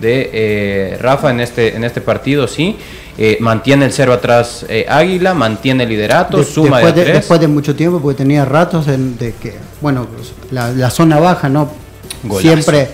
de 0.00 0.30
eh, 0.32 0.98
Rafa 1.00 1.30
en 1.30 1.40
este, 1.40 1.76
en 1.76 1.84
este 1.84 2.00
partido, 2.00 2.48
sí. 2.48 2.76
Eh, 3.18 3.36
mantiene 3.40 3.84
el 3.84 3.92
cero 3.92 4.14
atrás 4.14 4.64
eh, 4.68 4.86
Águila, 4.88 5.34
mantiene 5.34 5.82
el 5.82 5.90
liderato, 5.90 6.42
suma 6.42 6.78
después 6.78 6.94
de, 6.94 7.12
Después 7.12 7.40
de 7.40 7.48
mucho 7.48 7.76
tiempo, 7.76 8.00
porque 8.00 8.18
tenía 8.18 8.44
ratos 8.44 8.86
de 8.86 9.34
que, 9.40 9.54
bueno, 9.80 10.06
pues, 10.14 10.32
la, 10.50 10.90
zona 10.90 11.18
baja, 11.18 11.48
¿no? 11.48 11.70
Siempre 12.38 12.88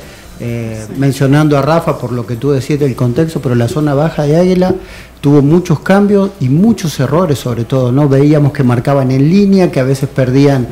mencionando 0.98 1.56
a 1.56 1.62
Rafa 1.62 1.96
por 1.98 2.12
lo 2.12 2.26
que 2.26 2.36
tú 2.36 2.50
decías 2.50 2.78
del 2.78 2.94
contexto, 2.94 3.40
pero 3.40 3.54
la 3.54 3.68
zona 3.68 3.94
baja 3.94 4.24
de 4.24 4.36
Águila 4.36 4.74
tuvo 5.22 5.40
muchos 5.40 5.80
cambios 5.80 6.32
y 6.40 6.48
muchos 6.50 7.00
errores 7.00 7.38
sobre 7.38 7.64
todo, 7.64 7.90
¿no? 7.90 8.08
Veíamos 8.08 8.52
que 8.52 8.62
marcaban 8.62 9.10
en 9.12 9.30
línea, 9.30 9.70
que 9.70 9.80
a 9.80 9.84
veces 9.84 10.08
perdían 10.08 10.68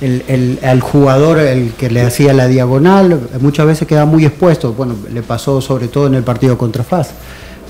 el, 0.00 0.58
el, 0.62 0.80
jugador 0.80 1.38
el 1.38 1.72
que 1.72 1.90
le 1.90 2.02
hacía 2.02 2.32
la 2.32 2.46
diagonal, 2.46 3.28
muchas 3.40 3.66
veces 3.66 3.88
queda 3.88 4.04
muy 4.04 4.24
expuesto, 4.24 4.72
bueno, 4.72 4.94
le 5.12 5.22
pasó 5.22 5.60
sobre 5.60 5.88
todo 5.88 6.06
en 6.06 6.14
el 6.14 6.22
partido 6.22 6.56
contra 6.56 6.84
FAS, 6.84 7.10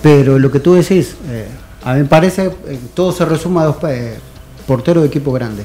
pero 0.02 0.38
lo 0.38 0.50
que 0.50 0.60
tú 0.60 0.74
decís, 0.74 1.16
eh, 1.28 1.46
a 1.84 1.94
mí 1.94 2.00
me 2.00 2.06
parece, 2.06 2.46
eh, 2.46 2.78
todo 2.94 3.12
se 3.12 3.24
resume 3.24 3.60
a 3.60 3.64
dos 3.64 3.76
eh, 3.88 4.18
porteros 4.66 5.02
de 5.02 5.08
equipo 5.08 5.32
grande. 5.32 5.64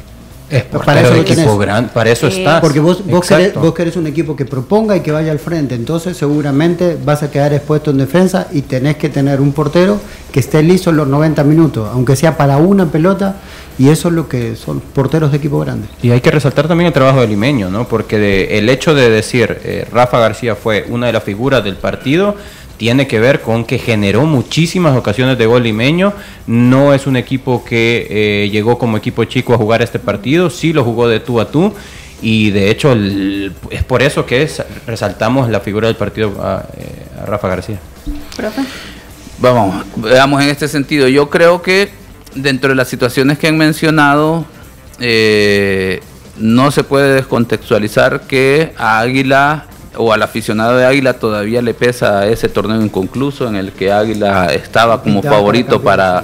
Para 0.85 1.01
eso, 1.01 1.15
equipo 1.15 1.57
grande, 1.57 1.91
para 1.93 2.11
eso 2.11 2.27
está. 2.27 2.61
Porque 2.61 2.79
vos, 2.79 3.05
vos 3.05 3.27
querés, 3.27 3.53
vos, 3.53 3.73
querés, 3.73 3.95
un 3.95 4.07
equipo 4.07 4.35
que 4.35 4.45
proponga 4.45 4.95
y 4.95 5.01
que 5.01 5.11
vaya 5.11 5.31
al 5.31 5.39
frente, 5.39 5.75
entonces 5.75 6.17
seguramente 6.17 6.97
vas 7.03 7.23
a 7.23 7.31
quedar 7.31 7.53
expuesto 7.53 7.91
en 7.91 7.97
defensa 7.97 8.47
y 8.51 8.61
tenés 8.61 8.97
que 8.97 9.09
tener 9.09 9.41
un 9.41 9.53
portero 9.53 9.99
que 10.31 10.39
esté 10.39 10.63
listo 10.63 10.89
en 10.89 10.97
los 10.97 11.07
90 11.07 11.43
minutos, 11.43 11.89
aunque 11.91 12.15
sea 12.15 12.37
para 12.37 12.57
una 12.57 12.87
pelota, 12.87 13.37
y 13.77 13.89
eso 13.89 14.09
es 14.09 14.13
lo 14.13 14.27
que 14.27 14.55
son 14.55 14.79
porteros 14.79 15.31
de 15.31 15.37
equipo 15.37 15.59
grande. 15.59 15.87
Y 16.01 16.11
hay 16.11 16.21
que 16.21 16.31
resaltar 16.31 16.67
también 16.67 16.87
el 16.87 16.93
trabajo 16.93 17.21
de 17.21 17.27
Limeño, 17.27 17.69
¿no? 17.69 17.87
Porque 17.87 18.57
el 18.57 18.69
hecho 18.69 18.93
de 18.93 19.09
decir 19.09 19.59
eh, 19.63 19.87
Rafa 19.91 20.19
García 20.19 20.55
fue 20.55 20.85
una 20.89 21.07
de 21.07 21.13
las 21.13 21.23
figuras 21.23 21.63
del 21.63 21.75
partido 21.75 22.35
tiene 22.77 23.07
que 23.07 23.19
ver 23.19 23.41
con 23.41 23.65
que 23.65 23.77
generó 23.77 24.25
muchísimas 24.25 24.97
ocasiones 24.97 25.37
de 25.37 25.45
gol 25.45 25.63
limeño. 25.63 26.13
No 26.47 26.93
es 26.93 27.07
un 27.07 27.15
equipo 27.15 27.63
que 27.63 28.07
eh, 28.09 28.49
llegó 28.49 28.77
como 28.77 28.97
equipo 28.97 29.23
chico 29.25 29.53
a 29.53 29.57
jugar 29.57 29.81
este 29.81 29.99
partido, 29.99 30.49
sí 30.49 30.73
lo 30.73 30.83
jugó 30.83 31.07
de 31.07 31.19
tú 31.19 31.39
a 31.39 31.49
tú. 31.49 31.73
Y 32.21 32.51
de 32.51 32.69
hecho 32.69 32.95
es 33.69 33.83
por 33.83 34.01
eso 34.01 34.25
que 34.25 34.49
resaltamos 34.87 35.49
la 35.49 35.59
figura 35.59 35.87
del 35.87 35.97
partido 35.97 36.41
a, 36.41 36.65
eh, 36.77 37.21
a 37.21 37.25
Rafa 37.25 37.49
García. 37.49 37.79
¿Profe? 38.35 38.61
Vamos, 39.39 39.85
veamos 39.97 40.41
en 40.41 40.49
este 40.49 40.69
sentido. 40.69 41.07
Yo 41.09 41.29
creo 41.29 41.61
que 41.61 41.89
dentro 42.33 42.69
de 42.69 42.75
las 42.75 42.87
situaciones 42.87 43.37
que 43.37 43.47
han 43.47 43.57
mencionado, 43.57 44.45
eh, 44.99 46.01
no 46.37 46.71
se 46.71 46.83
puede 46.83 47.13
descontextualizar 47.15 48.21
que 48.21 48.73
a 48.77 48.99
Águila 48.99 49.65
o 49.97 50.13
al 50.13 50.21
aficionado 50.21 50.77
de 50.77 50.85
Águila 50.85 51.13
todavía 51.13 51.61
le 51.61 51.73
pesa 51.73 52.27
ese 52.27 52.49
torneo 52.49 52.81
inconcluso 52.81 53.47
en 53.47 53.55
el 53.55 53.71
que 53.71 53.91
Águila 53.91 54.53
estaba 54.53 55.01
como 55.01 55.21
favorito 55.21 55.81
para, 55.81 56.23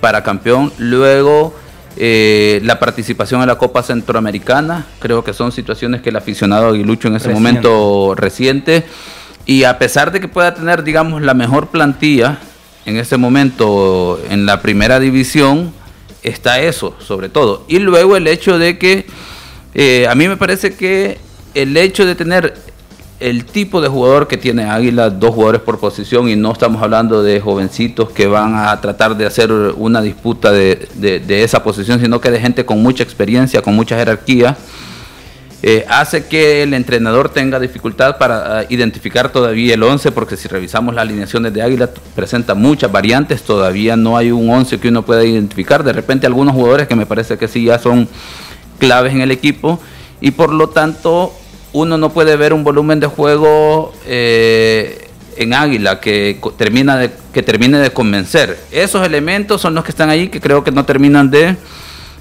para 0.00 0.22
campeón. 0.22 0.72
Luego 0.78 1.54
eh, 1.96 2.60
la 2.62 2.78
participación 2.78 3.40
en 3.40 3.48
la 3.48 3.58
Copa 3.58 3.82
Centroamericana, 3.82 4.86
creo 5.00 5.24
que 5.24 5.32
son 5.32 5.50
situaciones 5.52 6.00
que 6.00 6.10
el 6.10 6.16
aficionado 6.16 6.68
aguilucho 6.68 7.08
en 7.08 7.16
ese 7.16 7.28
momento 7.30 8.14
reciente. 8.16 8.84
Y 9.46 9.64
a 9.64 9.78
pesar 9.78 10.12
de 10.12 10.20
que 10.20 10.28
pueda 10.28 10.54
tener, 10.54 10.84
digamos, 10.84 11.22
la 11.22 11.34
mejor 11.34 11.68
plantilla, 11.68 12.38
en 12.84 12.96
este 12.96 13.16
momento 13.16 14.20
en 14.30 14.46
la 14.46 14.62
primera 14.62 15.00
división 15.00 15.72
está 16.22 16.60
eso, 16.60 16.94
sobre 16.98 17.28
todo. 17.28 17.64
Y 17.68 17.78
luego 17.78 18.16
el 18.16 18.26
hecho 18.26 18.58
de 18.58 18.78
que 18.78 19.06
eh, 19.74 20.06
a 20.08 20.14
mí 20.14 20.28
me 20.28 20.36
parece 20.36 20.74
que 20.74 21.18
el 21.54 21.76
hecho 21.76 22.06
de 22.06 22.14
tener 22.14 22.54
el 23.20 23.44
tipo 23.44 23.80
de 23.80 23.88
jugador 23.88 24.28
que 24.28 24.36
tiene 24.36 24.64
Águila, 24.64 25.10
dos 25.10 25.34
jugadores 25.34 25.60
por 25.60 25.78
posición, 25.78 26.28
y 26.28 26.36
no 26.36 26.52
estamos 26.52 26.82
hablando 26.82 27.22
de 27.22 27.40
jovencitos 27.40 28.10
que 28.10 28.26
van 28.26 28.54
a 28.54 28.80
tratar 28.80 29.16
de 29.16 29.26
hacer 29.26 29.52
una 29.52 30.00
disputa 30.00 30.52
de, 30.52 30.88
de 30.96 31.42
esa 31.42 31.62
posición, 31.62 32.00
sino 32.00 32.20
que 32.20 32.30
de 32.30 32.40
gente 32.40 32.64
con 32.64 32.82
mucha 32.82 33.02
experiencia, 33.02 33.62
con 33.62 33.74
mucha 33.74 33.96
jerarquía 33.96 34.56
eh, 35.60 35.84
hace 35.88 36.26
que 36.26 36.62
el 36.62 36.72
entrenador 36.72 37.30
tenga 37.30 37.58
dificultad 37.58 38.16
para 38.16 38.60
ah, 38.60 38.64
identificar 38.68 39.32
todavía 39.32 39.74
el 39.74 39.82
11, 39.82 40.12
porque 40.12 40.36
si 40.36 40.46
revisamos 40.46 40.94
las 40.94 41.02
alineaciones 41.02 41.52
de 41.52 41.62
Águila, 41.62 41.90
presenta 42.14 42.54
muchas 42.54 42.92
variantes, 42.92 43.42
todavía 43.42 43.96
no 43.96 44.16
hay 44.16 44.30
un 44.30 44.48
11 44.48 44.78
que 44.78 44.88
uno 44.88 45.04
pueda 45.04 45.24
identificar. 45.24 45.82
De 45.82 45.92
repente 45.92 46.28
algunos 46.28 46.54
jugadores 46.54 46.86
que 46.86 46.94
me 46.94 47.06
parece 47.06 47.38
que 47.38 47.48
sí 47.48 47.64
ya 47.64 47.80
son 47.80 48.08
claves 48.78 49.12
en 49.12 49.20
el 49.20 49.32
equipo, 49.32 49.80
y 50.20 50.30
por 50.30 50.52
lo 50.52 50.68
tanto 50.68 51.32
uno 51.72 51.98
no 51.98 52.10
puede 52.10 52.36
ver 52.36 52.52
un 52.52 52.64
volumen 52.64 53.00
de 53.00 53.06
juego 53.06 53.92
eh, 54.06 55.08
en 55.36 55.54
Águila 55.54 56.00
que, 56.00 56.40
termina 56.56 56.96
de, 56.96 57.10
que 57.32 57.42
termine 57.42 57.78
de 57.78 57.90
convencer. 57.90 58.58
Esos 58.72 59.06
elementos 59.06 59.60
son 59.60 59.74
los 59.74 59.84
que 59.84 59.90
están 59.90 60.10
ahí 60.10 60.28
que 60.28 60.40
creo 60.40 60.64
que 60.64 60.70
no 60.70 60.84
terminan 60.84 61.30
de 61.30 61.56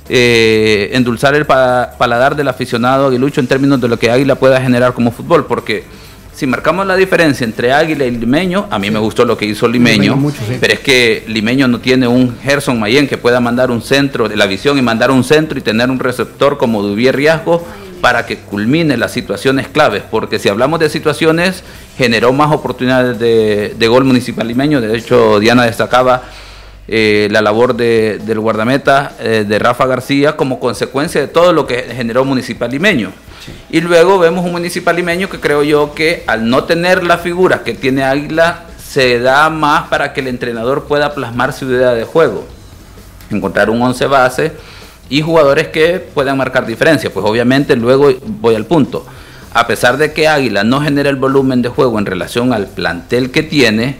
eh, 0.09 0.89
endulzar 0.93 1.35
el 1.35 1.45
paladar 1.45 2.35
del 2.35 2.47
aficionado 2.47 3.07
aguilucho 3.07 3.41
en 3.41 3.47
términos 3.47 3.81
de 3.81 3.87
lo 3.87 3.97
que 3.97 4.11
Águila 4.11 4.35
pueda 4.35 4.61
generar 4.61 4.93
como 4.93 5.11
fútbol, 5.11 5.45
porque 5.45 5.83
si 6.33 6.45
marcamos 6.45 6.85
la 6.85 6.95
diferencia 6.95 7.43
entre 7.43 7.73
Águila 7.73 8.05
y 8.05 8.11
Limeño, 8.11 8.67
a 8.69 8.77
mí 8.77 8.91
me 8.91 8.99
gustó 8.99 9.25
lo 9.25 9.35
que 9.35 9.45
hizo 9.45 9.67
Limeño, 9.67 10.17
pero 10.61 10.73
es 10.73 10.79
que 10.81 11.23
Limeño 11.27 11.67
no 11.67 11.79
tiene 11.79 12.07
un 12.07 12.37
Gerson 12.39 12.79
Mayen 12.79 13.07
que 13.07 13.17
pueda 13.17 13.39
mandar 13.39 13.71
un 13.71 13.81
centro 13.81 14.29
de 14.29 14.35
la 14.35 14.45
visión 14.45 14.77
y 14.77 14.83
mandar 14.83 15.09
un 15.09 15.23
centro 15.23 15.57
y 15.57 15.61
tener 15.61 15.89
un 15.89 15.97
receptor 15.97 16.59
como 16.59 16.83
Duvier 16.83 17.15
Riasco 17.15 17.65
para 18.01 18.25
que 18.25 18.37
culmine 18.37 18.97
las 18.97 19.11
situaciones 19.11 19.67
claves, 19.67 20.03
porque 20.09 20.39
si 20.39 20.49
hablamos 20.49 20.79
de 20.79 20.89
situaciones, 20.89 21.63
generó 21.97 22.33
más 22.33 22.51
oportunidades 22.51 23.19
de, 23.19 23.75
de 23.77 23.87
gol 23.87 24.03
municipal 24.03 24.47
limeño, 24.47 24.81
de 24.81 24.97
hecho 24.97 25.39
Diana 25.39 25.65
destacaba 25.65 26.23
eh, 26.89 27.27
la 27.31 27.41
labor 27.41 27.75
de, 27.75 28.17
del 28.23 28.39
guardameta 28.39 29.11
eh, 29.19 29.43
de 29.45 29.59
Rafa 29.59 29.85
García 29.85 30.37
como 30.37 30.57
consecuencia 30.61 31.19
de 31.19 31.27
todo 31.27 31.51
lo 31.51 31.67
que 31.67 31.81
generó 31.93 32.23
Municipal 32.23 32.71
Limeño. 32.71 33.11
Y 33.69 33.81
luego 33.81 34.17
vemos 34.19 34.45
un 34.45 34.53
Municipal 34.53 34.95
Limeño 34.95 35.29
que 35.29 35.41
creo 35.41 35.63
yo 35.63 35.93
que 35.93 36.23
al 36.27 36.49
no 36.49 36.63
tener 36.63 37.03
la 37.03 37.17
figura 37.17 37.63
que 37.63 37.73
tiene 37.73 38.05
Águila, 38.05 38.63
se 38.81 39.19
da 39.19 39.49
más 39.49 39.89
para 39.89 40.13
que 40.13 40.21
el 40.21 40.27
entrenador 40.27 40.85
pueda 40.85 41.13
plasmar 41.13 41.51
su 41.51 41.65
idea 41.65 41.93
de 41.93 42.05
juego. 42.05 42.47
Encontrar 43.29 43.69
un 43.69 43.81
11 43.81 44.07
base 44.07 44.53
y 45.09 45.21
jugadores 45.21 45.67
que 45.69 45.99
puedan 46.13 46.37
marcar 46.37 46.65
diferencia. 46.65 47.11
Pues 47.11 47.25
obviamente 47.25 47.75
luego 47.75 48.11
voy 48.25 48.55
al 48.55 48.65
punto. 48.65 49.05
A 49.53 49.65
pesar 49.67 49.97
de 49.97 50.13
que 50.13 50.27
Águila 50.27 50.63
no 50.63 50.81
genera 50.81 51.09
el 51.09 51.15
volumen 51.15 51.61
de 51.61 51.69
juego 51.69 51.97
en 51.97 52.05
relación 52.05 52.53
al 52.53 52.67
plantel 52.67 53.31
que 53.31 53.43
tiene, 53.43 53.97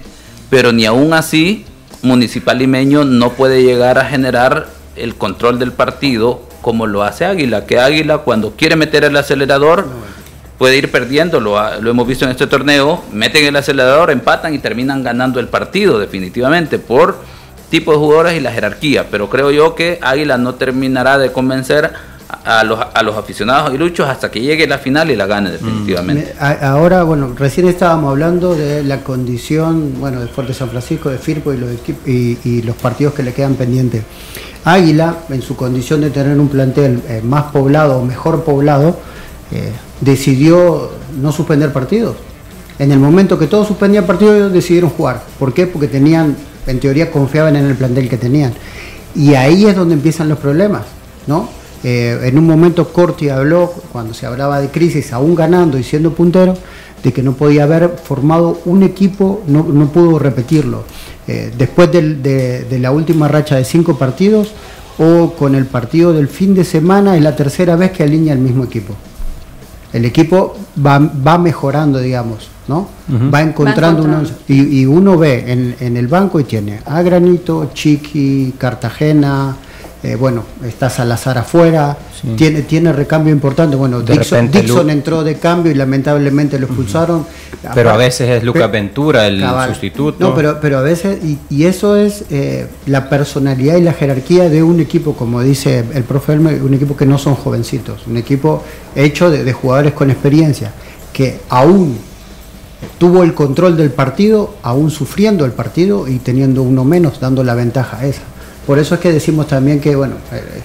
pero 0.49 0.71
ni 0.71 0.85
aún 0.85 1.13
así 1.13 1.65
Municipal 2.01 2.59
Limeño 2.59 3.05
no 3.05 3.31
puede 3.31 3.63
llegar 3.63 3.97
a 3.97 4.05
generar 4.05 4.67
el 4.95 5.15
control 5.15 5.59
del 5.59 5.71
partido 5.71 6.41
como 6.61 6.85
lo 6.85 7.03
hace 7.03 7.25
Águila, 7.25 7.65
que 7.65 7.79
Águila 7.79 8.19
cuando 8.19 8.51
quiere 8.51 8.75
meter 8.75 9.03
el 9.03 9.15
acelerador 9.15 9.87
puede 10.57 10.77
ir 10.77 10.91
perdiendo, 10.91 11.39
lo, 11.39 11.79
lo 11.81 11.89
hemos 11.89 12.07
visto 12.07 12.25
en 12.25 12.31
este 12.31 12.47
torneo, 12.47 13.03
meten 13.13 13.45
el 13.45 13.55
acelerador, 13.55 14.11
empatan 14.11 14.53
y 14.53 14.59
terminan 14.59 15.03
ganando 15.03 15.39
el 15.39 15.47
partido 15.47 15.99
definitivamente 15.99 16.79
por 16.79 17.17
tipo 17.69 17.91
de 17.91 17.97
jugadores 17.97 18.33
y 18.35 18.39
la 18.39 18.51
jerarquía, 18.51 19.07
pero 19.11 19.29
creo 19.29 19.51
yo 19.51 19.75
que 19.75 19.99
Águila 20.01 20.37
no 20.37 20.55
terminará 20.55 21.17
de 21.17 21.31
convencer 21.31 21.91
a 22.43 22.63
los, 22.63 22.79
a 22.93 23.03
los 23.03 23.15
aficionados 23.17 23.67
aguiluchos 23.69 24.07
hasta 24.07 24.29
que 24.31 24.41
llegue 24.41 24.67
la 24.67 24.77
final 24.77 25.09
y 25.11 25.15
la 25.15 25.25
gane 25.25 25.51
definitivamente. 25.51 26.33
Me- 26.39 26.45
a- 26.45 26.71
Ahora, 26.71 27.03
bueno, 27.03 27.33
recién 27.37 27.67
estábamos 27.67 28.11
hablando 28.11 28.55
de 28.55 28.83
la 28.83 28.99
condición, 29.01 29.93
bueno, 29.99 30.19
de 30.21 30.27
Fuerte 30.27 30.53
San 30.53 30.69
Francisco, 30.69 31.09
de 31.09 31.17
Firpo 31.17 31.53
y 31.53 31.57
los, 31.57 31.69
y, 32.05 32.37
y 32.43 32.61
los 32.63 32.75
partidos 32.75 33.13
que 33.13 33.23
le 33.23 33.33
quedan 33.33 33.55
pendientes. 33.55 34.03
Águila, 34.65 35.19
en 35.29 35.41
su 35.41 35.55
condición 35.55 36.01
de 36.01 36.09
tener 36.09 36.37
un 36.39 36.49
plantel 36.49 37.01
eh, 37.07 37.21
más 37.23 37.43
poblado, 37.51 38.01
mejor 38.03 38.43
poblado, 38.43 38.97
eh, 39.51 39.71
decidió 40.01 40.91
no 41.21 41.31
suspender 41.31 41.71
partidos. 41.71 42.15
En 42.79 42.91
el 42.91 42.99
momento 42.99 43.39
que 43.39 43.47
todos 43.47 43.67
suspendían 43.67 44.05
partidos, 44.05 44.35
ellos 44.35 44.53
decidieron 44.53 44.89
jugar. 44.89 45.23
¿Por 45.39 45.53
qué? 45.53 45.67
Porque 45.67 45.87
tenían, 45.87 46.35
en 46.67 46.79
teoría, 46.79 47.11
confiaban 47.11 47.55
en 47.55 47.65
el 47.65 47.75
plantel 47.75 48.09
que 48.09 48.17
tenían. 48.17 48.53
Y 49.15 49.33
ahí 49.33 49.65
es 49.65 49.75
donde 49.75 49.95
empiezan 49.95 50.29
los 50.29 50.37
problemas, 50.37 50.83
¿no? 51.25 51.49
Eh, 51.83 52.19
en 52.23 52.37
un 52.37 52.45
momento 52.45 52.91
Corti 52.91 53.29
habló, 53.29 53.73
cuando 53.91 54.13
se 54.13 54.25
hablaba 54.25 54.59
de 54.59 54.69
crisis, 54.69 55.13
aún 55.13 55.35
ganando 55.35 55.77
y 55.77 55.83
siendo 55.83 56.13
puntero, 56.13 56.55
de 57.03 57.13
que 57.13 57.21
no 57.23 57.33
podía 57.33 57.63
haber 57.63 57.89
formado 58.03 58.59
un 58.65 58.83
equipo, 58.83 59.41
no, 59.47 59.63
pudo 59.91 60.19
repetirlo. 60.19 60.83
Eh, 61.27 61.51
después 61.57 61.91
de, 61.91 62.63
de 62.63 62.79
la 62.79 62.91
última 62.91 63.27
racha 63.27 63.55
de 63.55 63.65
cinco 63.65 63.97
partidos 63.97 64.53
o 64.97 65.33
con 65.33 65.55
el 65.55 65.65
partido 65.65 66.13
del 66.13 66.27
fin 66.27 66.55
de 66.55 66.63
semana, 66.63 67.15
es 67.15 67.21
la 67.21 67.35
tercera 67.35 67.75
vez 67.75 67.91
que 67.91 68.03
alinea 68.03 68.33
el 68.33 68.39
mismo 68.39 68.63
equipo. 68.63 68.95
El 69.93 70.05
equipo 70.05 70.55
va, 70.85 70.99
va 70.99 71.37
mejorando, 71.37 71.99
digamos, 71.99 72.49
¿no? 72.67 72.87
Va 73.33 73.41
encontrando 73.41 74.03
Va 74.03 74.09
encontrando. 74.09 74.29
Y, 74.47 74.81
y 74.81 74.85
uno 74.85 75.17
ve 75.17 75.51
en, 75.51 75.75
en 75.79 75.97
el 75.97 76.07
banco 76.07 76.39
y 76.39 76.43
tiene 76.43 76.81
a 76.85 77.01
Granito, 77.01 77.71
Chiqui, 77.73 78.55
Cartagena, 78.57 79.55
eh, 80.03 80.15
bueno, 80.15 80.43
está 80.65 80.89
Salazar 80.89 81.37
afuera, 81.37 81.97
Sí. 82.21 82.29
tiene, 82.35 82.61
tiene 82.63 82.91
recambio 82.93 83.31
importante. 83.33 83.75
Bueno, 83.75 84.01
De 84.01 84.13
Dixon, 84.13 84.37
repente 84.47 84.61
Dixon 84.63 84.89
entró 84.89 85.23
de 85.23 85.35
cambio 85.35 85.71
y 85.71 85.75
lamentablemente 85.75 86.57
lo 86.59 86.65
expulsaron. 86.67 87.25
Pero 87.75 87.91
a 87.91 87.97
veces 87.97 88.29
es 88.29 88.43
Lucas 88.43 88.71
Ventura 88.71 89.27
el 89.27 89.39
Cabal. 89.41 89.69
sustituto. 89.69 90.17
No, 90.19 90.33
pero, 90.35 90.59
pero 90.61 90.79
a 90.79 90.81
veces, 90.81 91.23
y, 91.23 91.37
y 91.49 91.65
eso 91.65 91.95
es 91.95 92.25
eh, 92.31 92.67
la 92.87 93.09
personalidad 93.09 93.77
y 93.77 93.81
la 93.81 93.93
jerarquía 93.93 94.49
de 94.49 94.63
un 94.63 94.79
equipo, 94.79 95.13
como 95.13 95.41
dice 95.41 95.83
el 95.93 96.03
profe 96.03 96.33
Elmer, 96.33 96.61
un 96.63 96.73
equipo 96.73 96.95
que 96.97 97.05
no 97.05 97.17
son 97.17 97.35
jovencitos, 97.35 98.07
un 98.07 98.17
equipo 98.17 98.63
hecho 98.95 99.29
de, 99.29 99.43
de 99.43 99.53
jugadores 99.53 99.93
con 99.93 100.09
experiencia, 100.09 100.71
que 101.13 101.39
aún 101.49 101.97
tuvo 102.99 103.23
el 103.23 103.33
control 103.33 103.75
del 103.77 103.91
partido, 103.91 104.55
aún 104.63 104.89
sufriendo 104.91 105.45
el 105.45 105.51
partido 105.51 106.07
y 106.07 106.17
teniendo 106.19 106.61
uno 106.63 106.83
menos, 106.83 107.19
dando 107.19 107.43
la 107.43 107.53
ventaja 107.55 107.97
a 107.97 108.05
esa. 108.05 108.21
Por 108.67 108.77
eso 108.77 108.95
es 108.95 109.01
que 109.01 109.13
decimos 109.13 109.47
también 109.47 109.79
que, 109.79 109.95
bueno, 109.95 110.15
eh, 110.31 110.61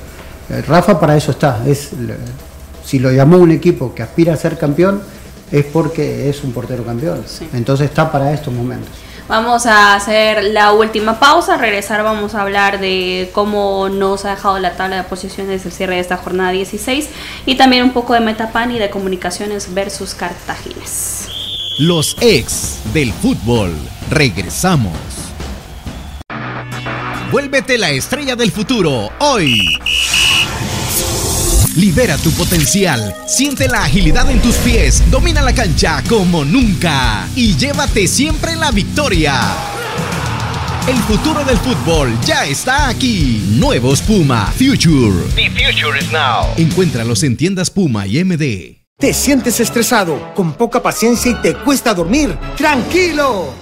eh, 0.51 0.63
Rafa 0.63 0.99
para 0.99 1.17
eso 1.17 1.31
está. 1.31 1.63
Es, 1.67 1.91
si 2.85 2.99
lo 2.99 3.13
llamó 3.13 3.39
un 3.39 3.53
equipo 3.53 3.95
que 3.95 4.03
aspira 4.03 4.35
a 4.35 4.37
ser 4.37 4.59
campeón, 4.59 5.01
es 5.53 5.65
porque 5.67 6.29
es 6.29 6.43
un 6.43 6.53
portero 6.53 6.85
campeón. 6.85 7.23
Sí. 7.27 7.49
Entonces 7.55 7.89
está 7.89 8.11
para 8.11 8.33
estos 8.33 8.53
momentos. 8.53 8.91
Vamos 9.29 9.67
a 9.67 9.95
hacer 9.95 10.43
la 10.45 10.73
última 10.73 11.21
pausa, 11.21 11.57
regresar 11.57 12.03
vamos 12.03 12.35
a 12.35 12.43
hablar 12.43 12.81
de 12.81 13.31
cómo 13.33 13.89
nos 13.89 14.25
ha 14.25 14.31
dejado 14.31 14.59
la 14.59 14.73
tabla 14.73 14.97
de 14.97 15.05
posiciones 15.05 15.65
el 15.65 15.73
cierre 15.73 15.95
de 15.95 16.01
esta 16.01 16.17
jornada 16.17 16.51
16 16.51 17.09
y 17.47 17.55
también 17.55 17.85
un 17.85 17.93
poco 17.93 18.15
de 18.15 18.21
Metapan 18.21 18.73
y 18.73 18.81
de 18.81 18.91
comunicaciones 18.91 19.73
versus 19.73 20.15
Cartagines. 20.15 21.29
Los 21.79 22.17
ex 22.21 22.81
del 22.93 23.13
fútbol. 23.13 23.73
Regresamos. 24.11 25.22
Vuélvete 27.33 27.79
la 27.79 27.89
estrella 27.91 28.37
del 28.37 28.53
futuro 28.53 29.09
hoy. 29.19 29.79
Libera 31.77 32.19
tu 32.19 32.31
potencial, 32.33 33.17
siente 33.27 33.69
la 33.69 33.85
agilidad 33.85 34.31
en 34.31 34.43
tus 34.43 34.57
pies, 34.57 35.03
domina 35.11 35.41
la 35.41 35.55
cancha 35.55 36.05
como 36.07 36.45
nunca 36.45 37.27
y 37.35 37.57
llévate 37.57 38.07
siempre 38.07 38.55
la 38.55 38.71
victoria. 38.71 39.41
El 40.87 40.99
futuro 41.05 41.43
del 41.43 41.57
fútbol 41.57 42.15
ya 42.23 42.45
está 42.45 42.91
aquí. 42.91 43.43
Nuevos 43.53 44.03
Puma 44.03 44.53
Future. 44.59 45.25
The 45.35 45.49
future 45.53 45.99
is 45.99 46.13
now. 46.13 46.53
Encuéntralos 46.59 47.23
en 47.23 47.39
tiendas 47.39 47.71
Puma 47.71 48.07
y 48.07 48.23
MD. 48.23 48.83
¿Te 48.99 49.15
sientes 49.15 49.59
estresado, 49.59 50.35
con 50.35 50.53
poca 50.53 50.83
paciencia 50.83 51.31
y 51.31 51.35
te 51.37 51.55
cuesta 51.55 51.95
dormir? 51.95 52.37
¡Tranquilo! 52.59 53.62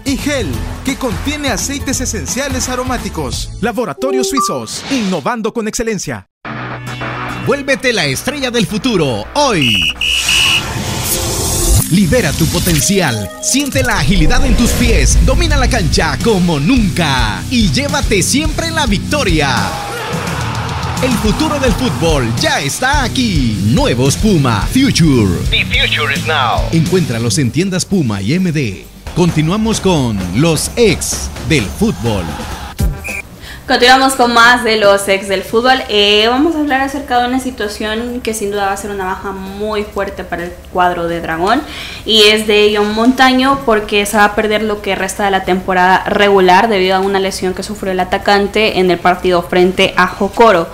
y 0.11 0.17
gel, 0.17 0.47
que 0.83 0.97
contiene 0.97 1.49
aceites 1.49 2.01
esenciales 2.01 2.67
aromáticos. 2.69 3.49
Laboratorios 3.61 4.29
Suizos, 4.29 4.83
innovando 4.91 5.53
con 5.53 5.67
excelencia. 5.67 6.27
Vuélvete 7.47 7.93
la 7.93 8.05
estrella 8.05 8.51
del 8.51 8.67
futuro 8.67 9.25
hoy. 9.33 9.93
Libera 11.91 12.31
tu 12.33 12.45
potencial, 12.47 13.29
siente 13.41 13.83
la 13.83 13.99
agilidad 13.99 14.45
en 14.45 14.55
tus 14.55 14.71
pies, 14.71 15.17
domina 15.25 15.57
la 15.57 15.69
cancha 15.69 16.17
como 16.23 16.59
nunca 16.59 17.43
y 17.49 17.71
llévate 17.71 18.21
siempre 18.21 18.69
la 18.71 18.85
victoria. 18.85 19.69
El 21.03 21.11
futuro 21.13 21.59
del 21.59 21.71
fútbol 21.73 22.31
ya 22.39 22.59
está 22.59 23.03
aquí. 23.03 23.57
Nuevos 23.65 24.15
Puma 24.17 24.67
Future. 24.71 25.35
The 25.49 25.65
future 25.65 26.13
is 26.13 26.27
now. 26.27 26.61
Encuéntralos 26.71 27.39
en 27.39 27.49
tiendas 27.49 27.85
Puma 27.85 28.21
y 28.21 28.37
MD. 28.37 28.90
Continuamos 29.15 29.81
con 29.81 30.17
los 30.39 30.71
ex 30.77 31.29
del 31.49 31.65
fútbol. 31.65 32.23
Continuamos 33.67 34.13
con 34.13 34.33
más 34.33 34.63
de 34.63 34.77
los 34.77 35.05
ex 35.09 35.27
del 35.27 35.43
fútbol. 35.43 35.83
Eh, 35.89 36.27
vamos 36.29 36.55
a 36.55 36.59
hablar 36.59 36.79
acerca 36.79 37.19
de 37.19 37.27
una 37.27 37.39
situación 37.41 38.21
que 38.21 38.33
sin 38.33 38.51
duda 38.51 38.67
va 38.67 38.71
a 38.71 38.77
ser 38.77 38.89
una 38.89 39.05
baja 39.05 39.33
muy 39.33 39.83
fuerte 39.83 40.23
para 40.23 40.45
el 40.45 40.51
cuadro 40.71 41.09
de 41.09 41.19
Dragón. 41.19 41.61
Y 42.05 42.23
es 42.23 42.47
de 42.47 42.73
John 42.75 42.95
Montaño 42.95 43.59
porque 43.65 44.05
se 44.05 44.15
va 44.15 44.25
a 44.25 44.35
perder 44.35 44.63
lo 44.63 44.81
que 44.81 44.95
resta 44.95 45.25
de 45.25 45.31
la 45.31 45.43
temporada 45.43 46.05
regular 46.05 46.69
debido 46.69 46.95
a 46.95 47.01
una 47.01 47.19
lesión 47.19 47.53
que 47.53 47.63
sufrió 47.63 47.91
el 47.91 47.99
atacante 47.99 48.79
en 48.79 48.89
el 48.91 48.97
partido 48.97 49.43
frente 49.43 49.93
a 49.97 50.07
Jocoro. 50.07 50.69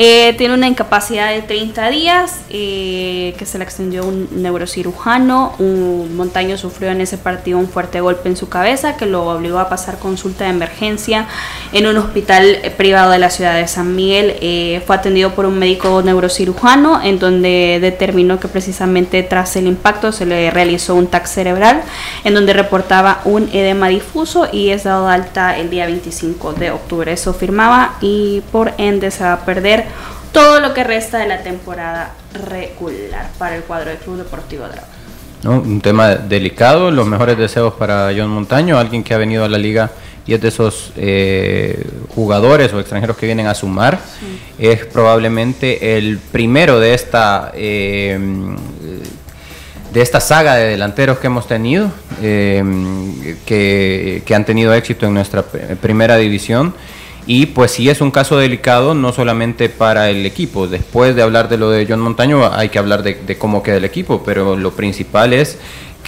Eh, 0.00 0.34
tiene 0.38 0.54
una 0.54 0.68
incapacidad 0.68 1.30
de 1.30 1.42
30 1.42 1.90
días 1.90 2.42
eh, 2.50 3.34
que 3.36 3.44
se 3.44 3.58
le 3.58 3.64
extendió 3.64 4.06
un 4.06 4.28
neurocirujano. 4.30 5.56
Un 5.58 6.16
montaño 6.16 6.56
sufrió 6.56 6.90
en 6.90 7.00
ese 7.00 7.18
partido 7.18 7.58
un 7.58 7.68
fuerte 7.68 8.00
golpe 8.00 8.28
en 8.28 8.36
su 8.36 8.48
cabeza 8.48 8.96
que 8.96 9.06
lo 9.06 9.26
obligó 9.26 9.58
a 9.58 9.68
pasar 9.68 9.98
consulta 9.98 10.44
de 10.44 10.50
emergencia 10.50 11.26
en 11.72 11.88
un 11.88 11.96
hospital 11.96 12.44
eh, 12.62 12.70
privado 12.70 13.10
de 13.10 13.18
la 13.18 13.28
ciudad 13.28 13.56
de 13.56 13.66
San 13.66 13.96
Miguel. 13.96 14.36
Eh, 14.40 14.80
fue 14.86 14.94
atendido 14.94 15.34
por 15.34 15.46
un 15.46 15.58
médico 15.58 16.00
neurocirujano 16.00 17.02
en 17.02 17.18
donde 17.18 17.78
determinó 17.80 18.38
que 18.38 18.46
precisamente 18.46 19.24
tras 19.24 19.56
el 19.56 19.66
impacto 19.66 20.12
se 20.12 20.26
le 20.26 20.52
realizó 20.52 20.94
un 20.94 21.08
TAC 21.08 21.26
cerebral 21.26 21.82
en 22.22 22.34
donde 22.34 22.52
reportaba 22.52 23.20
un 23.24 23.48
edema 23.52 23.88
difuso 23.88 24.46
y 24.52 24.68
es 24.68 24.84
dado 24.84 25.08
alta 25.08 25.58
el 25.58 25.70
día 25.70 25.86
25 25.86 26.52
de 26.52 26.70
octubre. 26.70 27.10
Eso 27.10 27.34
firmaba 27.34 27.96
y 28.00 28.42
por 28.52 28.74
ende 28.78 29.10
se 29.10 29.24
va 29.24 29.32
a 29.32 29.44
perder 29.44 29.87
todo 30.32 30.60
lo 30.60 30.74
que 30.74 30.84
resta 30.84 31.18
de 31.18 31.26
la 31.26 31.42
temporada 31.42 32.12
regular 32.32 33.30
para 33.38 33.56
el 33.56 33.62
cuadro 33.62 33.90
del 33.90 33.98
Club 33.98 34.18
Deportivo 34.18 34.64
Dragón. 34.66 34.90
¿no? 35.42 35.52
Un 35.60 35.80
tema 35.80 36.14
delicado, 36.16 36.90
los 36.90 37.06
mejores 37.06 37.38
deseos 37.38 37.74
para 37.74 38.10
John 38.16 38.28
Montaño, 38.30 38.78
alguien 38.78 39.02
que 39.04 39.14
ha 39.14 39.18
venido 39.18 39.44
a 39.44 39.48
la 39.48 39.58
liga 39.58 39.90
y 40.26 40.34
es 40.34 40.40
de 40.42 40.48
esos 40.48 40.92
eh, 40.96 41.86
jugadores 42.14 42.72
o 42.74 42.80
extranjeros 42.80 43.16
que 43.16 43.24
vienen 43.26 43.46
a 43.46 43.54
sumar. 43.54 43.98
Es 44.58 44.84
probablemente 44.84 45.96
el 45.96 46.18
primero 46.18 46.78
de 46.80 46.92
esta, 46.92 47.50
eh, 47.54 48.18
de 49.92 50.02
esta 50.02 50.20
saga 50.20 50.56
de 50.56 50.66
delanteros 50.68 51.18
que 51.18 51.28
hemos 51.28 51.46
tenido, 51.48 51.90
eh, 52.20 52.62
que, 53.46 54.22
que 54.26 54.34
han 54.34 54.44
tenido 54.44 54.74
éxito 54.74 55.06
en 55.06 55.14
nuestra 55.14 55.42
pr- 55.42 55.76
primera 55.76 56.16
división. 56.18 56.74
Y 57.28 57.46
pues 57.46 57.72
sí 57.72 57.88
es 57.90 58.00
un 58.00 58.10
caso 58.10 58.38
delicado, 58.38 58.94
no 58.94 59.12
solamente 59.12 59.68
para 59.68 60.08
el 60.08 60.24
equipo. 60.24 60.66
Después 60.66 61.14
de 61.14 61.22
hablar 61.22 61.48
de 61.48 61.58
lo 61.58 61.70
de 61.70 61.86
John 61.86 62.00
Montaño, 62.00 62.50
hay 62.52 62.70
que 62.70 62.78
hablar 62.78 63.02
de, 63.02 63.14
de 63.14 63.36
cómo 63.36 63.62
queda 63.62 63.76
el 63.76 63.84
equipo, 63.84 64.22
pero 64.24 64.56
lo 64.56 64.72
principal 64.72 65.34
es 65.34 65.58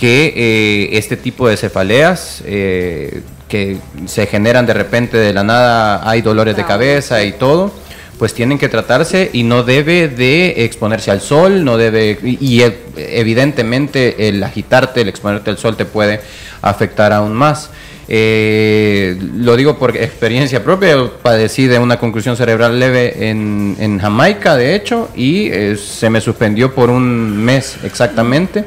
que 0.00 0.32
eh, 0.34 0.96
este 0.96 1.18
tipo 1.18 1.46
de 1.46 1.58
cefaleas 1.58 2.42
eh, 2.46 3.20
que 3.48 3.76
se 4.06 4.26
generan 4.26 4.64
de 4.64 4.72
repente 4.72 5.18
de 5.18 5.34
la 5.34 5.44
nada, 5.44 6.08
hay 6.08 6.22
dolores 6.22 6.56
de 6.56 6.64
cabeza 6.64 7.22
y 7.22 7.32
todo, 7.32 7.70
pues 8.18 8.32
tienen 8.32 8.58
que 8.58 8.70
tratarse 8.70 9.28
y 9.34 9.42
no 9.42 9.62
debe 9.62 10.08
de 10.08 10.64
exponerse 10.64 11.10
al 11.10 11.20
sol, 11.20 11.64
no 11.66 11.76
debe 11.76 12.18
y, 12.22 12.62
eh, 12.62 12.78
evidentemente 12.96 14.28
el 14.28 14.42
agitarte, 14.42 15.02
el 15.02 15.10
exponerte 15.10 15.50
al 15.50 15.58
sol 15.58 15.76
te 15.76 15.84
puede 15.84 16.20
afectar 16.62 17.12
aún 17.12 17.34
más. 17.34 17.70
Eh, 18.12 19.16
lo 19.36 19.54
digo 19.54 19.78
por 19.78 19.96
experiencia 19.96 20.64
propia, 20.64 20.96
padecí 21.22 21.68
de 21.68 21.78
una 21.78 21.96
conclusión 21.96 22.36
cerebral 22.36 22.80
leve 22.80 23.28
en, 23.30 23.76
en 23.78 24.00
Jamaica, 24.00 24.56
de 24.56 24.74
hecho, 24.74 25.10
y 25.14 25.46
eh, 25.48 25.76
se 25.76 26.10
me 26.10 26.20
suspendió 26.20 26.74
por 26.74 26.90
un 26.90 27.36
mes 27.36 27.76
exactamente 27.84 28.64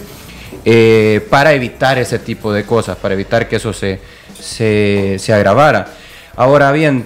eh, 0.64 1.20
para 1.30 1.52
evitar 1.52 1.98
ese 1.98 2.20
tipo 2.20 2.54
de 2.54 2.64
cosas, 2.64 2.96
para 2.96 3.16
evitar 3.16 3.50
que 3.50 3.58
eso 3.58 3.74
se, 3.74 4.00
se, 4.40 5.18
se 5.20 5.34
agravara. 5.34 5.88
Ahora 6.38 6.72
bien, 6.72 7.06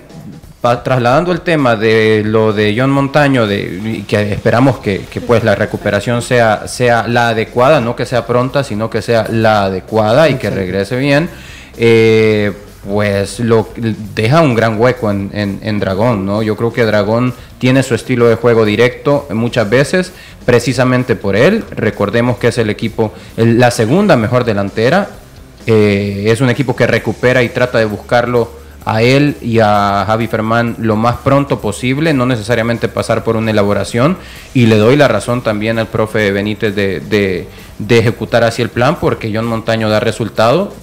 pa- 0.62 0.84
trasladando 0.84 1.32
el 1.32 1.42
tema 1.42 1.76
de 1.76 2.22
lo 2.24 2.54
de 2.54 2.76
John 2.78 2.92
Montaño, 2.92 3.48
de, 3.48 4.04
que 4.08 4.32
esperamos 4.32 4.78
que, 4.78 5.06
que, 5.12 5.22
pues 5.22 5.44
la 5.44 5.56
recuperación 5.56 6.22
sea, 6.22 6.68
sea 6.68 7.08
la 7.08 7.30
adecuada, 7.30 7.82
no 7.82 7.96
que 7.96 8.06
sea 8.06 8.28
pronta, 8.28 8.64
sino 8.64 8.92
que 8.92 9.02
sea 9.02 9.26
la 9.28 9.64
adecuada 9.64 10.30
y 10.30 10.36
que 10.36 10.52
regrese 10.52 10.98
bien, 10.98 11.30
eh, 11.78 12.52
pues 12.88 13.40
lo 13.42 13.68
deja 14.16 14.42
un 14.42 14.56
gran 14.56 14.80
hueco 14.80 15.12
en, 15.12 15.30
en- 15.34 15.60
en 15.62 15.80
Dragón, 15.80 16.26
¿no? 16.26 16.42
Yo 16.42 16.56
creo 16.56 16.72
que 16.72 16.86
Dragón 16.86 17.34
tiene 17.60 17.84
su 17.84 17.96
estilo 17.96 18.28
de 18.28 18.36
juego 18.36 18.64
directo 18.66 19.28
muchas 19.32 19.70
veces, 19.70 20.14
precisamente 20.46 21.16
por 21.16 21.36
él. 21.36 21.64
Recordemos 21.72 22.38
que 22.38 22.48
es 22.48 22.58
el 22.58 22.70
equipo, 22.70 23.14
la 23.36 23.72
segunda 23.72 24.16
mejor 24.16 24.46
delantera. 24.46 25.10
Eh, 25.66 26.26
es 26.28 26.40
un 26.40 26.50
equipo 26.50 26.76
que 26.78 26.88
recupera 26.88 27.44
y 27.44 27.50
trata 27.50 27.78
de 27.78 27.86
buscarlo 27.86 28.50
a 28.86 29.02
él 29.02 29.36
y 29.42 29.60
a 29.60 30.06
Javi 30.08 30.28
Fermán 30.28 30.78
lo 30.80 30.96
más 30.96 31.18
pronto 31.18 31.60
posible, 31.60 32.14
no 32.14 32.26
necesariamente 32.26 32.88
pasar 32.88 33.26
por 33.26 33.36
una 33.36 33.52
elaboración. 33.52 34.16
Y 34.54 34.68
le 34.68 34.78
doy 34.78 34.96
la 34.96 35.10
razón 35.10 35.42
también 35.44 35.78
al 35.78 35.88
profe 35.88 36.32
Benítez 36.32 36.74
de, 36.74 37.02
de- 37.02 37.50
de 37.80 38.00
ejecutar 38.00 38.46
así 38.46 38.62
el 38.62 38.70
plan, 38.70 38.98
porque 39.02 39.30
John 39.36 39.46
Montaño 39.46 39.90
da 39.90 40.00
resultado. 40.00 40.74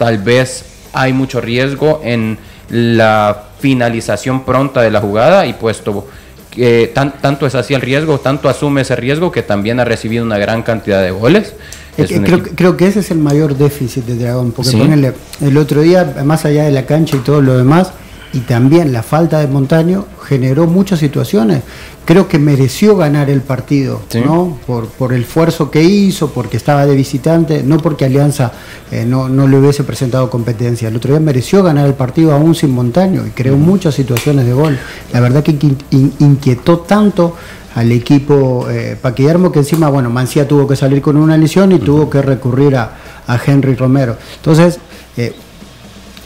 Tal 0.00 0.16
vez 0.16 0.64
hay 0.94 1.12
mucho 1.12 1.42
riesgo 1.42 2.00
en 2.02 2.38
la 2.70 3.42
finalización 3.58 4.44
pronta 4.46 4.80
de 4.80 4.90
la 4.90 4.98
jugada 5.02 5.44
y 5.44 5.52
puesto 5.52 6.08
que 6.50 6.90
tan- 6.94 7.20
tanto 7.20 7.46
es 7.46 7.54
así 7.54 7.74
el 7.74 7.82
riesgo, 7.82 8.18
tanto 8.18 8.48
asume 8.48 8.80
ese 8.80 8.96
riesgo 8.96 9.30
que 9.30 9.42
también 9.42 9.78
ha 9.78 9.84
recibido 9.84 10.24
una 10.24 10.38
gran 10.38 10.62
cantidad 10.62 11.02
de 11.02 11.10
goles. 11.10 11.52
Es 11.98 12.06
creo, 12.08 12.38
equipo- 12.38 12.50
creo 12.56 12.76
que 12.78 12.86
ese 12.86 13.00
es 13.00 13.10
el 13.10 13.18
mayor 13.18 13.54
déficit 13.58 14.06
de 14.06 14.16
Dragón, 14.16 14.52
porque 14.52 14.70
Sí. 14.70 14.78
ponele, 14.78 15.12
el 15.42 15.56
otro 15.58 15.82
día, 15.82 16.14
más 16.24 16.46
allá 16.46 16.64
de 16.64 16.70
la 16.70 16.86
cancha 16.86 17.18
y 17.18 17.20
todo 17.20 17.42
lo 17.42 17.58
demás, 17.58 17.92
y 18.32 18.40
también 18.40 18.92
la 18.92 19.02
falta 19.02 19.40
de 19.40 19.46
Montaño 19.48 20.04
generó 20.22 20.66
muchas 20.66 21.00
situaciones. 21.00 21.62
Creo 22.04 22.28
que 22.28 22.38
mereció 22.38 22.96
ganar 22.96 23.28
el 23.28 23.40
partido, 23.40 24.00
Sí. 24.08 24.20
¿no? 24.24 24.58
Por, 24.66 24.86
por 24.86 25.12
el 25.12 25.22
esfuerzo 25.22 25.70
que 25.70 25.82
hizo, 25.82 26.30
porque 26.30 26.56
estaba 26.56 26.86
de 26.86 26.94
visitante, 26.96 27.62
no 27.62 27.78
porque 27.78 28.04
Alianza 28.04 28.52
eh, 28.90 29.04
no, 29.06 29.28
no 29.28 29.46
le 29.48 29.58
hubiese 29.58 29.84
presentado 29.84 30.30
competencia. 30.30 30.88
El 30.88 30.96
otro 30.96 31.10
día 31.12 31.20
mereció 31.20 31.62
ganar 31.62 31.86
el 31.86 31.94
partido 31.94 32.32
aún 32.32 32.54
sin 32.54 32.70
Montaño 32.70 33.26
y 33.26 33.30
creó 33.30 33.56
muchas 33.56 33.94
situaciones 33.94 34.46
de 34.46 34.52
gol. 34.52 34.78
La 35.12 35.20
verdad 35.20 35.42
que 35.42 35.52
in- 35.52 35.78
in- 35.90 36.12
inquietó 36.20 36.78
tanto 36.80 37.34
al 37.74 37.92
equipo 37.92 38.66
eh, 38.68 38.96
Paquillermo 39.00 39.52
que 39.52 39.60
encima, 39.60 39.88
bueno, 39.88 40.10
Mancía 40.10 40.48
tuvo 40.48 40.66
que 40.66 40.74
salir 40.76 41.00
con 41.02 41.16
una 41.16 41.36
lesión 41.36 41.70
y 41.72 41.78
tuvo 41.78 42.10
que 42.10 42.22
recurrir 42.22 42.74
a, 42.76 42.96
a 43.26 43.38
Henry 43.44 43.74
Romero. 43.76 44.16
Entonces, 44.36 44.78
eh, 45.16 45.32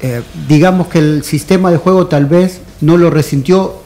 eh, 0.04 0.22
digamos 0.48 0.88
que 0.88 0.98
el 0.98 1.24
sistema 1.24 1.70
de 1.70 1.78
juego 1.78 2.06
tal 2.08 2.26
vez 2.26 2.60
no 2.82 2.98
lo 2.98 3.08
resintió 3.08 3.76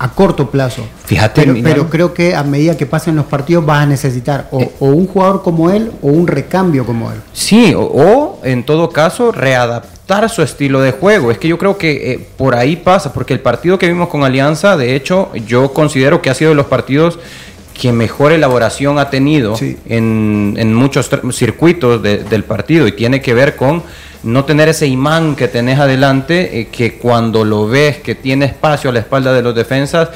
a 0.00 0.10
corto 0.10 0.50
plazo. 0.50 0.82
Fíjate, 1.04 1.42
pero, 1.42 1.54
pero 1.62 1.88
creo 1.90 2.12
que 2.12 2.34
a 2.34 2.42
medida 2.42 2.76
que 2.76 2.86
pasen 2.86 3.14
los 3.14 3.26
partidos 3.26 3.64
vas 3.64 3.82
a 3.84 3.86
necesitar 3.86 4.48
o, 4.50 4.60
Eh. 4.60 4.70
o 4.80 4.86
un 4.86 5.06
jugador 5.06 5.42
como 5.42 5.70
él 5.70 5.92
o 6.02 6.08
un 6.08 6.26
recambio 6.26 6.84
como 6.84 7.12
él. 7.12 7.18
Sí, 7.32 7.72
o, 7.72 7.82
o, 7.82 8.40
en 8.42 8.66
todo 8.66 8.90
caso 8.90 9.30
readaptar 9.30 10.28
su 10.28 10.42
estilo 10.42 10.80
de 10.80 10.90
juego. 10.90 11.30
Es 11.30 11.38
que 11.38 11.46
yo 11.46 11.56
creo 11.58 11.78
que 11.78 12.12
eh, 12.12 12.28
por 12.36 12.56
ahí 12.56 12.74
pasa, 12.74 13.12
porque 13.12 13.32
el 13.32 13.40
partido 13.40 13.78
que 13.78 13.86
vimos 13.86 14.08
con 14.08 14.24
Alianza, 14.24 14.76
de 14.76 14.96
hecho, 14.96 15.30
yo 15.46 15.72
considero 15.72 16.20
que 16.20 16.28
ha 16.30 16.34
sido 16.34 16.50
de 16.50 16.56
los 16.56 16.66
partidos 16.66 17.20
que 17.74 17.92
mejor 17.92 18.32
elaboración 18.32 18.98
ha 18.98 19.10
tenido 19.10 19.56
Sí. 19.56 19.76
en, 19.88 20.54
en 20.58 20.72
muchos 20.74 21.10
circuitos 21.32 22.02
de- 22.02 22.18
del 22.18 22.44
partido 22.44 22.86
y 22.86 22.92
tiene 22.92 23.20
que 23.20 23.34
ver 23.34 23.56
con 23.56 23.82
no 24.22 24.44
tener 24.46 24.68
ese 24.70 24.86
imán 24.86 25.36
que 25.36 25.48
tenés 25.48 25.78
adelante, 25.78 26.60
eh, 26.60 26.68
que 26.72 26.94
cuando 26.94 27.44
lo 27.44 27.66
ves 27.66 27.98
que 27.98 28.14
tiene 28.14 28.46
espacio 28.46 28.88
a 28.88 28.92
la 28.94 29.00
espalda 29.00 29.34
de 29.34 29.42
los 29.42 29.54
defensas, 29.54 30.08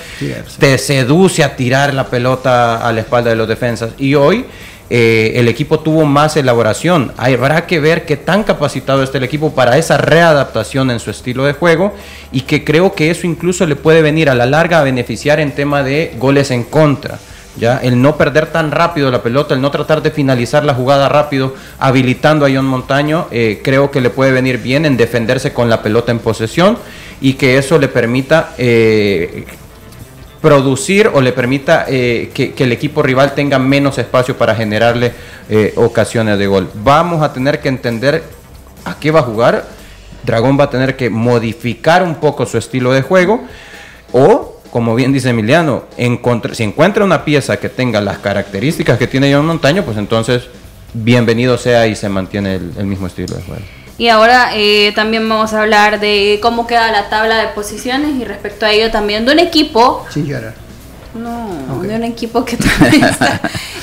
te 0.59 0.79
seduce 0.79 1.45
a 1.45 1.57
tirar 1.57 1.93
la 1.93 2.07
pelota 2.07 2.77
a 2.89 2.91
la 2.93 3.01
espalda 3.01 3.29
de 3.31 3.37
los 3.37 3.47
defensas. 3.49 3.91
Y 3.99 4.15
hoy 4.15 4.47
eh, 4.89 5.33
el 5.37 5.49
equipo 5.49 5.81
tuvo 5.81 6.07
más 6.07 6.39
elaboración. 6.39 7.13
Habrá 7.19 7.67
que 7.67 7.81
ver 7.81 8.07
qué 8.07 8.17
tan 8.17 8.45
capacitado 8.45 9.03
está 9.03 9.19
el 9.19 9.25
equipo 9.25 9.53
para 9.55 9.77
esa 9.77 9.99
readaptación 9.99 10.91
en 10.91 11.01
su 11.01 11.11
estilo 11.11 11.45
de 11.45 11.53
juego 11.53 11.95
y 12.33 12.41
que 12.43 12.65
creo 12.65 12.95
que 12.95 13.11
eso 13.11 13.27
incluso 13.27 13.67
le 13.67 13.77
puede 13.77 14.01
venir 14.01 14.31
a 14.31 14.35
la 14.35 14.47
larga 14.47 14.81
a 14.81 14.85
beneficiar 14.85 15.41
en 15.41 15.53
tema 15.53 15.83
de 15.83 16.15
goles 16.19 16.51
en 16.51 16.63
contra. 16.65 17.19
¿Ya? 17.59 17.79
El 17.79 18.01
no 18.01 18.17
perder 18.17 18.47
tan 18.47 18.71
rápido 18.71 19.11
la 19.11 19.23
pelota, 19.23 19.55
el 19.55 19.61
no 19.61 19.71
tratar 19.71 20.03
de 20.03 20.11
finalizar 20.11 20.65
la 20.65 20.75
jugada 20.75 21.09
rápido, 21.09 21.55
habilitando 21.79 22.47
a 22.47 22.51
John 22.53 22.67
Montaño, 22.67 23.27
eh, 23.31 23.61
creo 23.63 23.91
que 23.91 24.01
le 24.01 24.11
puede 24.11 24.33
venir 24.33 24.59
bien 24.59 24.87
en 24.87 24.97
defenderse 24.97 25.53
con 25.53 25.69
la 25.69 25.83
pelota 25.83 26.13
en 26.13 26.19
posesión 26.19 26.79
y 27.21 27.35
que 27.35 27.59
eso 27.59 27.79
le 27.79 27.89
permita 27.89 28.55
eh, 28.59 29.45
producir 30.41 31.11
o 31.13 31.21
le 31.21 31.33
permita 31.33 31.85
eh, 31.89 32.31
que, 32.33 32.55
el 32.57 32.73
equipo 32.73 33.03
rival 33.03 33.35
tenga 33.35 33.59
menos 33.59 33.99
espacio 33.99 34.37
para 34.37 34.55
generarle 34.55 35.13
ocasiones 35.77 36.39
de 36.39 36.47
gol. 36.47 36.69
Vamos 36.75 37.23
a 37.23 37.33
tener 37.33 37.61
que 37.61 37.69
entender 37.69 38.23
a 38.85 38.99
qué 38.99 39.11
va 39.11 39.21
a 39.21 39.23
jugar. 39.23 39.65
Dragón 40.25 40.61
va 40.61 40.65
a 40.65 40.71
tener 40.71 40.95
que 40.95 41.09
modificar 41.09 42.03
un 42.03 42.17
poco 42.17 42.45
su 42.45 42.59
estilo 42.59 42.93
de 42.93 43.01
juego 43.01 43.45
o, 44.13 44.58
como 44.79 44.95
bien 44.95 45.13
dice 45.13 45.31
Emiliano, 45.31 45.87
si 46.53 46.63
encuentra 46.63 47.05
una 47.05 47.25
pieza 47.25 47.57
que 47.57 47.69
tenga 47.69 48.01
las 48.01 48.19
características 48.19 48.97
que 48.97 49.09
tiene 49.09 49.35
John 49.35 49.45
Montaño, 49.45 49.85
pues 49.85 49.97
entonces 49.97 50.45
bienvenido 50.95 51.59
sea 51.59 51.89
y 51.89 51.97
se 51.97 52.09
mantiene 52.09 52.55
el, 52.55 52.73
el 52.79 52.87
mismo 52.87 53.09
estilo 53.09 53.35
de 53.35 53.43
juego. 53.43 53.63
Y 53.99 54.07
ahora 54.07 54.51
eh, 54.55 54.93
también 54.95 55.29
vamos 55.29 55.53
a 55.53 55.63
hablar 55.63 55.99
de 55.99 56.39
cómo 56.41 56.69
queda 56.69 56.93
la 56.93 57.09
tabla 57.09 57.39
de 57.39 57.49
posiciones 57.49 58.15
y 58.21 58.25
respecto 58.25 58.67
a 58.67 58.71
ello 58.71 58.93
también 58.93 59.27
de 59.27 59.33
un 59.33 59.41
equipo 59.41 60.07
Sin 60.11 60.27
llorar. 60.27 60.55
No, 61.13 61.83
de 61.83 61.97
un 61.97 62.05
equipo 62.05 62.45
que 62.45 62.57
también 62.57 63.03
está 63.11 63.41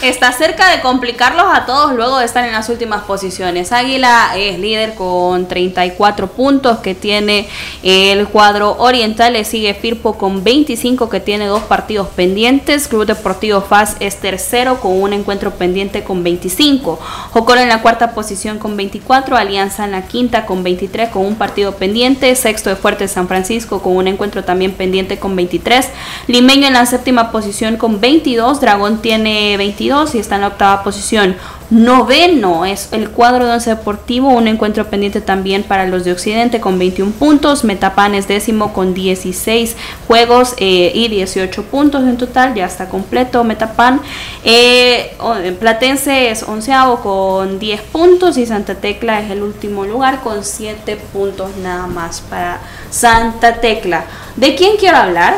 está 0.10 0.32
cerca 0.32 0.70
de 0.70 0.82
complicarlos 0.82 1.46
a 1.52 1.66
todos 1.66 1.94
luego 1.94 2.20
de 2.20 2.26
estar 2.26 2.46
en 2.46 2.52
las 2.52 2.70
últimas 2.70 3.04
posiciones. 3.04 3.72
Águila 3.72 4.34
es 4.36 4.60
líder 4.60 4.94
con 4.94 5.48
34 5.48 6.28
puntos 6.28 6.80
que 6.80 6.94
tiene 6.94 7.48
el 7.82 8.28
cuadro 8.28 8.76
oriental, 8.78 9.34
le 9.34 9.44
sigue 9.46 9.74
Firpo 9.74 10.18
con 10.18 10.44
25 10.44 11.10
que 11.10 11.20
tiene 11.20 11.48
dos 11.48 11.64
partidos 11.64 12.08
pendientes, 12.10 12.88
Club 12.88 13.06
Deportivo 13.06 13.62
FAS 13.62 13.96
es 14.00 14.18
tercero 14.18 14.80
con 14.80 15.02
un 15.02 15.14
encuentro 15.14 15.52
pendiente 15.52 16.04
con 16.04 16.24
25, 16.24 17.00
Jocoro 17.32 17.62
en 17.62 17.70
la 17.70 17.82
cuarta 17.82 18.12
posición 18.12 18.60
con 18.60 18.78
24, 18.78 19.36
Alianza 19.36 19.86
en 19.86 19.92
la 19.92 20.04
quinta 20.04 20.46
con 20.46 20.64
23 20.64 21.10
con 21.10 21.26
un 21.26 21.36
partido 21.36 21.76
pendiente, 21.76 22.36
sexto 22.36 22.70
de 22.70 22.76
Fuerte 22.76 23.08
San 23.08 23.28
Francisco 23.28 23.82
con 23.82 23.96
un 23.96 24.08
encuentro 24.08 24.44
también 24.44 24.74
pendiente 24.74 25.18
con 25.18 25.36
23, 25.36 25.90
Limeño 26.28 26.68
en 26.68 26.74
la 26.74 26.86
séptima 26.86 27.32
posición 27.32 27.78
con 27.78 28.00
22, 28.00 28.62
Dragón 28.62 29.02
tiene 29.02 29.58
22 29.58 29.95
y 30.14 30.20
está 30.20 30.36
en 30.36 30.42
la 30.42 30.48
octava 30.48 30.84
posición. 30.84 31.36
Noveno 31.70 32.66
es 32.66 32.90
el 32.92 33.10
cuadro 33.10 33.46
de 33.46 33.54
Once 33.54 33.70
Deportivo, 33.70 34.30
un 34.30 34.48
encuentro 34.48 34.86
pendiente 34.88 35.22
también 35.22 35.64
para 35.64 35.88
los 35.88 36.04
de 36.04 36.12
Occidente 36.12 36.60
con 36.60 36.78
21 36.78 37.14
puntos. 37.14 37.64
Metapan 37.64 38.14
es 38.14 38.28
décimo 38.28 38.74
con 38.74 38.94
16 38.94 39.76
juegos 40.08 40.54
eh, 40.58 40.92
y 40.94 41.08
18 41.08 41.64
puntos 41.64 42.04
en 42.04 42.18
total, 42.18 42.54
ya 42.54 42.66
está 42.66 42.90
completo 42.90 43.44
Metapan. 43.44 44.02
Eh, 44.44 45.16
Platense 45.60 46.30
es 46.30 46.44
onceavo 46.44 47.00
con 47.00 47.58
10 47.58 47.82
puntos 47.84 48.38
y 48.38 48.46
Santa 48.46 48.76
Tecla 48.76 49.22
es 49.22 49.32
el 49.32 49.42
último 49.42 49.86
lugar 49.86 50.22
con 50.22 50.44
7 50.44 50.98
puntos 51.14 51.56
nada 51.64 51.88
más 51.88 52.22
para 52.22 52.60
Santa 52.92 53.56
Tecla. 53.62 54.06
¿De 54.36 54.56
quién 54.56 54.76
quiero 54.78 54.98
hablar? 54.98 55.36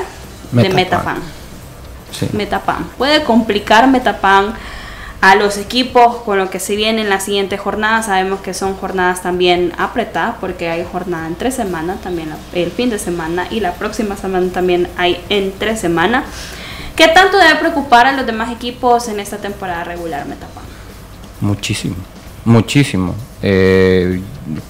De 0.52 0.70
Metapan. 0.70 1.37
Metapan. 2.34 2.86
Puede 2.98 3.24
complicar 3.24 3.88
Metapan 3.88 4.54
a 5.22 5.36
los 5.36 5.58
equipos 5.58 6.18
con 6.18 6.38
lo 6.38 6.50
que 6.50 6.60
se 6.60 6.76
viene 6.76 7.02
en 7.02 7.10
la 7.10 7.20
siguiente 7.20 7.58
jornada. 7.58 8.04
Sabemos 8.04 8.42
que 8.42 8.54
son 8.54 8.76
jornadas 8.76 9.22
también 9.24 9.74
apretadas 9.78 10.36
porque 10.40 10.70
hay 10.70 10.86
jornada 10.90 11.28
en 11.28 11.36
tres 11.36 11.56
semanas, 11.56 12.02
también 12.02 12.30
el 12.54 12.72
fin 12.72 12.90
de 12.90 13.00
semana 13.00 13.48
y 13.50 13.60
la 13.60 13.74
próxima 13.74 14.16
semana 14.16 14.52
también 14.52 14.88
hay 14.98 15.24
en 15.30 15.52
tres 15.58 15.80
semanas. 15.80 16.26
¿Qué 16.96 17.08
tanto 17.08 17.38
debe 17.38 17.56
preocupar 17.56 18.08
a 18.08 18.12
los 18.12 18.26
demás 18.26 18.52
equipos 18.52 19.08
en 19.08 19.20
esta 19.20 19.38
temporada 19.38 19.84
regular, 19.84 20.26
Metapan? 20.26 20.64
Muchísimo, 21.42 21.96
muchísimo. 22.44 23.14
Eh, 23.44 24.20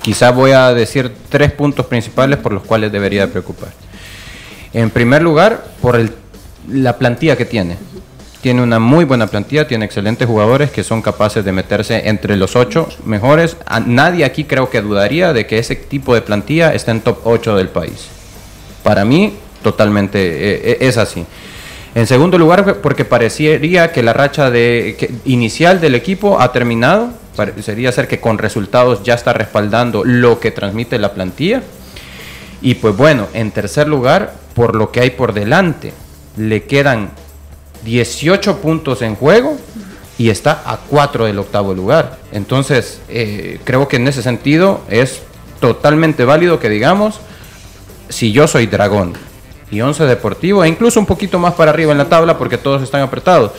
quizá 0.01 0.31
voy 0.31 0.51
a 0.51 0.73
decir 0.73 1.13
tres 1.29 1.51
puntos 1.53 1.85
principales 1.85 2.37
por 2.39 2.51
los 2.51 2.63
cuales 2.63 2.91
debería 2.91 3.31
preocupar. 3.31 3.69
En 4.73 4.89
primer 4.89 5.21
lugar, 5.21 5.65
por 5.81 5.95
el 5.95 6.11
la 6.67 6.97
plantilla 6.97 7.35
que 7.35 7.45
tiene. 7.45 7.77
Tiene 8.41 8.61
una 8.61 8.79
muy 8.79 9.03
buena 9.03 9.27
plantilla, 9.27 9.67
tiene 9.67 9.85
excelentes 9.85 10.27
jugadores 10.27 10.69
que 10.69 10.83
son 10.83 11.01
capaces 11.01 11.43
de 11.43 11.51
meterse 11.51 12.07
entre 12.07 12.35
los 12.35 12.55
ocho 12.55 12.87
mejores. 13.03 13.57
nadie 13.85 14.25
aquí 14.25 14.43
creo 14.43 14.69
que 14.69 14.81
dudaría 14.81 15.33
de 15.33 15.47
que 15.47 15.57
ese 15.57 15.75
tipo 15.75 16.13
de 16.13 16.21
plantilla 16.21 16.73
está 16.73 16.91
en 16.91 17.01
top 17.01 17.19
8 17.23 17.55
del 17.55 17.69
país. 17.69 18.07
Para 18.83 19.05
mí, 19.05 19.33
totalmente 19.63 20.19
eh, 20.19 20.61
eh, 20.63 20.77
es 20.81 20.97
así. 20.97 21.25
En 21.95 22.05
segundo 22.05 22.37
lugar, 22.37 22.77
porque 22.81 23.05
parecería 23.05 23.91
que 23.91 24.03
la 24.03 24.13
racha 24.13 24.51
de, 24.51 25.19
inicial 25.25 25.81
del 25.81 25.95
equipo 25.95 26.39
ha 26.39 26.51
terminado. 26.51 27.09
Parecería 27.35 27.91
ser 27.91 28.07
que 28.07 28.19
con 28.19 28.37
resultados 28.37 29.03
ya 29.03 29.15
está 29.15 29.33
respaldando 29.33 30.03
lo 30.05 30.39
que 30.39 30.51
transmite 30.51 30.99
la 30.99 31.13
plantilla. 31.13 31.63
Y 32.61 32.75
pues 32.75 32.95
bueno, 32.95 33.27
en 33.33 33.51
tercer 33.51 33.87
lugar, 33.87 34.35
por 34.53 34.75
lo 34.75 34.91
que 34.91 35.01
hay 35.01 35.09
por 35.09 35.33
delante 35.33 35.91
le 36.37 36.63
quedan 36.63 37.11
18 37.83 38.57
puntos 38.57 39.01
en 39.01 39.15
juego 39.15 39.57
y 40.17 40.29
está 40.29 40.63
a 40.65 40.77
4 40.77 41.25
del 41.25 41.39
octavo 41.39 41.73
lugar. 41.73 42.17
Entonces, 42.31 43.01
eh, 43.09 43.59
creo 43.63 43.87
que 43.87 43.97
en 43.97 44.07
ese 44.07 44.23
sentido 44.23 44.81
es 44.89 45.21
totalmente 45.59 46.25
válido 46.25 46.59
que 46.59 46.69
digamos, 46.69 47.19
si 48.09 48.31
yo 48.31 48.47
soy 48.47 48.67
dragón 48.67 49.13
y 49.69 49.81
11 49.81 50.05
deportivo, 50.05 50.63
e 50.63 50.69
incluso 50.69 50.99
un 50.99 51.05
poquito 51.05 51.39
más 51.39 51.53
para 51.53 51.71
arriba 51.71 51.91
en 51.91 51.97
la 51.97 52.09
tabla 52.09 52.37
porque 52.37 52.57
todos 52.57 52.81
están 52.81 53.01
apretados, 53.01 53.51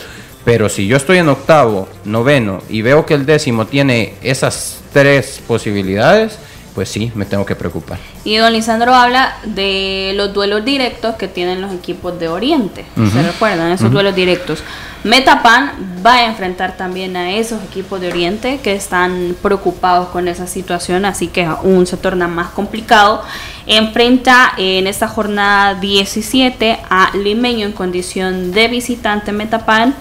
pero 0.45 0.69
si 0.69 0.87
yo 0.87 0.97
estoy 0.97 1.19
en 1.19 1.29
octavo, 1.29 1.89
noveno 2.05 2.63
y 2.69 2.83
veo 2.83 3.05
que 3.05 3.15
el 3.15 3.27
décimo 3.27 3.67
tiene 3.67 4.15
esas 4.23 4.81
tres 4.93 5.43
posibilidades, 5.47 6.39
pues 6.79 6.91
sí, 6.91 7.11
me 7.17 7.25
tengo 7.25 7.45
que 7.45 7.57
preocupar. 7.57 7.99
Y 8.23 8.37
don 8.37 8.53
Lisandro 8.53 8.95
habla 8.95 9.37
de 9.43 10.13
los 10.15 10.33
duelos 10.33 10.65
directos 10.65 11.17
que 11.17 11.27
tienen 11.27 11.61
los 11.61 11.73
equipos 11.73 12.21
de 12.21 12.29
Oriente. 12.29 12.85
¿Se 13.13 13.21
recuerdan? 13.21 13.73
Esos 13.73 13.91
duelos 13.91 14.15
directos. 14.15 14.63
Metapan 15.03 15.73
va 16.07 16.13
a 16.13 16.27
enfrentar 16.27 16.77
también 16.77 17.17
a 17.17 17.33
esos 17.33 17.65
equipos 17.65 18.01
de 18.01 18.11
Oriente 18.11 18.61
que 18.63 18.77
están 18.77 19.35
preocupados 19.43 20.11
con 20.11 20.29
esa 20.29 20.47
situación, 20.47 21.05
así 21.05 21.27
que 21.27 21.47
aún 21.47 21.85
se 21.89 21.97
torna 21.97 22.29
más 22.29 22.51
complicado. 22.51 23.25
Enfrenta 23.67 24.53
en 24.57 24.87
esta 24.87 25.09
jornada 25.09 25.75
17 25.81 26.79
a 26.89 27.11
Limeño 27.17 27.67
en 27.67 27.73
condición 27.73 28.53
de 28.53 28.69
visitante 28.69 29.33
Metapan 29.33 29.97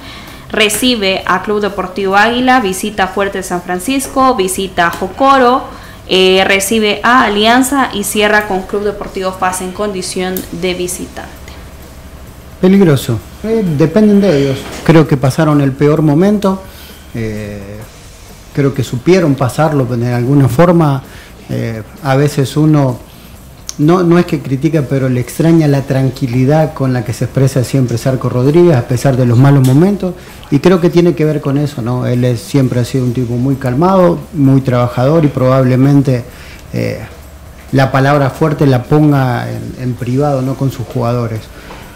recibe 0.51 1.23
a 1.25 1.41
Club 1.41 1.59
Deportivo 1.59 2.15
Águila, 2.15 2.59
visita 2.59 3.07
Fuerte 3.07 3.41
San 3.41 3.63
Francisco, 3.63 4.35
visita 4.35 4.91
Jocoro, 4.91 5.86
eh, 6.09 6.43
recibe 6.45 6.99
a 7.03 7.23
Alianza 7.23 7.89
y 7.93 8.03
cierra 8.03 8.47
con 8.47 8.63
Club 8.63 8.83
Deportivo 8.83 9.33
Paz 9.33 9.61
en 9.61 9.71
condición 9.71 10.35
de 10.53 10.73
visitante. 10.73 11.31
Peligroso, 12.61 13.19
eh, 13.43 13.63
dependen 13.77 14.21
de 14.21 14.41
ellos. 14.41 14.59
Creo 14.85 15.07
que 15.07 15.17
pasaron 15.17 15.61
el 15.61 15.73
peor 15.73 16.01
momento, 16.01 16.61
eh, 17.13 17.77
creo 18.53 18.73
que 18.73 18.83
supieron 18.83 19.35
pasarlo 19.35 19.85
de 19.85 20.13
alguna 20.13 20.47
forma. 20.47 21.03
a 22.03 22.15
veces 22.17 22.57
uno 22.57 22.99
no, 23.77 24.01
no 24.03 24.17
es 24.17 24.25
que 24.25 24.41
critica, 24.41 24.83
pero 24.89 25.07
le 25.07 25.19
extraña 25.19 25.67
la 25.67 25.83
tranquilidad 25.83 26.73
con 26.73 26.93
la 26.93 27.05
que 27.05 27.13
se 27.13 27.25
expresa 27.25 27.63
siempre 27.63 27.97
Sarco 27.97 28.27
Rodríguez, 28.27 28.75
a 28.75 28.87
pesar 28.87 29.15
de 29.17 29.25
los 29.25 29.37
malos 29.37 29.67
momentos, 29.67 30.15
y 30.49 30.59
creo 30.59 30.81
que 30.81 30.89
tiene 30.89 31.13
que 31.13 31.25
ver 31.25 31.41
con 31.41 31.57
eso, 31.57 31.81
¿no? 31.81 32.07
Él 32.07 32.23
es, 32.23 32.39
siempre 32.39 32.79
ha 32.79 32.85
sido 32.85 33.05
un 33.05 33.13
tipo 33.13 33.35
muy 33.35 33.55
calmado, 33.55 34.17
muy 34.33 34.61
trabajador 34.61 35.25
y 35.25 35.27
probablemente 35.27 36.23
eh, 36.73 36.99
la 37.71 37.91
palabra 37.91 38.31
fuerte 38.31 38.65
la 38.65 38.83
ponga 38.83 39.47
en, 39.51 39.93
privado, 39.93 40.41
no 40.41 40.55
con 40.55 40.71
sus 40.71 40.87
jugadores. 40.87 41.41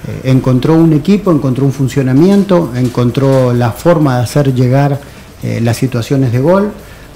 Eh, 0.08 0.30
encontró 0.32 0.76
un 0.76 0.94
equipo, 0.94 1.32
encontró 1.32 1.66
un 1.66 1.72
funcionamiento, 1.72 2.72
encontró 2.76 3.54
la 3.54 3.72
forma 3.72 4.18
de 4.18 4.24
hacer 4.24 4.54
llegar 4.54 5.00
eh, 5.42 5.60
las 5.62 5.78
situaciones 5.78 6.32
de 6.32 6.40
gol, 6.40 6.72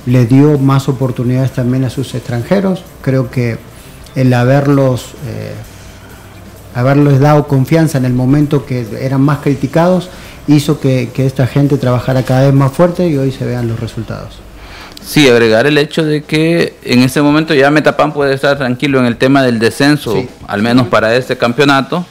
le 0.08 0.26
dio 0.26 0.58
más 0.58 0.90
oportunidades 0.90 1.52
también 1.52 1.84
a 1.84 1.90
sus 1.92 2.16
extranjeros, 2.16 2.84
creo 3.02 3.30
que 3.30 3.58
el 4.16 4.34
haberlos, 4.34 5.14
eh, 5.28 5.54
haberles 6.74 7.20
dado 7.20 7.48
confianza 7.48 7.98
en 7.98 8.06
el 8.06 8.14
momento 8.14 8.66
que 8.66 8.86
eran 9.02 9.22
más 9.22 9.40
criticados, 9.40 10.10
hizo 10.48 10.80
que, 10.80 11.10
esta 11.18 11.48
gente 11.48 11.78
trabajara 11.78 12.24
cada 12.24 12.46
vez 12.46 12.54
más 12.54 12.72
fuerte 12.72 13.08
y 13.08 13.18
hoy 13.18 13.32
se 13.32 13.46
vean 13.46 13.68
los 13.68 13.80
resultados. 13.80 14.40
Sí, 15.04 15.30
agregar 15.30 15.68
el 15.68 15.78
hecho 15.78 16.04
de 16.04 16.24
que 16.24 16.76
en 16.84 17.04
este 17.04 17.22
momento 17.22 17.54
ya 17.54 17.70
Metapan 17.70 18.12
puede 18.12 18.34
estar 18.34 18.58
tranquilo 18.58 19.00
en 19.00 19.06
el 19.06 19.18
tema 19.18 19.44
del 19.44 19.60
descenso, 19.60 20.16
al 20.48 20.64
menos 20.64 20.88
para 20.88 21.16
este 21.16 21.38
campeonato. 21.38 22.06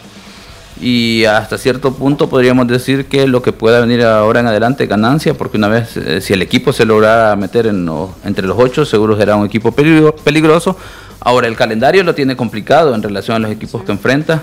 Y 0.81 1.25
hasta 1.25 1.57
cierto 1.57 1.95
punto 1.95 2.29
podríamos 2.29 2.67
decir 2.67 3.07
que 3.07 3.29
lo 3.29 3.43
que 3.43 3.53
pueda 3.53 3.81
venir 3.81 4.03
ahora 4.03 4.41
en 4.41 4.49
adelante 4.49 4.87
ganancia, 4.87 5.35
porque 5.35 5.57
una 5.57 5.69
vez, 5.69 5.97
eh, 5.97 6.21
si 6.21 6.33
el 6.33 6.43
equipo 6.43 6.73
se 6.73 6.85
lograra 6.85 7.35
meter 7.37 7.69
en 7.69 7.89
entre 8.25 8.47
los 8.47 8.57
ocho, 8.59 8.85
seguro 8.85 9.17
será 9.17 9.37
un 9.37 9.47
equipo 9.47 9.73
peligroso. 9.73 10.77
Ahora, 11.21 11.49
el 11.49 11.57
calendario 11.57 12.03
lo 12.05 12.15
tiene 12.15 12.37
complicado 12.37 12.95
en 12.95 13.03
relación 13.03 13.37
a 13.37 13.41
los 13.41 13.51
equipos 13.51 13.83
que 13.85 13.93
enfrenta. 13.93 14.43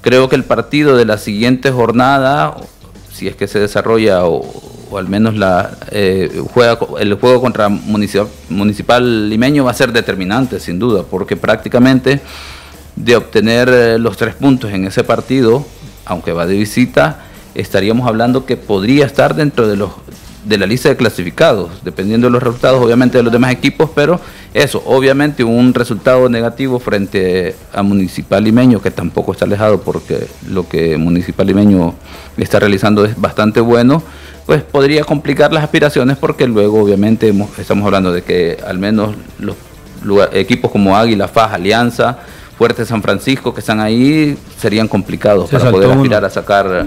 Creo 0.00 0.28
que 0.28 0.36
el 0.36 0.44
partido 0.44 0.96
de 0.96 1.04
la 1.04 1.18
siguiente 1.18 1.70
jornada, 1.70 2.56
si 3.12 3.28
es 3.28 3.36
que 3.36 3.48
se 3.48 3.58
desarrolla 3.58 4.24
o, 4.26 4.44
al 4.96 5.08
menos 5.08 5.34
la 5.34 5.76
eh, 5.90 6.42
juega, 6.52 6.78
el 7.00 7.14
juego 7.14 7.40
contra 7.40 7.68
municipal, 7.68 8.28
municipal 8.48 9.28
limeño 9.28 9.64
va 9.64 9.72
a 9.72 9.74
ser 9.74 9.92
determinante, 9.92 10.60
sin 10.60 10.78
duda, 10.78 11.02
porque 11.08 11.36
prácticamente 11.36 12.20
de 12.94 13.16
obtener 13.16 13.68
eh, 13.68 13.98
los 13.98 14.16
tres 14.16 14.34
puntos 14.34 14.72
en 14.72 14.86
ese 14.86 15.04
partido, 15.04 15.64
aunque 16.04 16.32
va 16.32 16.46
de 16.46 16.56
visita, 16.56 17.24
estaríamos 17.54 18.06
hablando 18.06 18.46
que 18.46 18.56
podría 18.56 19.06
estar 19.06 19.34
dentro 19.34 19.68
de 19.68 19.76
los 19.76 19.90
de 20.46 20.58
la 20.58 20.66
lista 20.66 20.88
de 20.88 20.96
clasificados, 20.96 21.70
dependiendo 21.82 22.28
de 22.28 22.30
los 22.30 22.42
resultados, 22.42 22.80
obviamente, 22.80 23.18
de 23.18 23.24
los 23.24 23.32
demás 23.32 23.52
equipos, 23.52 23.90
pero 23.94 24.20
eso, 24.54 24.80
obviamente, 24.86 25.42
un 25.42 25.74
resultado 25.74 26.28
negativo 26.28 26.78
frente 26.78 27.56
a 27.72 27.82
Municipal 27.82 28.44
Limeño, 28.44 28.80
que 28.80 28.92
tampoco 28.92 29.32
está 29.32 29.44
alejado 29.44 29.80
porque 29.80 30.28
lo 30.48 30.68
que 30.68 30.96
Municipal 30.98 31.48
Limeño 31.48 31.94
está 32.36 32.60
realizando 32.60 33.04
es 33.04 33.20
bastante 33.20 33.60
bueno, 33.60 34.02
pues 34.46 34.62
podría 34.62 35.02
complicar 35.02 35.52
las 35.52 35.64
aspiraciones 35.64 36.16
porque 36.16 36.46
luego, 36.46 36.80
obviamente, 36.80 37.34
estamos 37.58 37.84
hablando 37.84 38.12
de 38.12 38.22
que 38.22 38.58
al 38.64 38.78
menos 38.78 39.16
los 39.40 39.56
equipos 40.32 40.70
como 40.70 40.96
Águila, 40.96 41.26
Faz, 41.26 41.54
Alianza, 41.54 42.18
Fuerte 42.58 42.86
San 42.86 43.02
Francisco 43.02 43.52
que 43.52 43.60
están 43.60 43.80
ahí 43.80 44.38
serían 44.58 44.88
complicados 44.88 45.50
Se 45.50 45.58
para 45.58 45.70
poder 45.70 45.88
uno. 45.90 46.00
aspirar 46.00 46.24
a 46.24 46.30
sacar. 46.30 46.86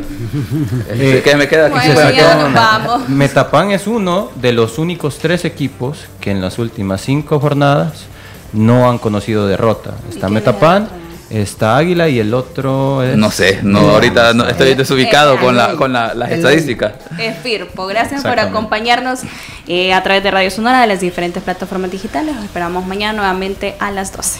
Eh, 0.90 1.22
¿Qué 1.24 1.36
me 1.36 1.48
queda 1.48 1.68
aquí? 1.68 1.90
Bueno, 1.94 2.12
queda- 2.12 2.50
vamos. 2.54 3.08
Metapán 3.10 3.72
es 3.72 3.86
uno 3.86 4.32
de 4.36 4.52
los 4.54 4.80
únicos 4.80 5.20
tres 5.20 5.46
equipos 5.46 6.00
que 6.20 6.32
en 6.32 6.42
las 6.42 6.58
últimas 6.58 7.02
cinco 7.02 7.40
jornadas 7.40 8.06
no 8.54 8.90
han 8.90 8.98
conocido 8.98 9.46
derrota. 9.48 9.92
Está 10.10 10.28
otro? 10.28 10.88
está 11.30 11.78
Águila 11.78 12.10
y 12.10 12.18
el 12.20 12.34
otro 12.34 13.04
es... 13.04 13.16
No 13.16 13.30
sé, 13.30 13.60
no, 13.62 13.92
ahorita 13.92 14.34
no, 14.34 14.48
estoy 14.48 14.74
desubicado 14.74 15.40
con, 15.40 15.56
la, 15.56 15.76
con 15.76 15.94
la- 15.94 16.16
las 16.16 16.32
estadísticas. 16.32 16.94
Es 17.20 17.38
Firpo, 17.44 17.86
gracias 17.86 18.24
por 18.24 18.40
acompañarnos 18.40 19.20
eh, 19.68 19.94
a 19.94 20.02
través 20.02 20.24
de 20.24 20.32
Radio 20.32 20.50
Sonora 20.50 20.82
de 20.82 20.88
las 20.88 21.02
diferentes 21.02 21.44
plataformas 21.44 21.92
digitales. 21.92 22.34
Los 22.36 22.44
esperamos 22.46 22.88
mañana 22.88 23.14
nuevamente 23.14 23.76
a 23.80 23.92
las 23.92 24.12
12. 24.12 24.40